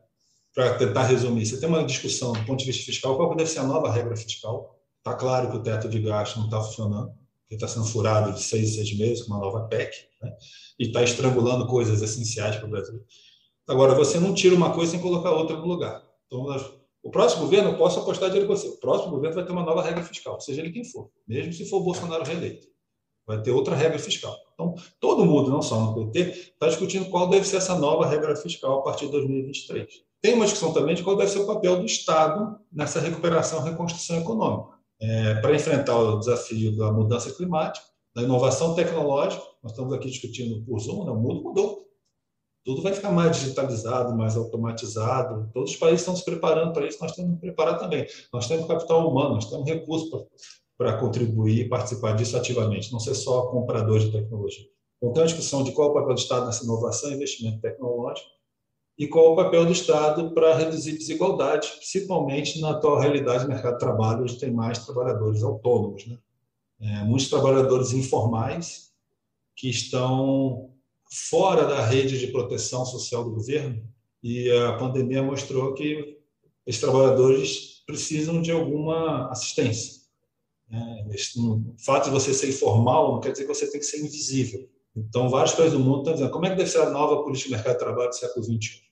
para 0.55 0.75
tentar 0.79 1.05
resumir, 1.05 1.45
você 1.45 1.59
tem 1.59 1.69
uma 1.69 1.85
discussão 1.85 2.33
do 2.33 2.45
ponto 2.45 2.61
de 2.61 2.67
vista 2.67 2.85
fiscal, 2.85 3.17
qual 3.17 3.35
deve 3.35 3.51
ser 3.51 3.59
a 3.59 3.67
nova 3.67 3.91
regra 3.91 4.17
fiscal? 4.17 4.79
Está 4.99 5.15
claro 5.15 5.51
que 5.51 5.57
o 5.57 5.63
teto 5.63 5.89
de 5.89 6.01
gasto 6.01 6.39
não 6.39 6.45
está 6.45 6.63
funcionando, 6.63 7.13
que 7.49 7.55
está 7.55 7.69
sendo 7.69 7.87
furado 7.87 8.33
de 8.33 8.43
seis 8.43 8.75
seis 8.75 8.97
meses 8.97 9.23
com 9.23 9.33
uma 9.33 9.41
nova 9.41 9.69
PEC, 9.69 9.95
né? 10.23 10.35
e 10.79 10.87
está 10.87 11.03
estrangulando 11.03 11.67
coisas 11.67 12.03
essenciais 12.03 12.57
para 12.57 12.67
o 12.67 12.71
Brasil. 12.71 13.01
Agora, 13.69 13.95
você 13.95 14.19
não 14.19 14.35
tira 14.35 14.55
uma 14.55 14.75
coisa 14.75 14.93
sem 14.93 15.01
colocar 15.01 15.31
outra 15.31 15.57
no 15.57 15.67
lugar. 15.67 16.03
Então, 16.27 16.47
o 17.03 17.11
próximo 17.11 17.43
governo, 17.43 17.71
eu 17.71 17.77
posso 17.77 18.01
apostar 18.01 18.31
dinheiro 18.31 18.49
com 18.49 18.57
você, 18.57 18.69
o 18.69 18.79
próximo 18.79 19.13
governo 19.13 19.35
vai 19.35 19.45
ter 19.45 19.53
uma 19.53 19.63
nova 19.63 19.83
regra 19.83 20.03
fiscal, 20.03 20.41
seja 20.41 20.61
ele 20.61 20.73
quem 20.73 20.85
for, 20.85 21.11
mesmo 21.29 21.53
se 21.53 21.69
for 21.69 21.79
o 21.79 21.85
Bolsonaro 21.85 22.25
reeleito. 22.25 22.67
Vai 23.27 23.41
ter 23.41 23.53
outra 23.53 23.75
regra 23.75 23.99
fiscal. 23.99 24.37
Então, 24.53 24.75
todo 25.01 25.25
mundo, 25.25 25.51
não 25.51 25.63
só 25.63 25.81
no 25.81 25.95
PT, 25.95 26.31
está 26.31 26.69
discutindo 26.69 27.09
qual 27.11 27.29
deve 27.29 27.47
ser 27.47 27.57
essa 27.57 27.79
nova 27.79 28.07
regra 28.07 28.37
fiscal 28.37 28.81
a 28.81 28.83
partir 28.83 29.07
de 29.07 29.13
2023. 29.13 29.87
Tem 30.21 30.35
uma 30.35 30.45
discussão 30.45 30.73
também 30.73 30.95
de 30.95 31.03
qual 31.03 31.17
deve 31.17 31.31
ser 31.31 31.39
o 31.39 31.47
papel 31.47 31.79
do 31.79 31.87
Estado 31.87 32.59
nessa 32.73 33.01
recuperação 33.01 33.63
reconstrução 33.63 34.19
econômica. 34.19 34.74
É, 35.07 35.35
para 35.35 35.55
enfrentar 35.55 35.99
o 35.99 36.19
desafio 36.19 36.77
da 36.77 36.91
mudança 36.91 37.31
climática, 37.33 37.85
da 38.15 38.23
inovação 38.23 38.75
tecnológica, 38.75 39.43
nós 39.63 39.73
estamos 39.73 39.93
aqui 39.93 40.09
discutindo 40.09 40.65
por 40.65 40.79
Zoom, 40.81 41.05
né? 41.05 41.11
o 41.11 41.17
mundo 41.17 41.43
mudou. 41.43 41.85
Tudo 42.65 42.81
vai 42.81 42.95
ficar 42.95 43.11
mais 43.11 43.37
digitalizado, 43.37 44.17
mais 44.17 44.37
automatizado. 44.37 45.51
Todos 45.53 45.73
os 45.73 45.77
países 45.77 46.01
estão 46.01 46.17
se 46.17 46.25
preparando 46.25 46.73
para 46.73 46.87
isso, 46.87 46.99
nós 47.03 47.13
temos 47.13 47.35
que 47.35 47.41
preparar 47.41 47.79
também. 47.79 48.07
Nós 48.33 48.49
temos 48.49 48.67
capital 48.67 49.07
humano, 49.07 49.35
nós 49.35 49.51
temos 49.51 49.69
recursos 49.69 50.09
para 50.09 50.25
para 50.77 50.99
contribuir 50.99 51.61
e 51.61 51.69
participar 51.69 52.15
disso 52.17 52.37
ativamente, 52.37 52.93
não 52.93 52.99
ser 52.99 53.15
só 53.15 53.47
comprador 53.47 54.01
de 54.01 54.11
tecnologia. 54.11 54.67
Então, 54.97 55.13
tem 55.13 55.23
uma 55.23 55.29
discussão 55.29 55.63
de 55.63 55.73
qual 55.73 55.89
é 55.89 55.91
o 55.91 55.95
papel 55.95 56.15
do 56.15 56.21
Estado 56.21 56.47
nessa 56.47 56.65
inovação 56.65 57.11
e 57.11 57.15
investimento 57.15 57.61
tecnológico 57.61 58.29
e 58.97 59.09
qual 59.09 59.33
o 59.33 59.37
papel 59.37 59.67
do 59.67 59.73
Estado 59.73 60.31
para 60.31 60.55
reduzir 60.55 60.93
desigualdades, 60.93 61.71
principalmente 61.71 62.61
na 62.61 62.71
atual 62.71 63.01
realidade 63.01 63.45
do 63.45 63.49
mercado 63.49 63.75
de 63.75 63.81
trabalho, 63.81 64.23
onde 64.23 64.39
tem 64.39 64.53
mais 64.53 64.79
trabalhadores 64.79 65.43
autônomos. 65.43 66.07
Né? 66.07 66.19
É, 66.81 67.05
muitos 67.05 67.29
trabalhadores 67.29 67.93
informais 67.93 68.93
que 69.57 69.69
estão 69.69 70.71
fora 71.11 71.67
da 71.67 71.85
rede 71.85 72.19
de 72.19 72.29
proteção 72.29 72.85
social 72.87 73.25
do 73.25 73.33
governo 73.33 73.83
e 74.23 74.51
a 74.51 74.77
pandemia 74.77 75.23
mostrou 75.23 75.75
que 75.75 76.19
esses 76.67 76.81
trabalhadores 76.81 77.83
precisam 77.87 78.41
de 78.41 78.51
alguma 78.51 79.31
assistência. 79.31 80.03
Né? 80.71 81.07
O 81.37 81.75
fato 81.85 82.07
de 82.07 82.11
você 82.11 82.33
ser 82.33 82.49
informal 82.49 83.13
não 83.13 83.21
quer 83.21 83.33
dizer 83.33 83.45
que 83.45 83.55
você 83.55 83.71
tem 83.71 83.81
que 83.81 83.87
ser 83.87 84.01
invisível. 84.01 84.69
Então, 84.97 85.29
vários 85.29 85.55
países 85.55 85.77
do 85.77 85.81
mundo 85.81 85.99
estão 85.99 86.15
dizendo 86.15 86.31
como 86.31 86.47
é 86.47 86.51
que 86.51 86.57
deve 86.57 86.71
ser 86.71 86.79
a 86.79 86.91
nova 86.91 87.23
política 87.23 87.49
de 87.49 87.55
mercado 87.57 87.73
de 87.73 87.79
trabalho 87.81 88.09
do 88.09 88.15
século 88.15 88.45
XXI. 88.45 88.84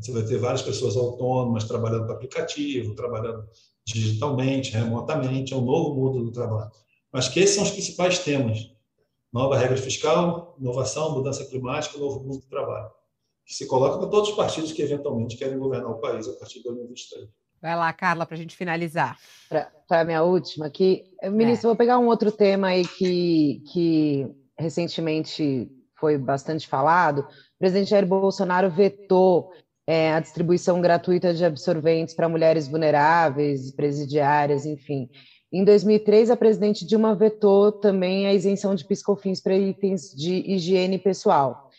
Você 0.00 0.12
vai 0.12 0.22
ter 0.22 0.38
várias 0.38 0.62
pessoas 0.62 0.96
autônomas 0.96 1.64
trabalhando 1.64 2.04
para 2.04 2.14
aplicativo, 2.14 2.94
trabalhando 2.94 3.46
digitalmente, 3.84 4.72
remotamente, 4.72 5.54
é 5.54 5.56
um 5.56 5.64
novo 5.64 5.94
mundo 5.94 6.24
do 6.24 6.32
trabalho. 6.32 6.70
Mas 7.12 7.28
que 7.28 7.40
esses 7.40 7.54
são 7.54 7.64
os 7.64 7.70
principais 7.70 8.18
temas. 8.18 8.70
Nova 9.32 9.56
regra 9.56 9.76
fiscal, 9.76 10.56
inovação, 10.58 11.14
mudança 11.14 11.44
climática, 11.46 11.98
novo 11.98 12.20
mundo 12.20 12.40
do 12.40 12.46
trabalho. 12.46 12.90
Que 13.44 13.54
se 13.54 13.66
coloca 13.66 13.98
para 13.98 14.08
todos 14.08 14.30
os 14.30 14.36
partidos 14.36 14.72
que 14.72 14.82
eventualmente 14.82 15.36
querem 15.36 15.58
governar 15.58 15.90
o 15.90 16.00
país 16.00 16.28
a 16.28 16.32
partir 16.32 16.58
de 16.58 16.64
2023. 16.64 17.28
Vai 17.60 17.76
lá, 17.76 17.92
Carla, 17.92 18.26
para 18.26 18.34
a 18.34 18.38
gente 18.38 18.56
finalizar. 18.56 19.18
Para 19.48 20.00
a 20.00 20.04
minha 20.04 20.22
última 20.22 20.66
aqui. 20.66 21.04
Ministro, 21.24 21.68
é. 21.68 21.70
vou 21.70 21.76
pegar 21.76 21.98
um 21.98 22.06
outro 22.06 22.30
tema 22.30 22.68
aí 22.68 22.86
que, 22.86 23.62
que 23.72 24.26
recentemente 24.58 25.70
foi 25.98 26.18
bastante 26.18 26.66
falado. 26.66 27.20
O 27.20 27.58
presidente 27.58 27.90
Jair 27.90 28.06
Bolsonaro 28.06 28.70
vetou 28.70 29.50
é, 29.86 30.12
a 30.12 30.20
distribuição 30.20 30.80
gratuita 30.80 31.32
de 31.32 31.44
absorventes 31.44 32.14
para 32.14 32.28
mulheres 32.28 32.66
vulneráveis, 32.66 33.70
presidiárias, 33.70 34.66
enfim. 34.66 35.08
Em 35.52 35.64
2003, 35.64 36.30
a 36.30 36.36
presidente 36.36 36.84
Dilma 36.84 37.14
vetou 37.14 37.70
também 37.70 38.26
a 38.26 38.34
isenção 38.34 38.74
de 38.74 38.84
piscofins 38.84 39.40
para 39.40 39.56
itens 39.56 40.10
de 40.10 40.34
higiene 40.52 40.98
pessoal. 40.98 41.70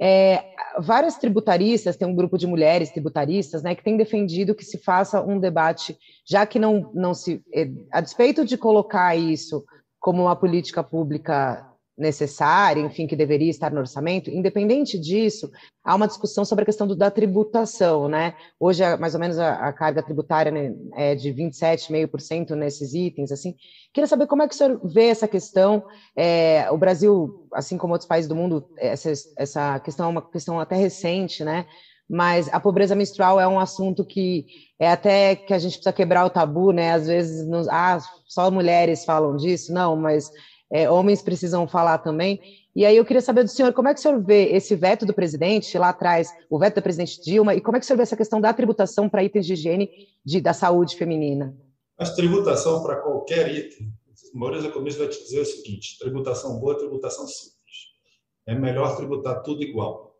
É, 0.00 0.44
várias 0.78 1.16
tributaristas, 1.16 1.96
tem 1.96 2.06
um 2.06 2.14
grupo 2.14 2.38
de 2.38 2.46
mulheres 2.46 2.90
tributaristas, 2.90 3.62
né, 3.62 3.74
que 3.74 3.82
tem 3.82 3.96
defendido 3.96 4.54
que 4.54 4.64
se 4.64 4.78
faça 4.78 5.22
um 5.22 5.40
debate, 5.40 5.98
já 6.24 6.46
que 6.46 6.58
não, 6.58 6.92
não 6.94 7.14
se, 7.14 7.42
é, 7.52 7.68
a 7.90 8.00
despeito 8.00 8.44
de 8.44 8.56
colocar 8.56 9.16
isso 9.16 9.64
como 9.98 10.22
uma 10.22 10.36
política 10.36 10.84
pública 10.84 11.66
necessária, 11.96 12.80
enfim, 12.80 13.06
que 13.06 13.16
deveria 13.16 13.50
estar 13.50 13.70
no 13.70 13.80
orçamento, 13.80 14.30
independente 14.30 14.98
disso, 14.98 15.50
há 15.82 15.94
uma 15.94 16.06
discussão 16.06 16.44
sobre 16.44 16.62
a 16.62 16.66
questão 16.66 16.86
do, 16.86 16.94
da 16.94 17.10
tributação, 17.10 18.08
né? 18.08 18.34
Hoje, 18.60 18.82
mais 18.98 19.14
ou 19.14 19.20
menos, 19.20 19.38
a, 19.38 19.68
a 19.68 19.72
carga 19.72 20.02
tributária 20.02 20.52
né, 20.52 20.74
é 20.94 21.14
de 21.14 21.32
27,5% 21.32 22.50
nesses 22.50 22.92
itens, 22.92 23.32
assim. 23.32 23.54
Queria 23.94 24.06
saber 24.06 24.26
como 24.26 24.42
é 24.42 24.48
que 24.48 24.54
o 24.54 24.56
senhor 24.56 24.80
vê 24.84 25.06
essa 25.06 25.26
questão. 25.26 25.84
É, 26.14 26.70
o 26.70 26.76
Brasil, 26.76 27.48
assim 27.52 27.78
como 27.78 27.94
outros 27.94 28.08
países 28.08 28.28
do 28.28 28.36
mundo, 28.36 28.68
essa, 28.76 29.10
essa 29.38 29.80
questão 29.80 30.06
é 30.06 30.10
uma 30.10 30.30
questão 30.30 30.60
até 30.60 30.76
recente, 30.76 31.42
né? 31.42 31.66
Mas 32.08 32.48
a 32.52 32.60
pobreza 32.60 32.94
menstrual 32.94 33.40
é 33.40 33.48
um 33.48 33.58
assunto 33.58 34.04
que 34.04 34.46
é 34.78 34.90
até 34.90 35.34
que 35.34 35.52
a 35.52 35.58
gente 35.58 35.72
precisa 35.72 35.92
quebrar 35.92 36.24
o 36.24 36.30
tabu, 36.30 36.72
né? 36.72 36.92
Às 36.92 37.06
vezes, 37.06 37.46
nos, 37.48 37.66
ah, 37.68 37.98
só 38.26 38.50
mulheres 38.50 39.04
falam 39.04 39.34
disso, 39.34 39.72
não, 39.72 39.96
mas 39.96 40.30
é, 40.70 40.90
homens 40.90 41.22
precisam 41.22 41.66
falar 41.66 41.98
também. 41.98 42.40
E 42.74 42.84
aí 42.84 42.96
eu 42.96 43.04
queria 43.04 43.22
saber 43.22 43.42
do 43.42 43.50
senhor, 43.50 43.72
como 43.72 43.88
é 43.88 43.94
que 43.94 44.00
o 44.00 44.02
senhor 44.02 44.22
vê 44.22 44.52
esse 44.52 44.74
veto 44.74 45.06
do 45.06 45.14
presidente 45.14 45.78
lá 45.78 45.88
atrás, 45.88 46.28
o 46.50 46.58
veto 46.58 46.76
da 46.76 46.82
presidente 46.82 47.22
Dilma, 47.22 47.54
e 47.54 47.60
como 47.60 47.76
é 47.76 47.80
que 47.80 47.84
o 47.84 47.86
senhor 47.86 47.96
vê 47.96 48.02
essa 48.02 48.16
questão 48.16 48.40
da 48.40 48.52
tributação 48.52 49.08
para 49.08 49.24
itens 49.24 49.46
de 49.46 49.54
higiene 49.54 49.90
de, 50.24 50.40
da 50.40 50.52
saúde 50.52 50.96
feminina? 50.96 51.56
A 51.98 52.04
tributação 52.04 52.82
para 52.82 52.96
qualquer 52.96 53.52
item, 53.54 53.90
Maurício 54.34 54.68
Economista 54.68 55.04
vai 55.04 55.08
te 55.08 55.22
dizer 55.22 55.40
o 55.40 55.44
seguinte, 55.46 55.98
tributação 55.98 56.58
boa, 56.58 56.76
tributação 56.76 57.26
simples. 57.26 57.56
É 58.46 58.54
melhor 58.54 58.94
tributar 58.96 59.42
tudo 59.42 59.62
igual. 59.62 60.14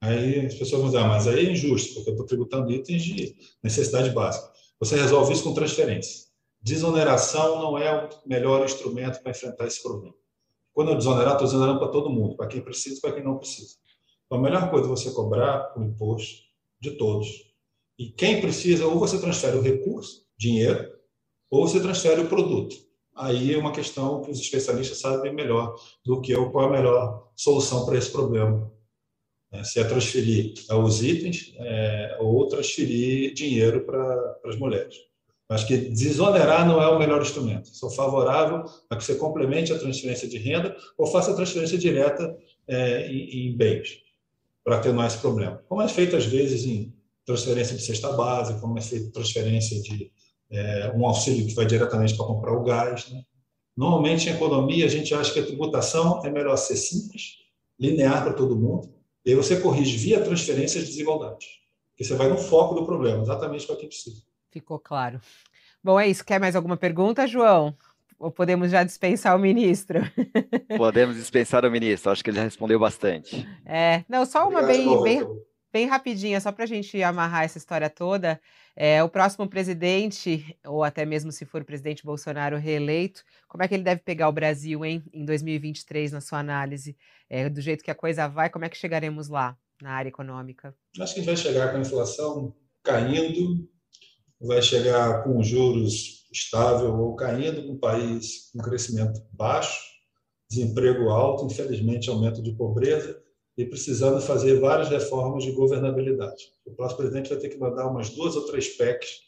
Aí 0.00 0.46
as 0.46 0.54
pessoas 0.54 0.80
vão 0.82 0.90
dizer, 0.90 0.98
ah, 0.98 1.06
mas 1.06 1.28
aí 1.28 1.46
é 1.46 1.52
injusto, 1.52 1.94
porque 1.94 2.10
eu 2.10 2.14
estou 2.14 2.26
tributando 2.26 2.72
itens 2.72 3.04
de 3.04 3.36
necessidade 3.62 4.10
básica. 4.10 4.50
Você 4.80 4.96
resolve 4.96 5.32
isso 5.32 5.44
com 5.44 5.54
transferência. 5.54 6.31
Desoneração 6.62 7.58
não 7.58 7.76
é 7.76 8.04
o 8.04 8.08
melhor 8.24 8.64
instrumento 8.64 9.20
para 9.20 9.32
enfrentar 9.32 9.66
esse 9.66 9.82
problema. 9.82 10.14
Quando 10.72 10.90
eu 10.90 10.96
desonerar, 10.96 11.32
estou 11.32 11.46
desonerando 11.46 11.80
para 11.80 11.88
todo 11.88 12.08
mundo, 12.08 12.36
para 12.36 12.46
quem 12.46 12.62
precisa 12.62 12.98
e 12.98 13.00
para 13.00 13.12
quem 13.12 13.24
não 13.24 13.36
precisa. 13.36 13.74
Então, 14.24 14.38
a 14.38 14.40
melhor 14.40 14.70
coisa 14.70 14.86
é 14.86 14.88
você 14.88 15.10
cobrar 15.10 15.74
o 15.76 15.82
imposto 15.82 16.42
de 16.80 16.92
todos. 16.92 17.28
E 17.98 18.10
quem 18.10 18.40
precisa, 18.40 18.86
ou 18.86 18.98
você 18.98 19.20
transfere 19.20 19.56
o 19.56 19.60
recurso, 19.60 20.24
dinheiro, 20.38 20.90
ou 21.50 21.66
você 21.66 21.80
transfere 21.80 22.22
o 22.22 22.28
produto. 22.28 22.74
Aí 23.14 23.52
é 23.52 23.58
uma 23.58 23.72
questão 23.72 24.22
que 24.22 24.30
os 24.30 24.40
especialistas 24.40 25.00
sabem 25.00 25.34
melhor 25.34 25.74
do 26.04 26.20
que 26.20 26.32
eu 26.32 26.50
qual 26.50 26.64
é 26.64 26.68
a 26.68 26.72
melhor 26.80 27.30
solução 27.36 27.84
para 27.84 27.98
esse 27.98 28.10
problema. 28.10 28.72
É, 29.52 29.62
se 29.64 29.78
é 29.78 29.84
transferir 29.84 30.54
os 30.70 31.02
itens 31.02 31.52
é, 31.58 32.16
ou 32.20 32.48
transferir 32.48 33.34
dinheiro 33.34 33.84
para 33.84 34.40
as 34.46 34.56
mulheres. 34.56 34.96
Acho 35.52 35.66
que 35.66 35.76
desonerar 35.76 36.66
não 36.66 36.82
é 36.82 36.88
o 36.88 36.98
melhor 36.98 37.20
instrumento. 37.20 37.68
Sou 37.68 37.90
favorável 37.90 38.64
a 38.88 38.96
que 38.96 39.04
você 39.04 39.14
complemente 39.14 39.72
a 39.72 39.78
transferência 39.78 40.28
de 40.28 40.38
renda 40.38 40.76
ou 40.96 41.06
faça 41.06 41.32
a 41.32 41.34
transferência 41.34 41.78
direta 41.78 42.36
é, 42.68 43.06
em, 43.08 43.48
em, 43.48 43.56
bens, 43.56 43.98
para 44.64 44.78
ter 44.80 44.92
mais 44.92 45.16
problema. 45.16 45.62
Como 45.68 45.82
é 45.82 45.88
feito, 45.88 46.16
às 46.16 46.24
vezes, 46.24 46.64
em 46.64 46.94
transferência 47.24 47.76
de 47.76 47.82
cesta 47.82 48.12
básica, 48.12 48.60
como 48.60 48.78
é 48.78 48.82
feito 48.82 49.12
transferência 49.12 49.80
de 49.82 50.10
é, 50.50 50.92
um 50.94 51.06
auxílio 51.06 51.46
que 51.46 51.54
vai 51.54 51.66
diretamente 51.66 52.16
para 52.16 52.26
comprar 52.26 52.52
o 52.52 52.62
gás. 52.62 53.08
Né? 53.10 53.22
Normalmente, 53.76 54.28
em 54.28 54.32
economia, 54.32 54.84
a 54.84 54.88
gente 54.88 55.14
acha 55.14 55.32
que 55.32 55.40
a 55.40 55.46
tributação 55.46 56.24
é 56.24 56.30
melhor 56.30 56.56
ser 56.56 56.76
simples, 56.76 57.38
linear 57.78 58.22
para 58.22 58.34
todo 58.34 58.56
mundo, 58.56 58.92
e 59.24 59.30
aí 59.30 59.36
você 59.36 59.56
corrige 59.56 59.96
via 59.96 60.20
transferência 60.20 60.80
as 60.80 60.86
desigualdades. 60.86 61.46
Porque 61.90 62.04
você 62.04 62.14
vai 62.14 62.28
no 62.28 62.36
foco 62.36 62.74
do 62.74 62.84
problema, 62.84 63.22
exatamente 63.22 63.66
para 63.66 63.76
quem 63.76 63.88
precisa. 63.88 64.22
Ficou 64.52 64.78
claro. 64.78 65.18
Bom, 65.82 65.98
é 65.98 66.06
isso. 66.06 66.22
Quer 66.24 66.38
mais 66.38 66.54
alguma 66.54 66.76
pergunta, 66.76 67.26
João? 67.26 67.74
Ou 68.18 68.30
podemos 68.30 68.70
já 68.70 68.84
dispensar 68.84 69.34
o 69.34 69.38
ministro? 69.38 69.98
Podemos 70.76 71.16
dispensar 71.16 71.64
o 71.64 71.70
ministro, 71.70 72.12
acho 72.12 72.22
que 72.22 72.30
ele 72.30 72.36
já 72.36 72.44
respondeu 72.44 72.78
bastante. 72.78 73.48
É, 73.66 74.04
não, 74.08 74.24
só 74.24 74.48
uma 74.48 74.62
bem, 74.62 75.02
bem, 75.02 75.26
bem 75.72 75.86
rapidinha, 75.86 76.40
só 76.40 76.52
para 76.52 76.62
a 76.62 76.68
gente 76.68 77.02
amarrar 77.02 77.42
essa 77.42 77.58
história 77.58 77.90
toda. 77.90 78.40
É, 78.76 79.02
o 79.02 79.08
próximo 79.08 79.48
presidente, 79.48 80.56
ou 80.64 80.84
até 80.84 81.04
mesmo 81.04 81.32
se 81.32 81.44
for 81.44 81.62
o 81.62 81.64
presidente 81.64 82.04
Bolsonaro 82.04 82.58
reeleito, 82.58 83.24
como 83.48 83.64
é 83.64 83.68
que 83.68 83.74
ele 83.74 83.82
deve 83.82 84.02
pegar 84.02 84.28
o 84.28 84.32
Brasil 84.32 84.84
hein, 84.84 85.02
em 85.12 85.24
2023, 85.24 86.12
na 86.12 86.20
sua 86.20 86.38
análise? 86.38 86.96
É, 87.28 87.48
do 87.48 87.60
jeito 87.60 87.82
que 87.82 87.90
a 87.90 87.94
coisa 87.94 88.28
vai, 88.28 88.48
como 88.50 88.64
é 88.64 88.68
que 88.68 88.76
chegaremos 88.76 89.28
lá 89.28 89.56
na 89.80 89.92
área 89.94 90.10
econômica? 90.10 90.74
Acho 91.00 91.14
que 91.14 91.20
a 91.20 91.22
gente 91.24 91.26
vai 91.26 91.36
chegar 91.36 91.72
com 91.72 91.78
a 91.78 91.80
inflação 91.80 92.54
caindo, 92.84 93.68
vai 94.42 94.60
chegar 94.60 95.22
com 95.22 95.42
juros 95.42 96.26
estável 96.32 96.98
ou 96.98 97.14
caindo 97.14 97.62
num 97.62 97.78
país 97.78 98.50
com 98.52 98.58
crescimento 98.58 99.22
baixo, 99.32 99.78
desemprego 100.50 101.10
alto, 101.10 101.46
infelizmente 101.46 102.10
aumento 102.10 102.42
de 102.42 102.52
pobreza 102.52 103.22
e 103.56 103.64
precisando 103.64 104.20
fazer 104.20 104.58
várias 104.58 104.88
reformas 104.88 105.44
de 105.44 105.52
governabilidade. 105.52 106.42
O 106.64 106.72
próximo 106.72 106.98
presidente 106.98 107.30
vai 107.30 107.38
ter 107.38 107.50
que 107.50 107.58
mandar 107.58 107.86
umas 107.86 108.10
duas 108.10 108.34
ou 108.34 108.46
três 108.46 108.68
PECs 108.68 109.20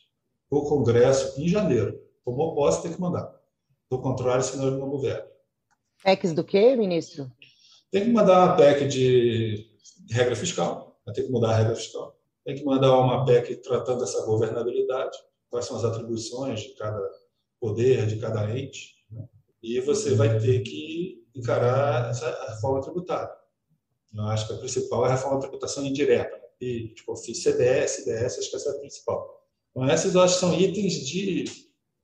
para 0.49 0.59
o 0.59 0.69
Congresso 0.69 1.41
em 1.41 1.47
janeiro. 1.47 2.01
Tomou 2.25 2.55
posse, 2.55 2.83
tem 2.83 2.93
que 2.93 3.01
mandar. 3.01 3.31
Do 3.91 4.01
contrário, 4.01 4.43
senão 4.43 4.69
ele 4.69 4.79
não 4.79 4.89
governa. 4.89 5.27
PECs 6.03 6.33
do 6.33 6.43
quê, 6.43 6.75
ministro? 6.75 7.31
Tem 7.91 8.05
que 8.05 8.11
mandar 8.11 8.45
uma 8.45 8.57
PEC 8.57 8.89
de 8.89 9.71
regra 10.11 10.35
fiscal, 10.35 10.99
vai 11.05 11.15
ter 11.15 11.23
que 11.23 11.31
mudar 11.31 11.51
a 11.51 11.57
regra 11.57 11.77
fiscal 11.77 12.17
tem 12.45 12.55
que 12.55 12.65
mandar 12.65 12.99
uma 12.99 13.25
PEC 13.25 13.57
tratando 13.57 14.01
dessa 14.01 14.25
governabilidade, 14.27 15.17
quais 15.49 15.67
são 15.67 15.77
as 15.77 15.85
atribuições 15.85 16.61
de 16.61 16.75
cada 16.75 17.01
poder, 17.61 18.07
de 18.07 18.19
cada 18.19 18.57
ente, 18.57 18.95
né? 19.11 19.27
e 19.63 19.81
você 19.81 20.15
vai 20.15 20.39
ter 20.39 20.61
que 20.61 21.25
encarar 21.35 22.11
essa 22.11 22.29
reforma 22.51 22.83
tributária. 22.83 23.35
Eu 24.15 24.25
acho 24.25 24.47
que 24.47 24.53
a 24.53 24.59
principal 24.59 25.05
é 25.05 25.09
a 25.09 25.13
reforma 25.13 25.37
da 25.37 25.43
tributação 25.43 25.85
indireta, 25.85 26.41
e 26.61 26.89
tipo, 26.89 27.17
CDS, 27.17 27.91
CDS, 27.91 28.39
acho 28.39 28.51
que 28.51 28.57
essa 28.57 28.71
é 28.71 28.73
a 28.73 28.79
principal. 28.79 29.45
Então, 29.71 29.89
essas 29.89 30.15
eu 30.15 30.21
acho 30.21 30.39
são 30.39 30.59
itens 30.59 30.95
de, 31.05 31.45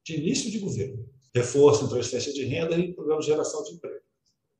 de 0.05 0.16
início 0.16 0.51
de 0.51 0.59
governo. 0.59 1.09
Reforço 1.34 1.84
em 1.84 1.88
transferência 1.88 2.32
de 2.32 2.45
renda 2.45 2.76
e 2.76 2.93
programa 2.93 3.20
de 3.20 3.26
geração 3.26 3.62
de 3.62 3.74
emprego. 3.74 4.01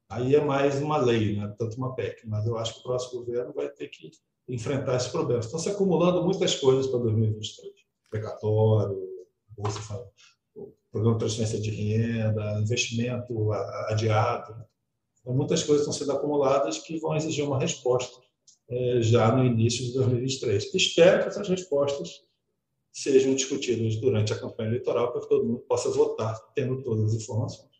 Aí 0.09 0.35
é 0.35 0.41
mais 0.41 0.81
uma 0.81 0.97
lei, 0.99 1.37
né? 1.37 1.53
tanto 1.59 1.77
uma 1.77 1.95
PEC, 1.95 2.27
mas 2.27 2.47
eu 2.47 2.57
acho 2.57 2.75
que 2.75 2.81
o 2.81 2.83
próximo 2.83 3.25
governo 3.25 3.53
vai 3.53 3.69
ter 3.69 3.89
que 3.89 4.11
enfrentar 4.55 4.97
esses 4.97 5.09
problemas. 5.09 5.47
Estão 5.47 5.61
se 5.61 5.69
acumulando 5.69 6.25
muitas 6.25 6.55
coisas 6.57 6.87
para 6.87 6.99
2023. 7.01 7.73
Precatório, 8.11 9.09
Bolsa, 9.57 10.05
programa 10.91 11.17
de 11.17 11.21
transferência 11.21 11.61
de 11.61 11.71
renda, 11.71 12.61
investimento 12.61 13.53
adiado. 13.89 14.65
Então, 15.21 15.35
muitas 15.35 15.63
coisas 15.63 15.87
estão 15.87 15.93
sendo 15.93 16.17
acumuladas 16.17 16.79
que 16.79 16.99
vão 16.99 17.15
exigir 17.17 17.45
uma 17.45 17.59
resposta 17.59 18.21
é, 18.69 19.01
já 19.03 19.35
no 19.35 19.45
início 19.45 19.85
de 19.85 19.93
2023. 19.95 20.75
Espero 20.75 21.23
que 21.23 21.29
essas 21.29 21.49
respostas 21.49 22.23
sejam 22.93 23.35
discutidas 23.35 23.97
durante 23.97 24.33
a 24.33 24.39
campanha 24.39 24.71
eleitoral 24.71 25.13
para 25.13 25.21
que 25.21 25.29
todo 25.29 25.47
mundo 25.47 25.61
possa 25.61 25.91
votar 25.91 26.37
tendo 26.55 26.83
todas 26.83 27.15
as 27.15 27.23
informações. 27.23 27.71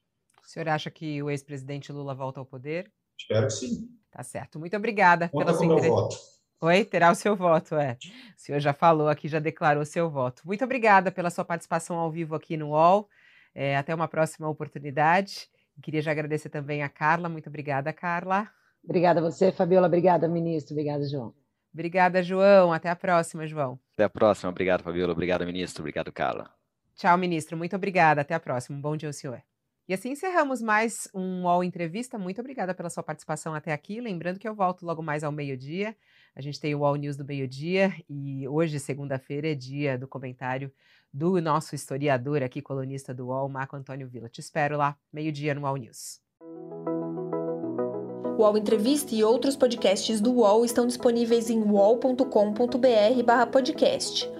O 0.45 0.49
senhor 0.49 0.69
acha 0.69 0.91
que 0.91 1.23
o 1.23 1.31
ex-presidente 1.31 1.93
Lula 1.93 2.15
volta 2.15 2.41
ao 2.41 2.47
poder? 2.47 2.93
Espero 3.19 3.47
que 3.47 3.53
sim. 3.53 3.89
Tá 4.11 4.23
certo. 4.23 4.59
Muito 4.59 4.77
obrigada 4.77 5.29
Conta 5.29 5.47
pela 5.47 5.57
sua 5.57 5.67
entrevista. 5.67 6.40
Oi, 6.63 6.85
terá 6.85 7.11
o 7.11 7.15
seu 7.15 7.35
voto, 7.35 7.75
é. 7.77 7.97
O 8.37 8.41
senhor 8.41 8.61
já 8.61 8.75
falou 8.75 9.09
aqui, 9.09 9.29
já 9.29 9.39
declarou 9.39 9.83
seu 9.85 10.11
voto. 10.11 10.43
Muito 10.45 10.63
obrigada 10.63 11.11
pela 11.11 11.31
sua 11.31 11.43
participação 11.43 11.97
ao 11.97 12.11
vivo 12.11 12.35
aqui 12.35 12.55
no 12.55 12.69
UOL. 12.73 13.09
É, 13.55 13.79
até 13.79 13.95
uma 13.95 14.07
próxima 14.07 14.47
oportunidade. 14.47 15.49
Queria 15.83 16.03
já 16.03 16.11
agradecer 16.11 16.51
também 16.51 16.83
a 16.83 16.89
Carla. 16.91 17.31
Muito 17.31 17.49
obrigada, 17.49 17.93
Carla. 17.95 18.47
Obrigada 18.85 19.21
a 19.21 19.23
você, 19.23 19.51
Fabiola. 19.51 19.87
Obrigada, 19.87 20.29
ministro. 20.29 20.75
Obrigada, 20.75 21.09
João. 21.09 21.35
Obrigada, 21.73 22.23
João. 22.23 22.73
Até 22.75 22.91
a 22.91 22.97
próxima, 22.97 23.47
João. 23.47 23.81
Até 23.95 24.05
a 24.05 24.11
próxima. 24.11 24.51
Obrigado, 24.51 24.83
Fabiola. 24.83 25.13
Obrigado, 25.13 25.47
ministro. 25.47 25.83
Obrigado, 25.83 26.13
Carla. 26.13 26.51
Tchau, 26.95 27.17
ministro. 27.17 27.57
Muito 27.57 27.75
obrigada. 27.75 28.21
Até 28.21 28.35
a 28.35 28.41
próxima. 28.41 28.77
Um 28.77 28.83
bom 28.83 28.97
dia 28.97 29.09
ao 29.09 29.13
senhor. 29.15 29.43
E 29.91 29.93
assim 29.93 30.13
encerramos 30.13 30.63
mais 30.63 31.09
um 31.13 31.43
UOL 31.43 31.65
Entrevista. 31.65 32.17
Muito 32.17 32.41
obrigada 32.41 32.73
pela 32.73 32.89
sua 32.89 33.03
participação 33.03 33.57
até 33.57 33.73
aqui. 33.73 34.01
Lembrando 34.01 34.39
que 34.39 34.49
eu 34.49 34.55
volto 34.55 34.87
logo 34.87 35.03
mais 35.03 35.25
ao 35.25 35.33
meio-dia 35.33 35.97
a 36.35 36.41
gente 36.41 36.59
tem 36.61 36.75
o 36.75 36.85
All 36.85 36.97
News 36.97 37.17
do 37.17 37.25
meio-dia 37.25 37.95
e 38.09 38.49
hoje, 38.49 38.79
segunda-feira, 38.79 39.51
é 39.51 39.55
dia 39.55 39.99
do 39.99 40.09
comentário 40.09 40.73
do 41.13 41.41
nosso 41.41 41.75
historiador 41.75 42.41
aqui, 42.43 42.63
colunista 42.63 43.13
do 43.13 43.27
UOL, 43.27 43.49
Marco 43.49 43.75
Antônio 43.77 44.09
Vila. 44.09 44.29
Te 44.29 44.41
espero 44.41 44.77
lá, 44.77 44.97
meio-dia 45.13 45.53
no 45.55 45.67
All 45.67 45.77
News. 45.77 46.21
O 48.39 48.43
UOL 48.43 48.57
Entrevista 48.57 49.13
e 49.15 49.25
outros 49.25 49.57
podcasts 49.57 50.21
do 50.21 50.33
UOL 50.33 50.65
estão 50.65 50.87
disponíveis 50.87 51.51
em 51.51 51.61
uol.com.br/podcast. 51.61 54.40